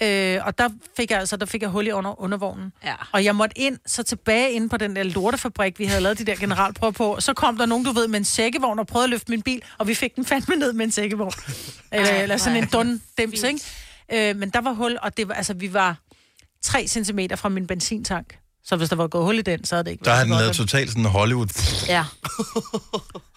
Øh, 0.03 0.39
og 0.45 0.57
der 0.57 0.69
fik 0.97 1.11
jeg 1.11 1.19
altså 1.19 1.37
der 1.37 1.45
fik 1.45 1.61
jeg 1.61 1.69
hul 1.69 1.87
i 1.87 1.91
under, 1.91 2.21
undervognen. 2.21 2.73
Ja. 2.83 2.93
Og 3.11 3.23
jeg 3.23 3.35
måtte 3.35 3.57
ind, 3.59 3.77
så 3.85 4.03
tilbage 4.03 4.51
ind 4.51 4.69
på 4.69 4.77
den 4.77 4.95
der 4.95 5.03
lortefabrik, 5.03 5.79
vi 5.79 5.85
havde 5.85 6.01
lavet 6.01 6.17
de 6.19 6.25
der 6.25 6.35
generalprøver 6.35 6.91
på. 6.91 7.17
Så 7.19 7.33
kom 7.33 7.57
der 7.57 7.65
nogen, 7.65 7.85
du 7.85 7.91
ved, 7.91 8.07
med 8.07 8.19
en 8.19 8.25
sækkevogn 8.25 8.79
og 8.79 8.87
prøvede 8.87 9.03
at 9.03 9.09
løfte 9.09 9.31
min 9.31 9.41
bil, 9.41 9.61
og 9.77 9.87
vi 9.87 9.95
fik 9.95 10.15
den 10.15 10.25
fandme 10.25 10.55
ned 10.55 10.73
med 10.73 10.85
en 10.85 10.91
sækkevogn. 10.91 11.31
eller, 11.91 12.09
Ej, 12.09 12.21
eller 12.21 12.37
sådan 12.37 12.57
en 12.57 12.63
ej. 12.63 12.69
dun-dims, 12.69 13.43
ikke? 13.47 14.29
Øh, 14.29 14.35
men 14.35 14.49
der 14.49 14.61
var 14.61 14.73
hul, 14.73 14.97
og 15.01 15.17
det 15.17 15.27
var, 15.27 15.33
altså, 15.33 15.53
vi 15.53 15.73
var 15.73 15.97
3 16.63 16.87
cm 16.87 17.19
fra 17.35 17.49
min 17.49 17.67
benzintank. 17.67 18.37
Så 18.63 18.75
hvis 18.75 18.89
der 18.89 18.95
var 18.95 19.07
gået 19.07 19.23
hul 19.25 19.37
i 19.37 19.41
den, 19.41 19.65
så 19.65 19.75
havde 19.75 19.83
det 19.83 19.91
ikke 19.91 20.05
der 20.05 20.11
har 20.11 20.17
været 20.17 20.27
den 20.27 20.33
så 20.33 20.39
lavet 20.39 20.57
godt. 20.57 20.69
totalt 20.69 20.89
sådan 20.89 21.05
Hollywood. 21.05 21.47
Ja. 21.87 22.05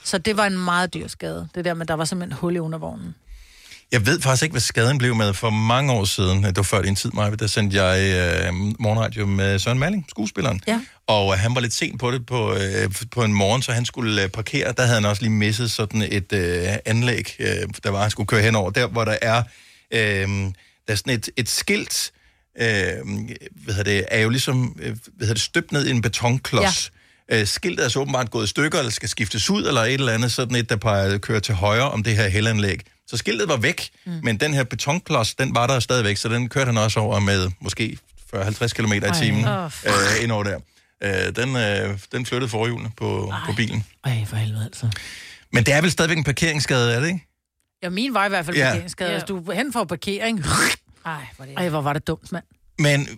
Så 0.05 0.18
det 0.18 0.36
var 0.36 0.47
en 0.47 0.59
meget 0.59 0.95
dyr 0.95 1.09
skade. 1.09 1.49
Det 1.55 1.64
der 1.64 1.74
med, 1.74 1.86
der 1.86 1.95
var 1.95 2.05
simpelthen 2.05 2.39
hul 2.39 2.57
i 2.57 2.59
undervognen. 2.59 3.14
Jeg 3.93 4.07
ved 4.07 4.20
faktisk 4.20 4.43
ikke, 4.43 4.53
hvad 4.53 4.61
skaden 4.61 4.99
blev 4.99 5.14
med 5.14 5.34
for 5.34 5.51
mange 5.51 5.93
år 5.93 6.05
siden. 6.05 6.45
Det 6.45 6.57
var 6.57 6.62
før 6.62 6.82
din 6.82 6.97
tid, 6.97 7.11
Maja. 7.11 7.34
Der 7.34 7.47
sendte 7.47 7.82
jeg 7.82 8.01
øh, 8.01 8.55
morgenradio 8.55 9.26
med 9.26 9.59
Søren 9.59 9.78
Malling, 9.78 10.07
skuespilleren. 10.09 10.61
Ja. 10.66 10.80
Og 11.07 11.32
øh, 11.32 11.39
han 11.39 11.55
var 11.55 11.61
lidt 11.61 11.72
sent 11.72 12.01
på 12.01 12.11
det 12.11 12.26
på, 12.26 12.55
øh, 12.55 12.91
på 13.11 13.24
en 13.24 13.32
morgen, 13.32 13.62
så 13.62 13.72
han 13.72 13.84
skulle 13.84 14.22
øh, 14.22 14.28
parkere. 14.28 14.72
Der 14.72 14.82
havde 14.82 14.95
han 14.95 15.05
også 15.05 15.22
lige 15.22 15.32
misset 15.32 15.70
sådan 15.70 16.03
et 16.03 16.32
øh, 16.32 16.68
anlæg, 16.84 17.36
øh, 17.39 17.47
der 17.84 17.91
var, 17.91 18.03
han 18.03 18.11
skulle 18.11 18.26
køre 18.26 18.43
henover. 18.43 18.70
Der, 18.70 18.86
hvor 18.86 19.05
der 19.05 19.16
er, 19.22 19.43
øh, 19.91 20.28
der 20.28 20.53
er 20.89 20.95
sådan 20.95 21.12
et, 21.12 21.28
et 21.36 21.49
skilt, 21.49 22.12
øh, 22.61 22.66
hvad 23.64 23.74
hedder 23.74 23.82
det, 23.82 24.05
er 24.11 24.20
jo 24.20 24.28
ligesom 24.28 24.76
øh, 24.80 24.91
hvad 24.91 25.26
hedder 25.26 25.34
det, 25.34 25.43
støbt 25.43 25.72
ned 25.72 25.86
i 25.86 25.91
en 25.91 26.03
betonklods. 26.03 26.93
Ja. 27.30 27.41
Øh, 27.41 27.47
skiltet 27.47 27.84
er 27.84 27.89
så 27.89 28.01
åbenbart 28.01 28.30
gået 28.30 28.45
i 28.45 28.49
stykker, 28.49 28.78
eller 28.78 28.93
skal 28.93 29.09
skiftes 29.09 29.51
ud, 29.51 29.66
eller 29.66 29.80
et 29.80 29.95
eller 29.95 30.12
andet, 30.12 30.32
sådan 30.32 30.57
et, 30.57 30.70
der 30.70 30.76
peger, 30.76 31.18
kører 31.18 31.41
til 31.41 31.55
højre 31.55 31.91
om 31.91 32.03
det 32.03 32.16
her 32.16 32.28
helanlæg. 32.28 32.80
Så 33.09 33.16
skiltet 33.16 33.48
var 33.48 33.56
væk, 33.56 33.90
mm. 34.06 34.20
men 34.22 34.40
den 34.40 34.54
her 34.54 34.64
betonklods, 34.64 35.34
den 35.34 35.54
var 35.54 35.66
der 35.66 35.80
stadigvæk, 35.80 36.16
så 36.16 36.28
den 36.28 36.48
kørte 36.48 36.66
han 36.66 36.78
også 36.78 37.00
over 37.00 37.20
med 37.20 37.50
måske 37.61 37.98
40-50 38.34 38.68
km 38.68 38.92
i 38.92 39.00
timen 39.22 39.44
Åh, 39.48 39.70
øh, 39.86 40.22
ind 40.22 40.32
over 40.32 40.44
der. 40.44 40.59
Øh, 41.02 41.36
den, 41.36 41.56
øh, 41.56 41.98
den 42.12 42.26
flyttede 42.26 42.50
forhjulene 42.50 42.90
på, 42.96 43.34
på 43.46 43.52
bilen. 43.52 43.84
Ej, 44.04 44.24
for 44.26 44.36
helvede 44.36 44.64
altså. 44.64 44.90
Men 45.52 45.66
det 45.66 45.74
er 45.74 45.80
vel 45.80 45.90
stadigvæk 45.90 46.18
en 46.18 46.24
parkeringsskade, 46.24 46.94
er 46.94 47.00
det 47.00 47.06
ikke? 47.06 47.24
Ja, 47.82 47.88
min 47.88 48.14
var 48.14 48.26
i 48.26 48.28
hvert 48.28 48.44
fald 48.44 48.56
Ja. 48.56 48.62
ja. 48.62 48.70
parkeringsskade. 48.70 49.12
Hvis 49.12 49.22
du 49.22 49.50
er 49.50 49.54
hen 49.54 49.72
for 49.72 49.84
parkering... 49.84 50.44
Ej, 51.06 51.26
hvor, 51.36 51.44
det... 51.44 51.54
Ej, 51.56 51.68
hvor 51.68 51.80
var 51.80 51.92
det 51.92 52.06
dumt, 52.06 52.32
mand. 52.32 52.44
Men 52.78 53.09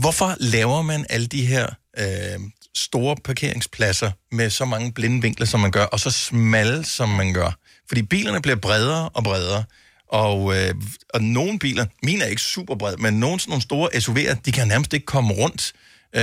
hvorfor 0.00 0.34
laver 0.40 0.82
man 0.82 1.06
alle 1.10 1.26
de 1.26 1.46
her 1.46 1.66
øh, 1.98 2.40
store 2.76 3.16
parkeringspladser 3.24 4.10
med 4.32 4.50
så 4.50 4.64
mange 4.64 4.92
blinde 4.92 5.22
vinkler, 5.22 5.46
som 5.46 5.60
man 5.60 5.70
gør, 5.70 5.84
og 5.84 6.00
så 6.00 6.10
smalle, 6.10 6.84
som 6.84 7.08
man 7.08 7.32
gør? 7.32 7.58
Fordi 7.88 8.02
bilerne 8.02 8.42
bliver 8.42 8.56
bredere 8.56 9.08
og 9.08 9.24
bredere, 9.24 9.64
og, 10.08 10.56
øh, 10.56 10.74
og 11.14 11.22
nogle 11.22 11.58
biler, 11.58 11.86
mine 12.02 12.24
er 12.24 12.28
ikke 12.28 12.42
super 12.42 12.74
bred, 12.74 12.96
men 12.96 13.14
nogle 13.14 13.40
sådan 13.40 13.50
nogle 13.50 13.62
store 13.62 13.88
SUV'er, 13.94 14.40
de 14.44 14.52
kan 14.52 14.68
nærmest 14.68 14.92
ikke 14.92 15.06
komme 15.06 15.32
rundt. 15.34 15.72
Øh, 16.16 16.22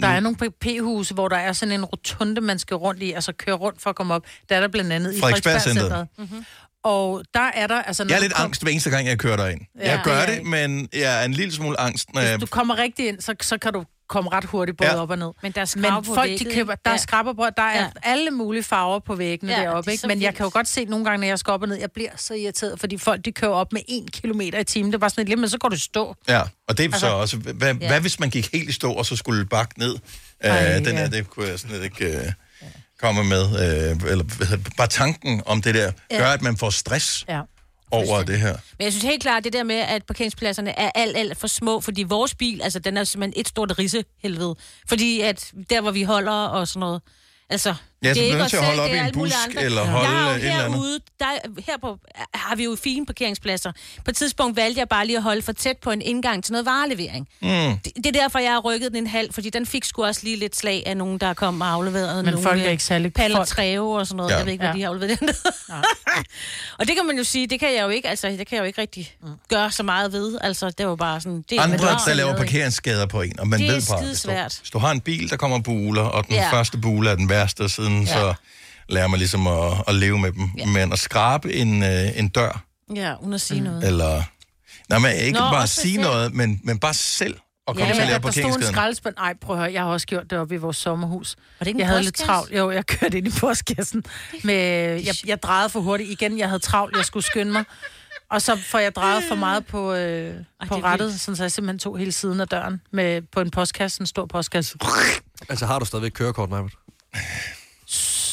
Der 0.00 0.08
er 0.08 0.20
nogle 0.20 0.36
P-huse, 0.60 1.14
hvor 1.14 1.28
der 1.28 1.36
er 1.36 1.52
sådan 1.52 1.72
en 1.72 1.84
rotunde, 1.84 2.40
man 2.40 2.58
skal 2.58 2.76
rundt 2.76 3.02
i, 3.02 3.12
altså 3.12 3.32
køre 3.32 3.54
rundt 3.54 3.82
for 3.82 3.90
at 3.90 3.96
komme 3.96 4.14
op. 4.14 4.22
Der 4.48 4.56
er 4.56 4.60
der 4.60 4.68
blandt 4.68 4.92
andet 4.92 5.14
i 5.14 5.20
Frederiksberg-centret. 5.20 5.74
Frederiksberg-centret. 5.90 6.08
Mm-hmm. 6.18 6.44
Og 6.86 7.22
der 7.34 7.50
er 7.54 7.66
der... 7.66 7.82
Altså, 7.82 8.04
når 8.04 8.10
jeg 8.10 8.16
er 8.16 8.20
lidt 8.22 8.34
kom- 8.34 8.44
angst 8.44 8.62
hver 8.62 8.70
eneste 8.70 8.90
gang, 8.90 9.06
jeg 9.06 9.18
kører 9.18 9.36
derind. 9.36 9.60
Ja. 9.80 9.90
Jeg 9.90 10.00
gør 10.04 10.26
det, 10.26 10.44
men 10.46 10.88
jeg 10.92 11.20
er 11.20 11.24
en 11.24 11.32
lille 11.32 11.52
smule 11.54 11.80
angst, 11.80 12.14
når 12.14 12.20
jeg... 12.20 12.30
Hvis 12.36 12.40
du 12.40 12.46
kommer 12.46 12.78
rigtig 12.78 13.08
ind, 13.08 13.20
så, 13.20 13.34
så 13.40 13.58
kan 13.58 13.72
du 13.72 13.84
komme 14.08 14.30
ret 14.32 14.44
hurtigt 14.44 14.78
både 14.78 14.90
Ja. 14.90 14.96
op 15.02 15.10
og 15.10 15.18
ned. 15.18 15.30
Men 15.42 15.52
der 15.52 15.60
er 15.60 15.64
skrab 15.64 15.82
Men 15.92 16.04
på 16.04 16.14
folk, 16.14 16.30
de 16.38 16.44
køber, 16.54 16.74
der 16.74 16.90
er 16.90 16.94
ja. 16.94 16.98
skrabber 16.98 17.32
på, 17.32 17.46
der 17.56 17.62
er 17.62 17.80
Ja. 17.82 17.88
alle 18.02 18.30
mulige 18.30 18.62
farver 18.62 18.98
på 18.98 19.14
væggene 19.14 19.52
Ja, 19.52 19.58
er 19.58 19.62
deroppe, 19.70 19.92
ikke? 19.92 20.06
Men 20.06 20.22
jeg 20.22 20.34
kan 20.34 20.44
jo 20.44 20.50
godt 20.52 20.68
se 20.68 20.84
nogle 20.84 21.04
gange, 21.04 21.20
når 21.20 21.26
jeg 21.26 21.38
skal 21.38 21.52
op 21.52 21.62
og 21.62 21.68
ned, 21.68 21.76
jeg 21.76 21.90
bliver 21.92 22.10
så 22.16 22.34
irriteret, 22.34 22.80
fordi 22.80 22.98
folk, 22.98 23.24
de 23.24 23.32
kører 23.32 23.50
op 23.52 23.72
med 23.72 23.80
en 23.88 24.08
kilometer 24.08 24.58
i 24.58 24.64
timen. 24.64 24.90
Det 24.92 24.94
er 24.94 24.98
bare 24.98 25.10
sådan 25.10 25.24
lidt, 25.24 25.38
men 25.40 25.48
så 25.48 25.58
går 25.58 25.68
du 25.68 25.78
stå. 25.80 26.14
Ja, 26.28 26.40
og 26.68 26.78
det 26.78 26.80
er 26.84 26.88
altså, 26.88 27.00
så 27.00 27.06
også... 27.06 27.36
Hvad, 27.36 27.74
ja. 27.74 27.88
hvad 27.88 28.00
hvis 28.00 28.20
man 28.20 28.30
gik 28.30 28.52
helt 28.52 28.68
i 28.68 28.72
stå, 28.72 28.92
og 28.92 29.06
så 29.06 29.16
skulle 29.16 29.46
bakke 29.46 29.78
ned? 29.78 29.94
Øh, 30.44 30.50
Ej, 30.50 30.72
den 30.78 30.84
ja. 30.86 30.92
her, 30.96 31.08
det 31.08 31.30
kunne 31.30 31.48
jeg 31.48 31.58
sådan 31.58 31.80
lidt 31.80 31.84
ikke 31.84 32.18
øh, 32.18 32.32
komme 33.00 33.24
med. 33.24 33.42
Øh, 33.44 34.10
eller 34.10 34.24
bare 34.76 34.86
tanken 34.88 35.42
om 35.46 35.62
det 35.62 35.74
der, 35.74 35.92
Ja. 36.10 36.18
gør, 36.18 36.26
at 36.26 36.42
man 36.42 36.56
får 36.56 36.70
stress 36.70 37.24
ja. 37.28 37.40
over 37.90 38.22
det 38.22 38.40
her. 38.40 38.56
Men 38.78 38.84
jeg 38.84 38.92
synes 38.92 39.04
helt 39.04 39.22
klart, 39.22 39.44
det 39.44 39.52
der 39.52 39.62
med, 39.62 39.76
at 39.76 40.06
parkeringspladserne 40.06 40.78
er 40.78 40.90
alt, 40.94 41.16
alt 41.16 41.36
for 41.38 41.46
små, 41.46 41.80
fordi 41.80 42.02
vores 42.02 42.34
bil, 42.34 42.62
altså 42.62 42.78
den 42.78 42.96
er 42.96 43.04
simpelthen 43.04 43.40
et 43.40 43.48
stort 43.48 43.78
risehelvede. 43.78 44.54
Fordi 44.88 45.20
at 45.20 45.52
der, 45.70 45.80
hvor 45.80 45.90
vi 45.90 46.02
holder 46.02 46.32
og 46.32 46.68
sådan 46.68 46.80
noget, 46.80 47.02
altså... 47.50 47.74
Ja, 48.06 48.14
så 48.14 48.20
det 48.20 48.22
er 48.22 48.26
ikke 48.26 48.38
nødt 48.38 48.50
til 48.50 48.56
at 48.56 48.64
holde 48.64 48.76
selv, 48.76 48.80
op 48.84 48.90
det 48.90 48.96
i 48.96 48.98
er 48.98 49.06
en 49.06 49.12
busk 49.14 49.34
andre. 49.48 49.62
eller 49.62 49.82
Jeg 49.82 49.90
holde 49.90 50.08
jo 50.22 50.28
et 50.30 50.34
eller 50.36 50.52
andet. 50.64 50.70
herude, 50.72 50.98
der, 51.18 51.26
her 51.66 51.76
på, 51.80 51.98
har 52.34 52.56
vi 52.56 52.64
jo 52.64 52.76
fine 52.84 53.06
parkeringspladser. 53.06 53.72
På 54.04 54.10
et 54.10 54.16
tidspunkt 54.16 54.56
valgte 54.56 54.78
jeg 54.80 54.88
bare 54.88 55.06
lige 55.06 55.16
at 55.16 55.22
holde 55.22 55.42
for 55.42 55.52
tæt 55.52 55.76
på 55.76 55.90
en 55.90 56.02
indgang 56.02 56.44
til 56.44 56.52
noget 56.52 56.66
varelevering. 56.66 57.28
Mm. 57.42 57.48
Det, 57.48 57.92
det 57.96 58.06
er 58.06 58.10
derfor, 58.20 58.38
jeg 58.38 58.52
har 58.52 58.60
rykket 58.60 58.90
den 58.92 58.96
en 59.02 59.06
halv, 59.06 59.32
fordi 59.32 59.50
den 59.50 59.66
fik 59.66 59.84
sgu 59.84 60.04
også 60.04 60.20
lige 60.24 60.36
lidt 60.36 60.56
slag 60.56 60.82
af 60.86 60.96
nogen, 60.96 61.18
der 61.18 61.34
kom 61.34 61.60
og 61.60 61.68
afleverede 61.68 62.22
Men 62.22 62.32
nogle, 62.32 62.42
folk 62.48 62.60
er 62.60 62.64
øh, 62.66 62.70
ikke 62.72 62.84
særlig- 62.84 63.12
Paller 63.12 63.44
træve 63.44 63.98
og 63.98 64.06
sådan 64.06 64.16
noget. 64.16 64.30
Ja. 64.30 64.36
Jeg 64.36 64.46
ved 64.46 64.52
ikke, 64.52 64.62
hvad 64.62 64.70
Ja. 64.70 64.76
de 64.78 64.82
har 64.82 64.88
afleveret 64.88 65.18
dernede. 65.20 65.36
og 66.78 66.86
det 66.88 66.96
kan 66.96 67.06
man 67.06 67.16
jo 67.16 67.24
sige, 67.24 67.46
det 67.46 67.60
kan 67.60 67.74
jeg 67.74 67.82
jo 67.82 67.88
ikke, 67.88 68.08
altså, 68.08 68.26
det 68.28 68.36
kan 68.46 68.56
jeg 68.56 68.60
jo 68.60 68.64
ikke 68.66 68.80
rigtig 68.80 69.16
gøre 69.48 69.70
så 69.70 69.82
meget 69.82 70.12
ved. 70.12 70.38
Altså, 70.40 70.70
det 70.70 70.86
var 70.86 70.96
bare 70.96 71.20
sådan... 71.20 71.44
Det 71.50 71.58
er 71.58 71.62
Andre, 71.62 71.78
der 72.06 72.14
laver 72.14 72.36
parkeringsskader 72.36 73.06
på 73.06 73.22
en, 73.22 73.40
og 73.40 73.48
man 73.48 73.60
Det 73.60 73.68
er 73.68 73.72
ved 73.72 73.82
bare, 73.90 73.98
hvis 73.98 74.08
du, 74.08 74.16
skidesvært. 74.20 74.56
hvis 74.60 74.70
du 74.70 74.78
har 74.78 74.90
en 74.90 75.00
bil, 75.00 75.30
der 75.30 75.36
kommer 75.36 75.58
buler, 75.58 76.02
og 76.02 76.26
den 76.26 76.34
Ja. 76.34 76.52
første 76.52 76.78
bule 76.78 77.10
er 77.10 77.14
den 77.16 77.28
værste, 77.28 77.68
siden 77.68 77.95
Ja. 78.02 78.18
ja. 78.26 78.32
så 78.32 78.34
lærer 78.88 79.06
man 79.08 79.18
ligesom 79.18 79.46
at, 79.46 79.72
at 79.88 79.94
leve 79.94 80.18
med 80.18 80.32
dem. 80.32 80.50
Ja. 80.58 80.66
Men 80.66 80.92
at 80.92 80.98
skrabe 80.98 81.52
en, 81.54 81.82
øh, 81.82 82.18
en 82.18 82.28
dør, 82.28 82.62
Ja, 82.94 83.14
uden 83.20 83.32
at 83.34 83.40
sige 83.40 83.60
noget. 83.60 83.86
eller... 83.86 84.22
Nej, 84.88 84.98
men 84.98 85.16
ikke 85.16 85.38
Nå, 85.38 85.50
bare 85.50 85.66
sige 85.66 85.92
selv. 85.94 86.02
noget, 86.02 86.34
men, 86.34 86.60
men 86.64 86.78
bare 86.78 86.94
selv 86.94 87.34
at 87.68 87.76
komme 87.76 87.82
Ja, 87.82 87.86
til 87.86 87.92
at 87.92 87.96
men 88.04 88.06
lave 88.08 88.16
at 88.16 88.22
der 88.22 88.30
stod 88.30 88.42
en 88.42 88.44
parkeringsskaden. 88.44 88.74
skraldespand. 88.74 89.14
Ej, 89.18 89.34
prøv 89.40 89.56
at 89.56 89.62
høre, 89.62 89.72
jeg 89.72 89.82
har 89.82 89.88
også 89.88 90.06
gjort 90.06 90.30
det 90.30 90.38
oppe 90.38 90.54
i 90.54 90.58
vores 90.58 90.76
sommerhus. 90.76 91.36
Var 91.58 91.64
det 91.64 91.66
ikke 91.68 91.80
jeg 91.80 91.88
havde 91.88 92.02
lidt 92.02 92.14
travlt. 92.16 92.52
Jo, 92.52 92.70
jeg 92.70 92.86
kørte 92.86 93.18
ind 93.18 93.26
i 93.26 93.30
postkassen. 93.40 94.04
Med, 94.44 94.54
jeg, 95.04 95.14
jeg 95.26 95.42
drejede 95.42 95.68
for 95.70 95.80
hurtigt 95.80 96.10
igen. 96.10 96.38
Jeg 96.38 96.48
havde 96.48 96.58
travlt, 96.62 96.96
jeg 96.96 97.04
skulle 97.04 97.24
skynde 97.26 97.52
mig. 97.52 97.64
Og 98.30 98.42
så 98.42 98.56
får 98.70 98.78
jeg 98.78 98.94
drejet 98.94 99.24
for 99.28 99.34
meget 99.34 99.66
på, 99.66 99.92
øh, 99.92 100.34
på 100.68 100.74
det 100.74 100.82
er 100.84 100.84
rettet, 100.84 101.06
vildt. 101.08 101.20
sådan 101.20 101.36
så 101.36 101.42
jeg 101.44 101.52
simpelthen 101.52 101.78
tog 101.78 101.98
hele 101.98 102.12
siden 102.12 102.40
af 102.40 102.48
døren 102.48 102.80
med, 102.92 103.22
på 103.32 103.40
en 103.40 103.50
postkasse, 103.50 104.00
en 104.00 104.06
stor 104.06 104.26
postkasse. 104.26 104.78
Altså, 105.48 105.66
har 105.66 105.78
du 105.78 105.84
stadigvæk 105.84 106.10
kørekort, 106.14 106.50
Majbert? 106.50 106.72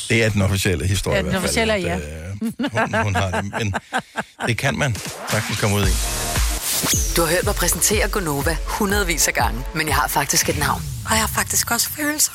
Det 0.10 0.24
er 0.24 0.30
den 0.30 0.42
officielle 0.42 0.88
historie 0.88 1.16
Ja, 1.16 1.22
i 1.22 1.24
den 1.24 1.32
hvert 1.32 1.42
fald. 1.42 1.44
officielle 1.44 1.74
er 1.74 1.78
at, 1.78 1.84
ja. 1.84 1.98
øh, 1.98 2.72
hun, 2.72 3.04
hun 3.04 3.16
har 3.16 3.42
det, 3.42 3.52
men 3.60 3.74
det 4.48 4.58
kan 4.58 4.78
man 4.78 4.96
sagtens 5.30 5.60
komme 5.60 5.76
ud 5.76 5.82
i. 5.88 5.94
Du 7.16 7.22
har 7.22 7.30
hørt 7.30 7.44
mig 7.46 7.56
præsentere 7.56 8.08
Gonova 8.08 8.58
hundredvis 8.66 9.28
af 9.28 9.34
gange, 9.34 9.62
men 9.76 9.88
jeg 9.88 9.96
har 9.96 10.08
faktisk 10.08 10.50
et 10.50 10.58
navn. 10.60 10.82
Og 11.06 11.12
jeg 11.12 11.20
har 11.20 11.28
faktisk 11.28 11.72
også 11.72 11.90
følelser. 11.90 12.32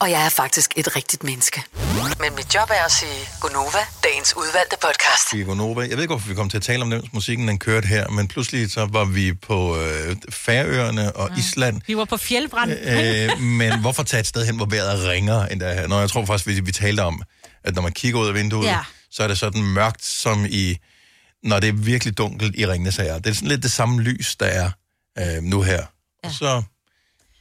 Og 0.00 0.10
jeg 0.10 0.24
er 0.26 0.28
faktisk 0.28 0.72
et 0.76 0.96
rigtigt 0.96 1.22
menneske. 1.22 1.62
Men 2.20 2.34
mit 2.36 2.54
job 2.54 2.70
er 2.70 2.84
at 2.84 2.92
sige 2.92 3.28
Gonova, 3.40 3.78
dagens 4.04 4.36
udvalgte 4.36 4.76
podcast. 4.82 5.34
Vi 5.34 5.40
er 5.40 5.44
Gonova. 5.44 5.80
Jeg 5.80 5.90
ved 5.90 5.98
ikke, 5.98 6.06
hvorfor 6.14 6.28
vi 6.28 6.34
kom 6.34 6.48
til 6.50 6.56
at 6.56 6.62
tale 6.62 6.82
om 6.82 6.90
den 6.90 7.08
musikken, 7.12 7.48
den 7.48 7.58
kørte 7.58 7.86
her, 7.88 8.08
men 8.08 8.28
pludselig 8.28 8.70
så 8.70 8.84
var 8.90 9.04
vi 9.04 9.32
på 9.34 9.76
øh, 9.80 10.16
Færøerne 10.30 11.16
og 11.16 11.30
ja. 11.30 11.38
Island. 11.38 11.80
Vi 11.86 11.96
var 11.96 12.04
på 12.04 12.16
fjeldbrand. 12.16 12.70
Øh, 12.72 13.40
men 13.40 13.80
hvorfor 13.80 14.02
tage 14.02 14.20
et 14.20 14.26
sted 14.26 14.46
hen, 14.46 14.56
hvor 14.56 14.66
vejret 14.66 15.08
ringer 15.08 15.46
end 15.46 15.60
der 15.60 15.74
her? 15.74 15.86
Når 15.86 16.00
jeg 16.00 16.10
tror 16.10 16.24
faktisk, 16.26 16.46
vi, 16.46 16.60
vi 16.60 16.72
talte 16.72 17.00
om, 17.00 17.22
at 17.64 17.74
når 17.74 17.82
man 17.82 17.92
kigger 17.92 18.20
ud 18.20 18.28
af 18.28 18.34
vinduet, 18.34 18.66
Ja. 18.66 18.78
så 19.10 19.22
er 19.22 19.28
det 19.28 19.38
sådan 19.38 19.62
mørkt, 19.62 20.04
som 20.04 20.46
i, 20.48 20.76
når 21.42 21.60
det 21.60 21.68
er 21.68 21.72
virkelig 21.72 22.18
dunkelt 22.18 22.56
i 22.56 22.66
Ringnes 22.66 22.96
her. 22.96 23.18
Det 23.18 23.30
er 23.30 23.34
sådan 23.34 23.48
lidt 23.48 23.62
det 23.62 23.72
samme 23.72 24.00
lys, 24.02 24.36
der 24.36 24.46
er 24.46 24.70
øh, 25.18 25.42
nu 25.42 25.62
her. 25.62 25.72
Ja. 26.24 26.28
Og 26.28 26.32
så, 26.32 26.62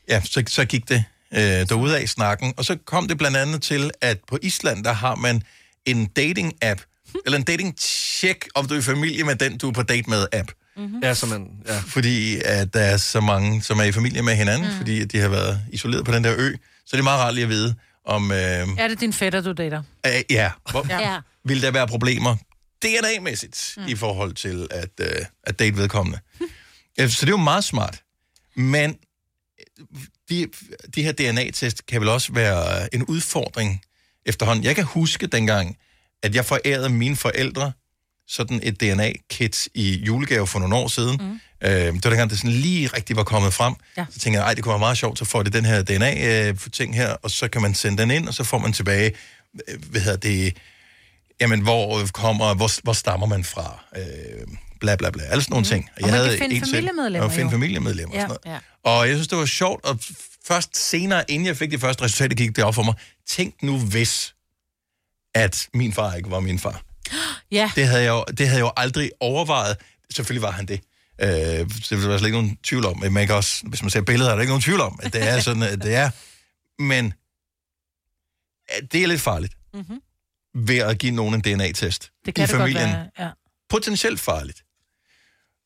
ja, 0.09 0.21
så, 0.25 0.43
så 0.47 0.65
gik 0.65 0.89
det 0.89 1.03
øh, 1.33 1.39
derude 1.39 1.99
af 1.99 2.09
snakken, 2.09 2.53
og 2.57 2.65
så 2.65 2.77
kom 2.85 3.07
det 3.07 3.17
blandt 3.17 3.37
andet 3.37 3.61
til, 3.61 3.91
at 4.01 4.19
på 4.27 4.37
Island, 4.41 4.83
der 4.83 4.93
har 4.93 5.15
man 5.15 5.41
en 5.85 6.09
dating-app, 6.19 6.81
eller 7.25 7.37
en 7.37 7.43
dating-check, 7.43 8.47
om 8.55 8.67
du 8.67 8.73
er 8.73 8.79
i 8.79 8.81
familie 8.81 9.23
med 9.23 9.35
den, 9.35 9.57
du 9.57 9.67
er 9.67 9.73
på 9.73 9.83
date 9.83 10.09
med-app. 10.09 10.51
Mm-hmm. 10.77 10.99
Ja, 11.03 11.13
så 11.13 11.25
man... 11.25 11.49
Ja. 11.67 11.79
Fordi 11.87 12.41
at 12.45 12.73
der 12.73 12.79
er 12.79 12.97
så 12.97 13.21
mange, 13.21 13.61
som 13.61 13.79
er 13.79 13.83
i 13.83 13.91
familie 13.91 14.21
med 14.21 14.35
hinanden, 14.35 14.67
mm. 14.71 14.77
fordi 14.77 15.05
de 15.05 15.19
har 15.19 15.27
været 15.29 15.61
isoleret 15.71 16.05
på 16.05 16.11
den 16.11 16.23
der 16.23 16.33
ø. 16.37 16.51
Så 16.85 16.89
det 16.91 16.99
er 16.99 17.03
meget 17.03 17.19
rart 17.19 17.33
lige 17.33 17.43
at 17.43 17.49
vide, 17.49 17.75
om... 18.05 18.31
Øh, 18.31 18.37
Er 18.37 18.87
det 18.87 18.99
din 18.99 19.13
fætter, 19.13 19.41
du 19.41 19.51
dater? 19.51 19.83
øh, 20.05 20.11
ja, 20.29 20.51
hvor, 20.71 20.85
Ja. 20.89 21.19
Vil 21.45 21.61
der 21.61 21.71
være 21.71 21.87
problemer 21.87 22.35
DNA-mæssigt 22.85 23.73
mm. 23.77 23.87
i 23.87 23.95
forhold 23.95 24.33
til 24.33 24.67
at, 24.71 24.89
øh, 25.01 25.25
at 25.43 25.59
date 25.59 25.77
vedkommende. 25.77 26.19
Ja, 26.97 27.07
så 27.07 27.17
det 27.25 27.27
er 27.27 27.33
jo 27.33 27.43
meget 27.43 27.63
smart. 27.63 28.01
Men 28.55 28.97
de, 30.29 30.47
de 30.95 31.03
her 31.03 31.11
DNA-test 31.11 31.85
kan 31.85 32.01
vel 32.01 32.09
også 32.09 32.33
være 32.33 32.95
en 32.95 33.03
udfordring 33.03 33.81
efterhånden. 34.25 34.65
Jeg 34.65 34.75
kan 34.75 34.83
huske 34.83 35.27
dengang, 35.27 35.77
at 36.23 36.35
jeg 36.35 36.45
forærede 36.45 36.89
mine 36.89 37.15
forældre 37.15 37.71
sådan 38.27 38.59
et 38.63 38.81
DNA-kit 38.81 39.67
i 39.73 40.03
julegave 40.05 40.47
for 40.47 40.59
nogle 40.59 40.75
år 40.75 40.87
siden. 40.87 41.17
Mm. 41.21 41.39
Øh, 41.67 41.71
det 41.71 42.03
var 42.03 42.09
dengang, 42.09 42.29
det 42.29 42.37
sådan 42.37 42.51
lige 42.51 42.87
rigtig 42.87 43.15
var 43.15 43.23
kommet 43.23 43.53
frem. 43.53 43.73
Ja. 43.97 44.05
Så 44.09 44.19
tænkte 44.19 44.39
jeg, 44.39 44.47
ej, 44.47 44.53
det 44.53 44.63
kunne 44.63 44.71
være 44.71 44.79
meget 44.79 44.97
sjovt, 44.97 45.19
så 45.19 45.25
får 45.25 45.43
det 45.43 45.53
den 45.53 45.65
her 45.65 45.81
DNA-ting 45.81 46.95
her, 46.95 47.09
og 47.09 47.31
så 47.31 47.47
kan 47.47 47.61
man 47.61 47.73
sende 47.73 48.01
den 48.01 48.11
ind, 48.11 48.27
og 48.27 48.33
så 48.33 48.43
får 48.43 48.57
man 48.57 48.73
tilbage, 48.73 49.11
øh, 49.67 49.83
hvad 49.89 50.01
hedder 50.01 50.17
det, 50.17 50.57
jamen, 51.41 51.61
hvor 51.61 52.07
kommer, 52.13 52.53
hvor, 52.53 52.83
hvor 52.83 52.93
stammer 52.93 53.27
man 53.27 53.43
fra? 53.43 53.83
Øh, 53.97 54.47
bla, 54.79 54.95
bla, 54.95 55.09
bla. 55.09 55.23
Alle 55.23 55.43
sådan 55.43 55.51
nogle 55.53 55.61
mm. 55.63 55.69
ting. 55.69 55.89
Og 56.03 56.09
man 56.09 56.29
kan 56.29 56.39
finde 56.39 56.55
selv- 56.59 56.69
familiemedlemmer 56.75 57.25
Og 57.27 57.31
finde 57.31 57.51
familiemedlemmer 57.51 58.15
og 58.15 58.21
sådan 58.21 58.37
noget. 58.45 58.59
Ja. 58.85 58.89
Og 58.91 59.07
jeg 59.07 59.15
synes, 59.15 59.27
det 59.27 59.37
var 59.37 59.45
sjovt, 59.45 59.85
og 59.85 59.99
først 60.45 60.77
senere, 60.89 61.31
inden 61.31 61.47
jeg 61.47 61.57
fik 61.57 61.71
det 61.71 61.81
første 61.81 62.03
resultat, 62.03 62.37
gik 62.37 62.55
det 62.55 62.63
op 62.63 62.75
for 62.75 62.83
mig. 62.83 62.93
Tænk 63.27 63.63
nu 63.63 63.79
hvis, 63.79 64.35
at 65.35 65.67
min 65.73 65.93
far 65.93 66.13
ikke 66.13 66.31
var 66.31 66.39
min 66.39 66.59
far. 66.59 66.81
Ja. 67.51 67.71
Det 67.75 67.87
havde 67.87 68.03
jeg 68.03 68.09
jo, 68.09 68.23
det 68.37 68.47
havde 68.47 68.59
jeg 68.59 68.65
jo 68.65 68.71
aldrig 68.77 69.11
overvejet. 69.19 69.77
Selvfølgelig 70.15 70.41
var 70.41 70.51
han 70.51 70.65
det. 70.65 70.81
Øh, 71.21 71.29
det 71.29 71.67
var 71.91 72.17
slet 72.17 72.25
ikke 72.27 72.37
nogen 72.37 72.57
tvivl 72.63 72.85
om. 72.85 72.99
Men 72.99 73.13
man 73.13 73.25
kan 73.27 73.35
også, 73.35 73.63
hvis 73.67 73.81
man 73.81 73.89
ser 73.89 74.01
billeder, 74.01 74.29
er 74.31 74.35
der 74.35 74.41
ikke 74.41 74.51
nogen 74.51 74.61
tvivl 74.61 74.81
om, 74.81 74.99
at 75.03 75.13
det 75.13 75.29
er 75.29 75.39
sådan, 75.39 75.63
at 75.63 75.81
det 75.83 75.95
er. 75.95 76.09
Men 76.83 77.13
at 78.69 78.91
det 78.91 79.03
er 79.03 79.07
lidt 79.07 79.21
farligt 79.21 79.53
Mm-hmm. 79.73 80.01
ved 80.67 80.77
at 80.77 80.97
give 80.97 81.11
nogen 81.11 81.33
en 81.35 81.41
DNA-test 81.41 82.11
Det 82.25 82.35
kan 82.35 82.43
i 82.43 82.47
det 82.47 82.55
familien. 82.55 82.83
godt 82.89 82.91
være, 82.95 83.09
ja. 83.19 83.29
Potentielt 83.69 84.19
farligt. 84.19 84.63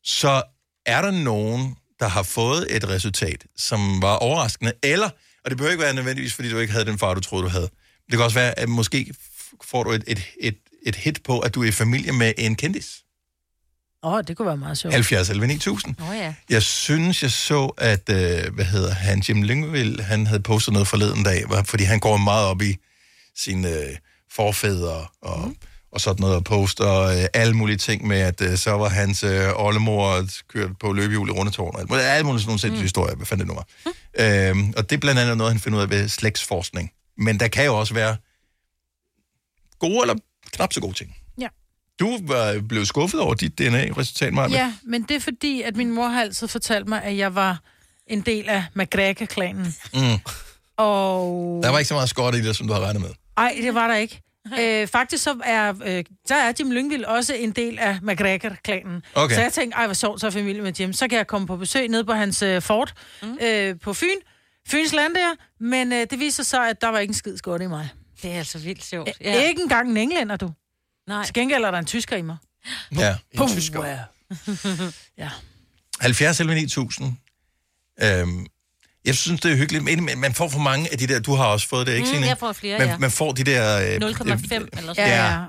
Så 0.04 0.42
er 0.86 1.02
der 1.02 1.10
nogen, 1.10 1.76
der 2.00 2.08
har 2.08 2.22
fået 2.22 2.76
et 2.76 2.88
resultat, 2.88 3.46
som 3.56 4.02
var 4.02 4.16
overraskende, 4.16 4.72
eller, 4.82 5.10
og 5.44 5.50
det 5.50 5.56
behøver 5.56 5.72
ikke 5.72 5.84
være 5.84 5.94
nødvendigvis, 5.94 6.34
fordi 6.34 6.50
du 6.50 6.58
ikke 6.58 6.72
havde 6.72 6.84
den 6.84 6.98
far, 6.98 7.14
du 7.14 7.20
troede, 7.20 7.44
du 7.44 7.48
havde. 7.48 7.68
Det 8.06 8.16
kan 8.16 8.20
også 8.20 8.38
være, 8.38 8.58
at 8.58 8.68
måske 8.68 9.14
får 9.64 9.82
du 9.82 9.90
et, 9.90 10.04
et, 10.06 10.22
et, 10.40 10.58
et 10.86 10.96
hit 10.96 11.22
på, 11.22 11.38
at 11.38 11.54
du 11.54 11.62
er 11.62 11.68
i 11.68 11.70
familie 11.70 12.12
med 12.12 12.32
en 12.38 12.56
kendis. 12.56 13.02
Åh, 14.02 14.12
oh, 14.12 14.22
det 14.26 14.36
kunne 14.36 14.46
være 14.46 14.56
meget 14.56 14.78
sjovt. 14.78 14.94
70 14.94 15.30
11 15.30 15.46
9000. 15.46 15.94
Åh 16.00 16.08
oh, 16.08 16.16
ja. 16.16 16.34
Jeg 16.50 16.62
synes, 16.62 17.22
jeg 17.22 17.30
så, 17.30 17.66
at, 17.66 18.08
øh, 18.08 18.54
hvad 18.54 18.64
hedder 18.64 18.94
han, 18.94 19.18
Jim 19.28 19.42
Lyngvild, 19.42 20.00
han 20.00 20.26
havde 20.26 20.40
postet 20.40 20.72
noget 20.72 20.88
forleden 20.88 21.24
dag, 21.24 21.44
fordi 21.64 21.84
han 21.84 22.00
går 22.00 22.16
meget 22.16 22.46
op 22.46 22.62
i 22.62 22.76
sine 23.36 23.68
øh, 23.68 23.96
forfædre 24.32 25.06
og, 25.22 25.48
mm. 25.48 25.56
Og 25.92 26.00
sådan 26.00 26.20
noget, 26.20 26.36
og 26.36 26.44
poster 26.44 27.02
øh, 27.02 27.24
alle 27.34 27.54
mulige 27.54 27.76
ting 27.76 28.06
med, 28.06 28.20
at 28.20 28.40
øh, 28.40 28.56
så 28.56 28.70
var 28.70 28.88
hans 28.88 29.24
øh, 29.24 29.48
oldemor 29.56 30.24
kørt 30.48 30.78
på 30.80 30.92
løbehjul 30.92 31.28
i 31.28 31.32
Rundetårn, 31.32 31.74
og 31.74 31.80
alt 31.80 31.90
muligt, 31.90 32.06
alle 32.06 32.26
mulige 32.26 32.40
sådan 32.40 32.48
nogle 32.48 32.60
sindssyge 32.60 32.82
historier, 32.82 33.14
hvad 33.16 33.26
fanden 33.26 33.48
det 33.48 33.54
nu 33.54 33.60
var. 33.60 33.66
Øhm, 34.50 34.74
og 34.76 34.90
det 34.90 34.96
er 34.96 35.00
blandt 35.00 35.20
andet 35.20 35.36
noget, 35.36 35.52
han 35.52 35.60
finder 35.60 35.78
ud 35.78 35.82
af 35.82 35.90
ved 35.90 36.08
slægtsforskning. 36.08 36.92
Men 37.18 37.40
der 37.40 37.48
kan 37.48 37.64
jo 37.64 37.78
også 37.78 37.94
være 37.94 38.16
gode 39.78 40.00
eller 40.02 40.14
knap 40.52 40.72
så 40.72 40.80
gode 40.80 40.94
ting. 40.94 41.16
Ja. 41.40 41.48
Du 42.00 42.18
var 42.26 42.60
blevet 42.68 42.88
skuffet 42.88 43.20
over 43.20 43.34
dit 43.34 43.58
DNA-resultat, 43.58 44.32
Maja. 44.32 44.48
Ja, 44.48 44.74
men 44.82 45.02
det 45.02 45.16
er 45.16 45.20
fordi, 45.20 45.62
at 45.62 45.76
min 45.76 45.90
mor 45.90 46.08
har 46.08 46.20
altid 46.20 46.48
fortalt 46.48 46.88
mig, 46.88 47.02
at 47.02 47.16
jeg 47.16 47.34
var 47.34 47.60
en 48.06 48.20
del 48.20 48.48
af 48.48 48.64
McGregor-klanen. 48.74 49.74
Mm. 49.94 50.00
Og... 50.76 51.60
Der 51.62 51.68
var 51.68 51.78
ikke 51.78 51.88
så 51.88 51.94
meget 51.94 52.08
skot 52.08 52.34
i 52.34 52.42
det, 52.42 52.56
som 52.56 52.66
du 52.66 52.72
har 52.72 52.80
regnet 52.80 53.02
med. 53.02 53.10
Ej, 53.36 53.58
det 53.62 53.74
var 53.74 53.88
der 53.88 53.96
ikke. 53.96 54.22
Øh, 54.60 54.86
faktisk 54.88 55.24
så 55.24 55.36
er, 55.44 55.74
øh, 55.84 56.04
der 56.28 56.34
er 56.34 56.52
Jim 56.60 56.70
Lyngvild 56.70 57.04
også 57.04 57.34
en 57.34 57.50
del 57.50 57.78
af 57.78 57.98
McGregor-klanen. 58.02 59.02
Okay. 59.14 59.34
Så 59.34 59.40
jeg 59.40 59.52
tænkte, 59.52 59.76
ej, 59.76 59.86
hvor 59.86 59.94
sjovt, 59.94 60.20
så 60.20 60.26
er 60.26 60.30
familie 60.30 60.62
med 60.62 60.72
Jim. 60.72 60.92
Så 60.92 61.08
kan 61.08 61.18
jeg 61.18 61.26
komme 61.26 61.46
på 61.46 61.56
besøg 61.56 61.88
ned 61.88 62.04
på 62.04 62.12
hans 62.12 62.42
øh, 62.42 62.62
fort 62.62 62.94
mm. 63.22 63.38
øh, 63.42 63.78
på 63.80 63.94
Fyn. 63.94 64.16
Fyns 64.68 64.92
land 64.92 65.14
der. 65.14 65.34
Men 65.60 65.92
øh, 65.92 66.06
det 66.10 66.18
viser 66.20 66.42
sig, 66.42 66.68
at 66.68 66.80
der 66.80 66.88
var 66.88 66.98
ikke 66.98 67.10
en 67.10 67.14
skid 67.14 67.36
skot 67.36 67.62
i 67.62 67.66
mig. 67.66 67.88
Det 68.22 68.30
er 68.30 68.38
altså 68.38 68.58
vildt 68.58 68.84
sjovt. 68.84 69.10
Ja. 69.20 69.48
Ikke 69.48 69.62
engang 69.62 69.90
en 69.90 69.96
englænder, 69.96 70.36
du. 70.36 70.50
Nej. 71.06 71.24
Til 71.24 71.34
gengæld 71.34 71.64
er 71.64 71.70
der 71.70 71.78
en 71.78 71.86
tysker 71.86 72.16
i 72.16 72.22
mig. 72.22 72.36
Ja, 72.96 73.16
Puh, 73.36 73.50
en 73.50 73.56
tysker. 73.56 73.84
ja. 75.18 75.30
70 76.00 76.40
eller 76.40 76.54
9000. 76.54 77.16
Øhm, 78.02 78.46
jeg 79.04 79.14
synes, 79.14 79.40
det 79.40 79.52
er 79.52 79.56
hyggeligt, 79.56 79.84
men 79.84 80.20
man 80.20 80.34
får 80.34 80.48
for 80.48 80.58
mange 80.58 80.92
af 80.92 80.98
de 80.98 81.06
der, 81.06 81.20
du 81.20 81.34
har 81.34 81.44
også 81.46 81.68
fået 81.68 81.86
det, 81.86 81.92
ikke 81.92 82.04
Mm, 82.06 82.10
Signe? 82.12 82.26
jeg 82.26 82.38
får 82.38 82.52
flere, 82.52 82.78
man, 82.78 82.88
ja. 82.88 82.98
man 82.98 83.10
får 83.10 83.32
de 83.32 83.44
der... 83.44 83.76
øh, 83.78 83.84
0,5 83.84 83.98
eller 83.98 84.94
sådan 84.94 84.94
Ja, 84.96 85.22
har- 85.22 85.48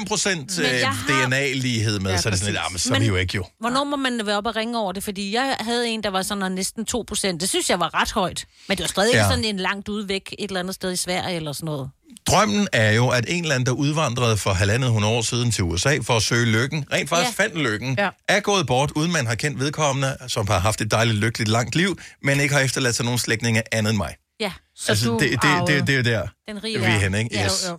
0,5 0.00 0.04
procent 0.06 0.58
jeg 0.58 0.88
har- 0.88 1.26
DNA-lighed 1.26 1.98
med, 2.00 2.10
Ja, 2.10 2.16
så 2.16 2.28
er 2.28 2.30
det 2.30 2.38
sådan 2.40 2.52
lidt, 2.52 2.62
ah, 2.64 2.72
men 2.72 2.78
så 2.78 2.94
er 2.94 2.98
vi 2.98 3.06
jo 3.06 3.16
ikke 3.16 3.36
jo. 3.36 3.44
Hvornår 3.60 3.84
må 3.84 3.96
man 3.96 4.20
være 4.24 4.36
op 4.36 4.46
og 4.46 4.56
ringe 4.56 4.78
over 4.78 4.92
det? 4.92 5.04
Fordi 5.04 5.34
jeg 5.34 5.56
havde 5.60 5.88
en, 5.88 6.02
der 6.02 6.10
var 6.10 6.22
sådan 6.22 6.52
næsten 6.52 6.84
2 6.84 7.04
procent. 7.08 7.40
Det 7.40 7.48
synes 7.48 7.70
jeg 7.70 7.80
var 7.80 8.00
ret 8.02 8.12
højt. 8.12 8.44
Men 8.68 8.76
det 8.76 8.82
var 8.84 8.88
stadig 8.88 9.12
Ja. 9.14 9.18
ja. 9.22 9.28
sådan 9.28 9.44
en 9.44 9.56
langt 9.56 9.88
ude 9.88 10.08
væk, 10.08 10.34
et 10.38 10.48
eller 10.48 10.60
andet 10.60 10.74
sted 10.74 10.92
i 10.92 10.96
Sverige 10.96 11.36
eller 11.36 11.52
sådan 11.52 11.66
noget. 11.66 11.90
Drømmen 12.30 12.68
er 12.72 12.92
jo, 12.92 13.08
at 13.08 13.24
en 13.28 13.42
eller 13.42 13.54
anden, 13.54 13.66
der 13.66 13.72
udvandrede 13.72 14.36
for 14.36 14.50
halvandet 14.52 14.90
hundrede 14.90 15.14
år 15.14 15.22
siden 15.22 15.50
til 15.50 15.64
USA 15.64 15.98
for 16.02 16.16
at 16.16 16.22
søge 16.22 16.46
lykken, 16.46 16.84
rent 16.92 17.08
faktisk 17.08 17.38
ja. 17.38 17.42
fandt 17.44 17.58
lykken, 17.58 17.94
ja. 17.98 18.08
er 18.28 18.40
gået 18.40 18.66
bort, 18.66 18.90
uden 18.90 19.12
man 19.12 19.26
har 19.26 19.34
kendt 19.34 19.58
vedkommende, 19.60 20.16
som 20.28 20.48
har 20.48 20.58
haft 20.58 20.80
et 20.80 20.90
dejligt, 20.90 21.18
lykkeligt, 21.18 21.50
langt 21.50 21.74
liv, 21.74 21.98
men 22.22 22.40
ikke 22.40 22.54
har 22.54 22.60
efterladt 22.60 22.94
sig 22.96 23.04
nogen 23.04 23.18
slægtninge 23.18 23.62
andet 23.72 23.90
end 23.90 23.96
mig. 23.96 24.14
Ja, 24.40 24.52
Så 24.76 24.92
altså, 24.92 25.12
det, 25.12 25.20
det, 25.20 25.42
det, 25.42 25.66
det, 25.66 25.86
det 25.86 25.92
er 25.92 25.96
jo 25.96 26.02
der, 26.02 26.28
Den 26.48 26.64
rige 26.64 26.78
vi 26.78 26.84
er 26.84 26.88
henne, 26.88 27.18
ikke? 27.18 27.34
Ja, 27.34 27.44
Yes. 27.44 27.64
jo, 27.66 27.70
jo. 27.72 27.78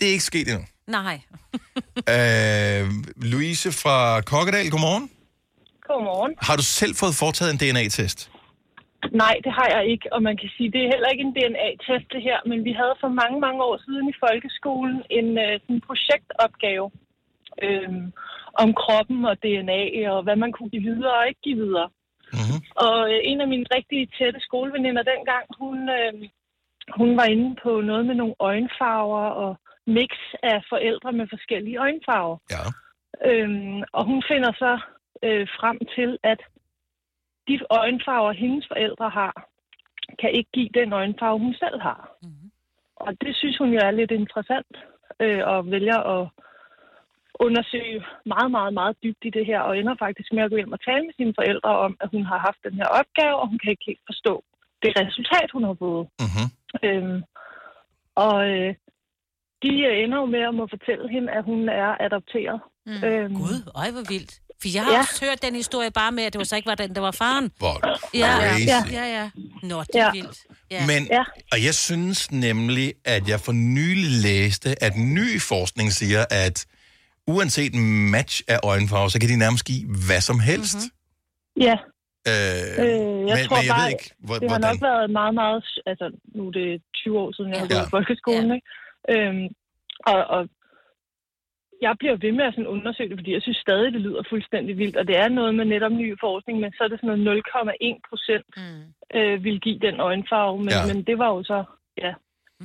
Det 0.00 0.08
er 0.08 0.12
ikke 0.12 0.24
sket 0.24 0.48
endnu. 0.48 0.64
Nej. 0.88 1.20
øh, 2.82 2.90
Louise 3.16 3.72
fra 3.72 4.20
Kokkedal, 4.20 4.70
godmorgen. 4.70 5.10
Godmorgen. 5.88 6.32
Har 6.38 6.56
du 6.56 6.62
selv 6.62 6.96
fået 6.96 7.14
foretaget 7.14 7.50
en 7.50 7.56
DNA-test? 7.74 8.29
Nej, 9.10 9.34
det 9.44 9.52
har 9.52 9.68
jeg 9.76 9.86
ikke, 9.86 10.12
og 10.12 10.22
man 10.22 10.36
kan 10.36 10.50
sige, 10.56 10.72
det 10.72 10.80
er 10.80 10.92
heller 10.94 11.08
ikke 11.08 11.24
en 11.24 11.36
DNA-test 11.38 12.12
det 12.12 12.22
her, 12.22 12.38
men 12.46 12.64
vi 12.64 12.72
havde 12.72 12.94
for 13.00 13.08
mange, 13.08 13.40
mange 13.40 13.62
år 13.62 13.76
siden 13.84 14.08
i 14.08 14.20
folkeskolen 14.24 15.02
en 15.10 15.38
øh, 15.38 15.60
sådan 15.60 15.80
projektopgave 15.88 16.90
øh, 17.62 17.92
om 18.62 18.74
kroppen 18.74 19.24
og 19.24 19.36
DNA 19.42 20.10
og 20.10 20.22
hvad 20.22 20.36
man 20.36 20.52
kunne 20.52 20.70
give 20.70 20.82
videre 20.82 21.18
og 21.18 21.28
ikke 21.28 21.40
give 21.40 21.60
videre. 21.64 21.88
Mm-hmm. 22.32 22.60
Og 22.86 22.96
øh, 23.12 23.20
en 23.30 23.40
af 23.40 23.48
mine 23.48 23.66
rigtig 23.76 24.00
tætte 24.18 24.40
skoleveninder 24.40 25.02
dengang, 25.02 25.44
hun, 25.60 25.78
øh, 25.98 26.12
hun 26.98 27.16
var 27.16 27.24
inde 27.24 27.56
på 27.62 27.80
noget 27.80 28.06
med 28.06 28.14
nogle 28.14 28.34
øjenfarver 28.40 29.26
og 29.44 29.52
mix 29.86 30.10
af 30.42 30.58
forældre 30.68 31.12
med 31.12 31.26
forskellige 31.30 31.80
øjenfarver. 31.86 32.36
Ja. 32.54 32.64
Øhm, 33.30 33.82
og 33.92 34.04
hun 34.04 34.22
finder 34.30 34.52
så 34.52 34.72
øh, 35.22 35.46
frem 35.58 35.78
til, 35.96 36.18
at 36.22 36.40
de 37.50 37.58
øjenfarver, 37.70 38.32
hendes 38.32 38.64
forældre 38.72 39.08
har, 39.18 39.32
kan 40.20 40.30
ikke 40.38 40.50
give 40.56 40.70
den 40.78 40.92
øjenfarve, 40.92 41.38
hun 41.38 41.54
selv 41.54 41.78
har. 41.88 42.00
Mm-hmm. 42.22 42.50
Og 42.96 43.10
det 43.22 43.32
synes 43.36 43.56
hun 43.58 43.70
jo 43.76 43.80
er 43.88 43.90
lidt 43.90 44.10
interessant, 44.10 44.72
øh, 45.24 45.42
og 45.52 45.70
vælger 45.70 46.00
at 46.14 46.22
undersøge 47.46 47.98
meget, 48.34 48.50
meget, 48.56 48.72
meget 48.80 48.96
dybt 49.02 49.22
i 49.28 49.30
det 49.36 49.44
her, 49.50 49.60
og 49.60 49.78
ender 49.78 49.94
faktisk 50.04 50.28
med 50.32 50.42
at 50.42 50.50
gå 50.50 50.56
ind 50.56 50.72
og 50.76 50.80
tale 50.88 51.04
med 51.06 51.14
sine 51.16 51.34
forældre 51.38 51.72
om, 51.86 51.92
at 52.00 52.08
hun 52.14 52.24
har 52.30 52.38
haft 52.46 52.60
den 52.66 52.74
her 52.80 52.88
opgave, 53.00 53.36
og 53.40 53.48
hun 53.50 53.58
kan 53.58 53.70
ikke 53.70 53.88
helt 53.90 54.04
forstå 54.10 54.34
det 54.82 54.92
resultat, 55.02 55.48
hun 55.52 55.64
har 55.64 55.76
fået. 55.84 56.04
Mm-hmm. 56.22 56.48
Øhm, 56.86 57.22
og 58.26 58.36
øh, 58.50 58.74
de 59.62 59.70
ender 60.02 60.18
jo 60.22 60.26
med 60.34 60.42
at 60.48 60.54
må 60.54 60.66
fortælle 60.76 61.06
hende, 61.14 61.32
at 61.38 61.44
hun 61.44 61.68
er 61.68 61.90
adopteret. 62.06 62.60
Mm. 62.86 63.00
Øhm, 63.06 63.34
Gud, 63.34 63.58
øj, 63.80 63.88
hvor 63.94 64.04
vildt. 64.12 64.32
For 64.62 64.68
jeg 64.74 64.84
har 64.84 64.90
Ja. 64.90 64.96
ja. 64.96 65.00
også 65.02 65.24
hørt 65.24 65.42
den 65.42 65.54
historie 65.54 65.90
bare 65.90 66.12
med, 66.12 66.24
at 66.24 66.32
det 66.32 66.38
var 66.38 66.44
så 66.44 66.56
ikke 66.56 66.66
var 66.68 66.74
den, 66.74 66.94
der 66.94 67.00
var 67.00 67.10
faren. 67.10 67.50
Hvor 67.58 67.76
Ja, 68.14 68.36
crazy. 68.36 68.66
ja, 68.66 68.82
ja, 68.92 69.04
ja. 69.20 69.30
Nå, 69.62 69.80
det 69.82 69.94
er 69.94 70.04
Ja. 70.04 70.10
vildt. 70.12 70.38
Ja. 70.70 70.86
Men, 70.86 71.06
ja. 71.10 71.24
og 71.52 71.64
jeg 71.64 71.74
synes 71.74 72.32
nemlig, 72.32 72.94
at 73.04 73.28
jeg 73.28 73.40
for 73.40 73.52
nylig 73.52 74.10
læste, 74.22 74.82
at 74.84 74.92
ny 74.96 75.40
forskning 75.40 75.92
siger, 75.92 76.24
at 76.30 76.66
uanset 77.26 77.74
en 77.74 78.10
match 78.10 78.42
af 78.48 78.58
øjenfarver, 78.64 79.08
så 79.08 79.20
kan 79.20 79.28
de 79.28 79.36
nærmest 79.36 79.64
give 79.64 79.84
hvad 80.06 80.20
som 80.20 80.40
helst. 80.40 80.76
Mm-hmm. 80.76 81.62
Ja. 81.68 81.76
Øh, 82.28 82.84
Øh, 82.84 83.28
jeg 83.28 83.36
men, 83.36 83.46
tror 83.48 83.56
men 83.56 83.66
jeg 83.66 83.74
bare, 83.74 83.82
ved 83.84 83.90
ikke, 83.90 84.10
hvor, 84.26 84.34
det 84.34 84.50
har 84.50 84.58
hvordan. 84.58 84.74
nok 84.74 84.82
været 84.82 85.10
meget, 85.10 85.34
meget... 85.34 85.64
Altså, 85.86 86.06
nu 86.34 86.42
er 86.48 86.52
det 86.60 86.82
20 86.94 87.18
år 87.18 87.28
siden, 87.36 87.50
jeg 87.52 87.58
har 87.60 87.66
Ja. 87.70 87.74
gået 87.74 87.86
i 87.86 87.90
folkeskolen, 87.96 88.50
ikke? 88.56 88.66
Øhm, 89.14 89.44
og, 90.12 90.20
og 90.36 90.42
jeg 91.86 91.92
bliver 92.00 92.16
ved 92.24 92.32
med 92.38 92.44
at 92.48 92.54
sådan 92.54 92.72
undersøge 92.76 93.08
det, 93.10 93.18
fordi 93.20 93.32
jeg 93.36 93.42
synes 93.42 93.58
stadig, 93.66 93.88
det 93.96 94.00
lyder 94.06 94.22
fuldstændig 94.32 94.72
vildt. 94.82 94.96
Og 95.00 95.04
det 95.08 95.16
er 95.24 95.28
noget 95.28 95.52
med 95.58 95.64
netop 95.64 95.92
ny 96.02 96.08
forskning, 96.26 96.56
men 96.62 96.70
så 96.76 96.80
er 96.84 96.88
det 96.88 96.98
sådan 97.00 97.18
noget 97.18 97.42
0,1 97.44 98.08
procent 98.08 98.46
mm. 98.56 98.82
øh, 99.18 99.44
vil 99.44 99.56
give 99.66 99.78
den 99.86 99.96
øjenfarve. 100.08 100.56
Men, 100.64 100.68
Ja. 100.74 100.78
ja. 100.80 100.86
men 100.90 100.98
det 101.08 101.16
var 101.22 101.30
jo 101.36 101.40
så... 101.52 101.58
Ja, 102.04 102.12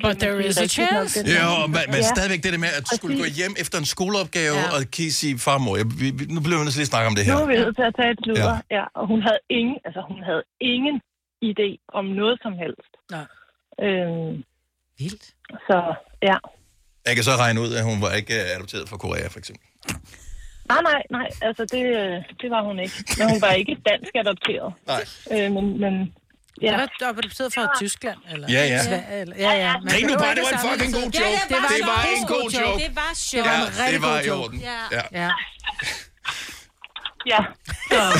But 0.06 0.16
there 0.24 0.40
is 0.50 0.58
a 0.66 0.68
chance. 0.80 1.16
Jo, 1.42 1.52
men, 1.76 1.84
men 1.94 2.02
Ja. 2.06 2.12
stadigvæk 2.16 2.42
det 2.46 2.52
der 2.56 2.62
med, 2.66 2.72
at 2.80 2.84
du 2.90 2.94
skulle 3.00 3.18
gå 3.24 3.28
hjem 3.40 3.54
efter 3.64 3.78
en 3.84 3.88
skoleopgave 3.96 4.58
ja. 4.64 4.68
og 4.76 4.80
kan 4.96 5.10
sige, 5.20 5.34
farmor, 5.48 5.74
jeg, 5.82 5.88
vi, 6.02 6.08
nu 6.36 6.40
bliver 6.46 6.60
vi 6.62 6.66
nødt 6.68 6.78
til 6.80 6.88
at 6.88 6.92
snakke 6.94 7.08
om 7.12 7.16
det 7.18 7.24
her. 7.26 7.34
Nu 7.36 7.40
er 7.46 7.50
vi 7.54 7.58
nødt 7.66 7.76
til 7.80 7.86
at 7.92 7.96
tage 8.00 8.12
et 8.16 8.20
sludder, 8.24 8.56
ja. 8.56 8.78
ja. 8.78 8.84
Og 9.00 9.04
hun 9.12 9.20
havde 9.28 9.42
ingen, 9.60 9.78
altså 9.88 10.02
hun 10.12 10.20
havde 10.30 10.44
ingen 10.74 10.96
idé 11.50 11.70
om 12.00 12.06
noget 12.22 12.36
som 12.46 12.54
helst. 12.64 12.92
Nej. 13.16 13.26
Øhm, 13.86 14.34
Vildt. 15.00 15.26
Så, 15.68 15.78
ja. 16.30 16.38
Jeg 17.06 17.16
kan 17.16 17.24
så 17.24 17.32
regne 17.36 17.62
ud, 17.62 17.74
at 17.74 17.84
hun 17.84 18.02
var 18.02 18.12
ikke 18.14 18.34
øh, 18.44 18.56
adopteret 18.56 18.90
fra 18.90 18.98
Korea, 18.98 19.28
for 19.28 19.40
eksempel. 19.40 19.66
Nej, 20.70 20.82
nej, 20.82 21.02
nej, 21.12 21.28
altså 21.42 21.64
det, 21.72 21.84
øh, 21.86 22.12
det 22.42 22.50
var 22.56 22.62
hun 22.68 22.80
ikke. 22.80 22.96
Men 23.18 23.30
hun 23.30 23.42
var 23.42 23.52
ikke 23.52 23.78
dansk 23.90 24.12
adopteret. 24.16 24.74
Nej. 24.92 25.04
Øh, 25.32 25.52
men, 25.52 25.80
men 25.82 26.14
Ja. 26.62 26.72
ja. 26.72 26.82
Det 26.82 26.90
var 27.02 27.08
adopteret 27.08 27.54
fra 27.54 27.68
Tyskland, 27.80 28.18
eller? 28.32 28.48
Ja, 28.52 28.66
ja. 28.66 28.84
Sverige, 28.84 29.22
Eller, 29.22 29.36
ja, 29.40 29.52
ja. 29.52 29.74
Men 29.80 29.90
Grin 29.92 30.06
nu 30.06 30.10
det 30.12 30.20
bare, 30.20 30.36
det 30.36 30.44
var 30.44 30.52
en 30.52 30.70
fucking 30.80 30.94
god 30.94 31.04
joke. 31.04 31.18
Ja, 31.20 31.40
det 31.50 31.58
var, 31.64 31.68
Det 31.78 31.86
var 31.86 32.04
en 32.18 32.26
god 32.28 32.50
joke. 32.52 32.84
Det 32.84 32.96
var 32.96 33.12
sjovt. 33.16 33.46
Det 33.46 33.52
var 33.52 33.58
Ja, 33.58 33.62
en 33.62 33.68
rigtig 33.80 33.94
det 33.94 34.02
var 34.02 34.14
god 34.18 34.24
i 34.24 34.28
joke. 34.28 34.44
orden. 34.44 34.60
Ja. 34.60 34.80
Ja. 34.92 35.02
Ja. 35.22 35.30
Ja. 37.32 37.42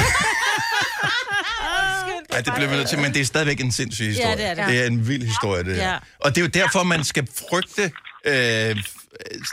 Ja, 2.34 2.42
det 2.42 2.54
bliver 2.56 2.70
vi 2.70 2.76
nødt 2.76 2.90
til, 2.90 3.00
men 3.00 3.14
det 3.14 3.22
er 3.22 3.26
stadigvæk 3.26 3.60
en 3.60 3.72
sindssyg 3.72 4.06
historie. 4.06 4.30
Ja, 4.30 4.36
det 4.36 4.46
er 4.46 4.54
det. 4.54 4.68
det 4.68 4.82
er 4.84 4.88
en 4.88 5.08
vild 5.08 5.24
historie, 5.24 5.64
det 5.64 5.76
her. 5.76 5.90
Ja. 5.92 5.98
Og 6.20 6.30
det 6.36 6.38
er 6.38 6.42
jo 6.42 6.48
derfor, 6.48 6.84
man 6.84 7.04
skal 7.04 7.28
frygte 7.50 7.92
øh, 8.32 8.72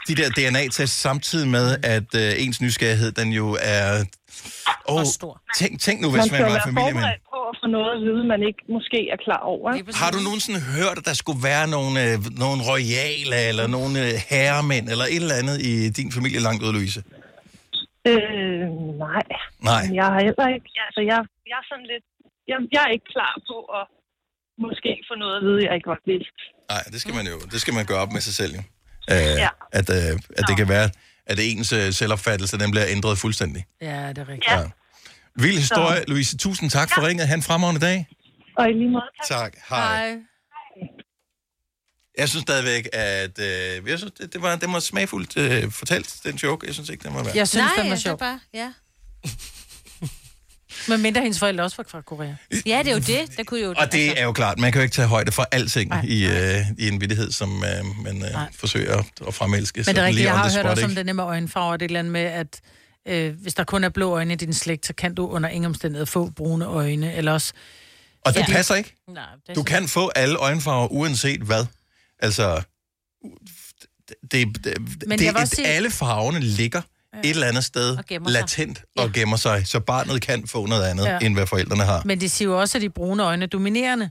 de 0.09 0.15
der 0.21 0.29
DNA-tests 0.39 1.01
samtidig 1.09 1.49
med, 1.57 1.67
at 1.97 2.11
øh, 2.23 2.45
ens 2.45 2.61
nysgerrighed, 2.65 3.11
den 3.13 3.29
jo 3.41 3.47
er... 3.77 3.87
Oh, 4.93 5.05
tænk, 5.59 5.73
tænk 5.87 5.97
nu, 6.05 6.09
hvis 6.15 6.33
man 6.33 6.41
man, 6.43 6.51
var 6.53 6.61
familie 6.71 6.95
med... 6.95 7.03
forberedt 7.03 7.23
på 7.33 7.39
at 7.51 7.57
få 7.63 7.67
noget 7.77 7.91
at 7.97 8.01
vide, 8.09 8.23
man 8.35 8.41
ikke 8.49 8.63
måske 8.77 9.01
er 9.15 9.19
klar 9.27 9.43
over. 9.53 9.67
Ikke? 9.73 9.95
Har 10.03 10.11
du 10.15 10.19
nogensinde 10.29 10.61
hørt, 10.77 10.97
at 11.01 11.07
der 11.11 11.17
skulle 11.23 11.43
være 11.51 11.67
nogle, 11.77 11.95
øh, 12.07 12.15
nogle 12.45 12.61
royale, 12.73 13.37
eller 13.51 13.67
nogle 13.77 13.95
øh, 14.07 14.13
herremænd, 14.33 14.87
eller 14.93 15.07
et 15.15 15.23
eller 15.25 15.39
andet 15.43 15.57
i 15.71 15.73
din 15.99 16.11
familie 16.19 16.41
langt 16.47 16.63
ude, 16.65 16.73
Louise? 16.79 17.01
Øh, 18.11 18.67
nej. 19.07 19.25
Nej. 19.71 19.83
Men 19.87 19.95
Jeg 20.01 20.07
har 20.13 20.21
heller 20.29 20.47
ikke... 20.57 20.69
Altså, 20.87 21.01
jeg, 21.11 21.19
jeg 21.51 21.59
er 21.63 21.67
sådan 21.73 21.89
lidt... 21.93 22.07
Jeg, 22.51 22.59
jeg 22.75 22.83
er 22.87 22.93
ikke 22.97 23.09
klar 23.17 23.35
på 23.51 23.57
at 23.79 23.85
måske 24.65 24.91
få 25.09 25.15
noget 25.23 25.37
at 25.39 25.43
vide, 25.47 25.61
jeg 25.67 25.75
ikke 25.75 25.91
godt 25.93 26.05
vidste. 26.13 26.43
Nej, 26.73 26.83
det 26.93 27.01
skal 27.01 27.15
man 27.15 27.27
jo 27.27 27.39
det 27.53 27.61
skal 27.61 27.75
man 27.75 27.85
gøre 27.87 27.99
op 27.99 28.13
med 28.13 28.21
sig 28.21 28.35
selv, 28.35 28.55
jo. 28.55 28.63
Øh, 29.11 29.17
Ja. 29.17 29.49
At, 29.73 29.91
øh, 29.91 30.19
at 30.37 30.45
det 30.49 30.57
kan 30.57 30.69
være, 30.69 30.91
at 31.27 31.39
ens 31.41 31.73
øh, 31.73 31.93
selvopfattelse, 31.93 32.59
den 32.59 32.71
bliver 32.71 32.87
ændret 32.89 33.19
fuldstændig. 33.19 33.65
Ja, 33.81 34.09
det 34.09 34.19
er 34.19 34.29
rigtigt. 34.29 34.51
Ja. 34.51 34.65
Vild 35.37 35.59
historie, 35.59 36.05
Louise. 36.09 36.37
Tusind 36.37 36.71
tak 36.71 36.91
for 36.95 37.07
ringet. 37.07 37.29
Han 37.29 37.43
fremragende 37.43 37.81
dag. 37.81 38.07
Og 38.59 38.71
i 38.71 38.73
lige 38.73 38.91
måde, 38.91 39.03
tak. 39.29 39.53
Tak. 39.53 39.69
Hej. 39.69 40.17
Jeg 42.19 42.29
synes 42.29 42.43
stadigvæk, 42.43 42.89
at 42.93 43.39
øh, 43.39 43.89
jeg 43.91 43.99
synes, 43.99 44.13
det, 44.19 44.33
det, 44.33 44.43
var, 44.43 44.57
det 44.57 44.73
var 44.73 44.81
smagfuldt 44.81 45.37
øh, 45.37 45.71
fortalt, 45.71 46.17
den 46.25 46.37
joke. 46.37 46.67
Jeg 46.67 46.75
synes 46.75 46.89
ikke, 46.91 47.03
den 47.09 47.15
var 47.15 47.25
værd. 47.25 47.37
Jeg 47.37 47.49
synes, 47.49 47.65
Nej, 47.65 47.83
den 47.83 47.91
var 47.91 47.95
det 47.97 48.03
sjov. 48.03 48.19
bare, 48.19 48.41
ja. 48.55 48.73
Men 50.89 51.03
mindre 51.03 51.21
hendes 51.23 51.39
forældre 51.39 51.65
også 51.65 51.77
var 51.77 51.85
fra 51.89 52.01
Korea. 52.01 52.35
Ja, 52.67 52.79
det 52.85 52.89
er 52.91 52.93
jo 52.95 52.99
det. 52.99 53.37
Der 53.37 53.45
kunne 53.45 53.61
jo... 53.61 53.75
Og 53.79 53.93
det 53.93 54.21
er 54.21 54.25
jo 54.25 54.33
klart, 54.33 54.59
man 54.59 54.73
kan 54.73 54.81
jo 54.81 54.83
ikke 54.83 54.95
tage 54.95 55.09
højde 55.09 55.33
for 55.33 55.47
alting 55.53 55.93
i, 56.05 56.27
øh, 56.27 56.61
i 56.79 56.89
en 56.89 57.01
vittighed, 57.01 57.33
som 57.33 57.65
øh, 57.65 58.05
man 58.05 58.23
øh, 58.25 58.31
forsøger 58.57 58.97
at, 58.99 59.05
at 59.27 59.35
fremelske. 59.35 59.85
Men 59.87 59.95
det 59.97 60.03
er 60.03 60.07
rigtigt, 60.07 60.25
jeg 60.25 60.33
har 60.37 60.43
hørt 60.43 60.53
spot, 60.53 60.65
også 60.67 60.85
om 60.85 60.95
det 60.95 61.07
der 61.07 61.13
med 61.13 61.25
øjenfarver. 61.25 61.77
Det 61.77 61.83
er 61.83 61.85
et 61.85 61.89
eller 61.89 61.99
andet 61.99 62.13
med, 62.13 62.21
at 62.21 62.61
øh, 63.09 63.35
hvis 63.43 63.55
der 63.55 63.65
kun 63.65 63.85
er 63.85 63.89
blå 63.89 64.11
øjne 64.15 64.33
i 64.33 64.37
din 64.37 64.55
slægt, 64.55 64.87
så 64.87 64.93
kan 64.95 65.15
du 65.15 65.27
under 65.29 65.49
ingen 65.49 65.67
omstændighed 65.67 66.07
få 66.07 66.31
brune 66.31 66.67
øjne. 66.67 67.15
Eller 67.15 67.33
også... 67.33 67.53
Og 68.25 68.35
det 68.35 68.41
Ja. 68.41 68.47
passer 68.53 68.75
ikke. 68.75 68.95
Nej, 69.09 69.25
det 69.47 69.57
Du 69.57 69.63
kan 69.63 69.89
få 69.89 70.09
alle 70.17 70.37
øjenfarver, 70.37 70.89
uanset 70.93 71.41
hvad. 71.41 71.67
Altså, 72.19 72.63
det, 74.33 74.65
det, 74.65 74.75
Men 75.07 75.19
det, 75.19 75.35
det 75.37 75.49
sige- 75.49 75.67
alle 75.67 75.91
farverne 75.91 76.41
ligger 76.41 76.83
et 77.25 77.31
eller 77.31 77.47
andet 77.47 77.65
sted 77.65 77.97
Og 77.99 78.05
gemmer 78.05 78.31
sig. 78.31 78.41
latent 78.41 78.83
og 78.97 79.13
gemmer 79.13 79.37
sig, 79.37 79.67
så 79.69 79.81
barnet 79.81 80.23
kan 80.23 80.47
få 80.47 80.67
noget 80.67 80.85
andet, 80.85 81.05
Ja. 81.05 81.13
ja. 81.13 81.19
end 81.27 81.35
hvad 81.35 81.47
forældrene 81.47 81.83
har. 81.85 82.03
Men 82.05 82.21
de 82.21 82.29
siger 82.29 82.49
jo 82.49 82.61
også, 82.61 82.79
at 82.79 82.83
de 82.83 82.91
brune 82.91 83.23
øjne 83.23 83.43
er 83.43 83.47
dominerende. 83.49 84.11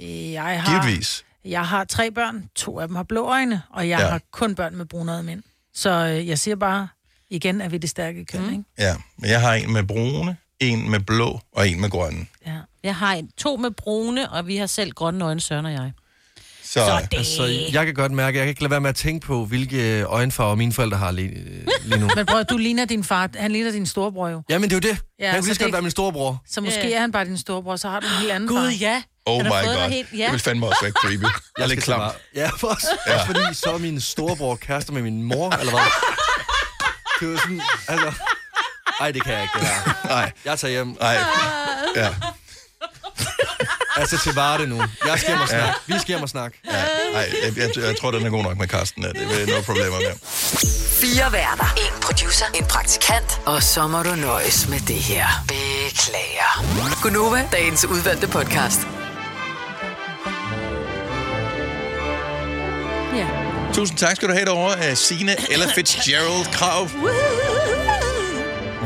Jeg 0.00 0.62
har, 0.62 0.82
Givetvis. 0.84 1.24
Jeg 1.44 1.66
har 1.66 1.84
tre 1.84 2.10
børn. 2.10 2.48
To 2.54 2.80
af 2.80 2.88
dem 2.88 2.96
har 2.96 3.02
blå 3.02 3.26
øjne, 3.28 3.62
og 3.70 3.88
jeg 3.88 3.98
Ja. 3.98 4.04
ja. 4.04 4.10
har 4.10 4.20
kun 4.30 4.54
børn 4.54 4.76
med 4.76 4.86
brune 4.86 5.12
øjne 5.12 5.22
mænd. 5.22 5.42
Så 5.74 5.90
øh, 5.90 6.28
jeg 6.28 6.38
siger 6.38 6.56
bare, 6.56 6.88
igen 7.30 7.60
er 7.60 7.68
vi 7.68 7.78
det 7.78 7.90
stærke 7.90 8.24
køn, 8.24 8.40
mm. 8.42 8.50
ikke? 8.52 8.64
Ja, 8.78 8.94
men 9.18 9.30
jeg 9.30 9.40
har 9.40 9.54
en 9.54 9.72
med 9.72 9.82
brune, 9.84 10.36
en 10.60 10.90
med 10.90 11.00
blå 11.00 11.40
og 11.52 11.68
en 11.68 11.80
med 11.80 11.90
grønne. 11.90 12.26
Ja. 12.46 12.56
Jeg 12.82 12.96
har 12.96 13.14
en, 13.14 13.30
to 13.36 13.56
med 13.56 13.70
brune, 13.70 14.30
og 14.30 14.46
vi 14.46 14.56
har 14.56 14.66
selv 14.66 14.92
grønne 14.92 15.24
øjne, 15.24 15.40
Søren 15.40 15.66
og 15.66 15.72
jeg. 15.72 15.92
Så, 16.72 16.78
Så 16.78 17.06
det- 17.10 17.18
Altså, 17.18 17.68
jeg 17.72 17.86
kan 17.86 17.94
godt 17.94 18.12
mærke, 18.12 18.38
jeg 18.38 18.44
kan 18.44 18.48
ikke 18.48 18.62
lade 18.62 18.70
være 18.70 18.80
med 18.80 18.88
at 18.90 18.96
tænke 18.96 19.26
på, 19.26 19.44
hvilke 19.44 20.02
øjenfarver 20.02 20.54
mine 20.54 20.72
forældre 20.72 20.98
har 20.98 21.10
lige, 21.10 21.28
øh, 21.28 21.66
lige 21.84 22.00
nu. 22.00 22.10
Men 22.16 22.26
prøv, 22.26 22.44
du 22.44 22.56
ligner 22.56 22.84
din 22.84 23.04
far, 23.04 23.28
han 23.36 23.50
ligner 23.52 23.70
din 23.72 23.86
storebror 23.86 24.28
jo. 24.28 24.42
Jamen, 24.48 24.70
det 24.70 24.84
er 24.84 24.88
jo 24.88 24.92
det. 24.94 25.00
Ja, 25.20 25.26
han 25.30 25.34
kunne 25.34 25.42
så 25.42 25.48
lige 25.48 25.54
så 25.54 25.60
godt 25.62 25.72
være 25.72 25.82
min 25.82 25.90
storebror. 25.90 26.42
Så 26.50 26.60
måske 26.60 26.88
Ja. 26.88 26.96
er 26.96 27.00
han 27.00 27.12
bare 27.12 27.24
din 27.24 27.38
storebror, 27.38 27.76
så 27.76 27.88
har 27.88 28.00
du 28.00 28.06
en 28.06 28.12
helt 28.12 28.32
anden 28.32 28.48
Gud, 28.48 28.56
far. 28.64 28.76
ja. 28.80 29.02
Oh 29.26 29.36
Han 29.36 29.46
my 29.46 29.50
god. 29.50 29.90
helt- 29.90 30.08
ja. 30.18 30.24
Det 30.24 30.32
vil 30.32 30.40
fandme 30.40 30.66
også 30.66 30.78
være 30.82 30.92
creepy. 30.92 31.22
Jeg 31.58 31.64
er 31.64 31.66
lidt 31.66 31.82
klam. 31.82 32.00
Ja, 32.34 32.50
også, 32.62 32.86
ja. 33.06 33.14
også 33.14 33.26
fordi 33.26 33.40
så 33.54 33.70
er 33.74 33.78
min 33.78 34.00
storebror 34.00 34.56
kærester 34.56 34.92
med 34.92 35.02
min 35.02 35.22
mor, 35.22 35.50
eller 35.60 35.70
hvad? 35.72 35.82
Det 37.20 37.26
er 37.28 37.32
jo 37.32 37.38
sådan, 37.38 37.62
altså... 37.88 38.12
Ej, 39.00 39.10
det 39.10 39.24
kan 39.24 39.32
jeg 39.34 39.42
ikke, 39.42 39.52
det 39.58 39.66
her. 39.68 40.06
Nej. 40.08 40.32
Jeg 40.44 40.58
tager 40.58 40.72
hjem. 40.72 40.96
Nej. 41.00 41.16
Ja. 41.96 42.08
Altså 43.96 44.18
til 44.22 44.34
Varde 44.34 44.66
nu. 44.66 44.82
Jeg 45.06 45.18
skal 45.18 45.28
hjem 45.30 45.40
og 45.40 45.48
snakke. 45.48 45.74
Vi 45.86 45.94
skal 45.98 46.06
hjem 46.06 46.22
og 46.22 46.28
snakke. 46.28 46.58
Ja, 46.66 46.70
ej, 47.14 47.32
jeg, 47.44 47.56
jeg, 47.56 47.84
jeg, 47.84 47.96
tror, 48.00 48.10
den 48.10 48.26
er 48.26 48.30
god 48.30 48.42
nok 48.42 48.58
med 48.58 48.68
Karsten. 48.68 49.02
Ja. 49.02 49.08
Det 49.08 49.42
er 49.42 49.46
noget 49.46 49.64
problemer 49.64 49.98
med. 50.00 50.14
Fire 51.00 51.32
værter. 51.32 51.74
En 51.76 52.00
producer. 52.02 52.46
En 52.54 52.64
praktikant. 52.64 53.40
Og 53.46 53.62
så 53.62 53.86
må 53.86 54.02
du 54.02 54.14
nøjes 54.14 54.68
med 54.68 54.80
det 54.80 54.96
her. 54.96 55.26
Beklager. 55.48 56.64
Gunova, 57.02 57.48
dagens 57.52 57.84
udvalgte 57.84 58.28
podcast. 58.28 58.80
Ja. 63.16 63.26
Tusind 63.72 63.98
tak 63.98 64.16
skal 64.16 64.28
du 64.28 64.32
have 64.32 64.44
derovre, 64.44 64.96
Signe 64.96 65.36
eller 65.50 65.68
Fitzgerald 65.74 66.52
Krav. 66.52 66.88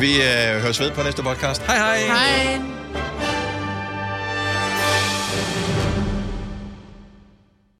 Vi 0.00 0.16
uh, 0.16 0.62
høres 0.62 0.80
ved 0.80 0.90
på 0.90 1.02
næste 1.02 1.22
podcast. 1.22 1.62
Hej 1.62 1.76
hej. 1.76 1.98
Hej. 1.98 2.75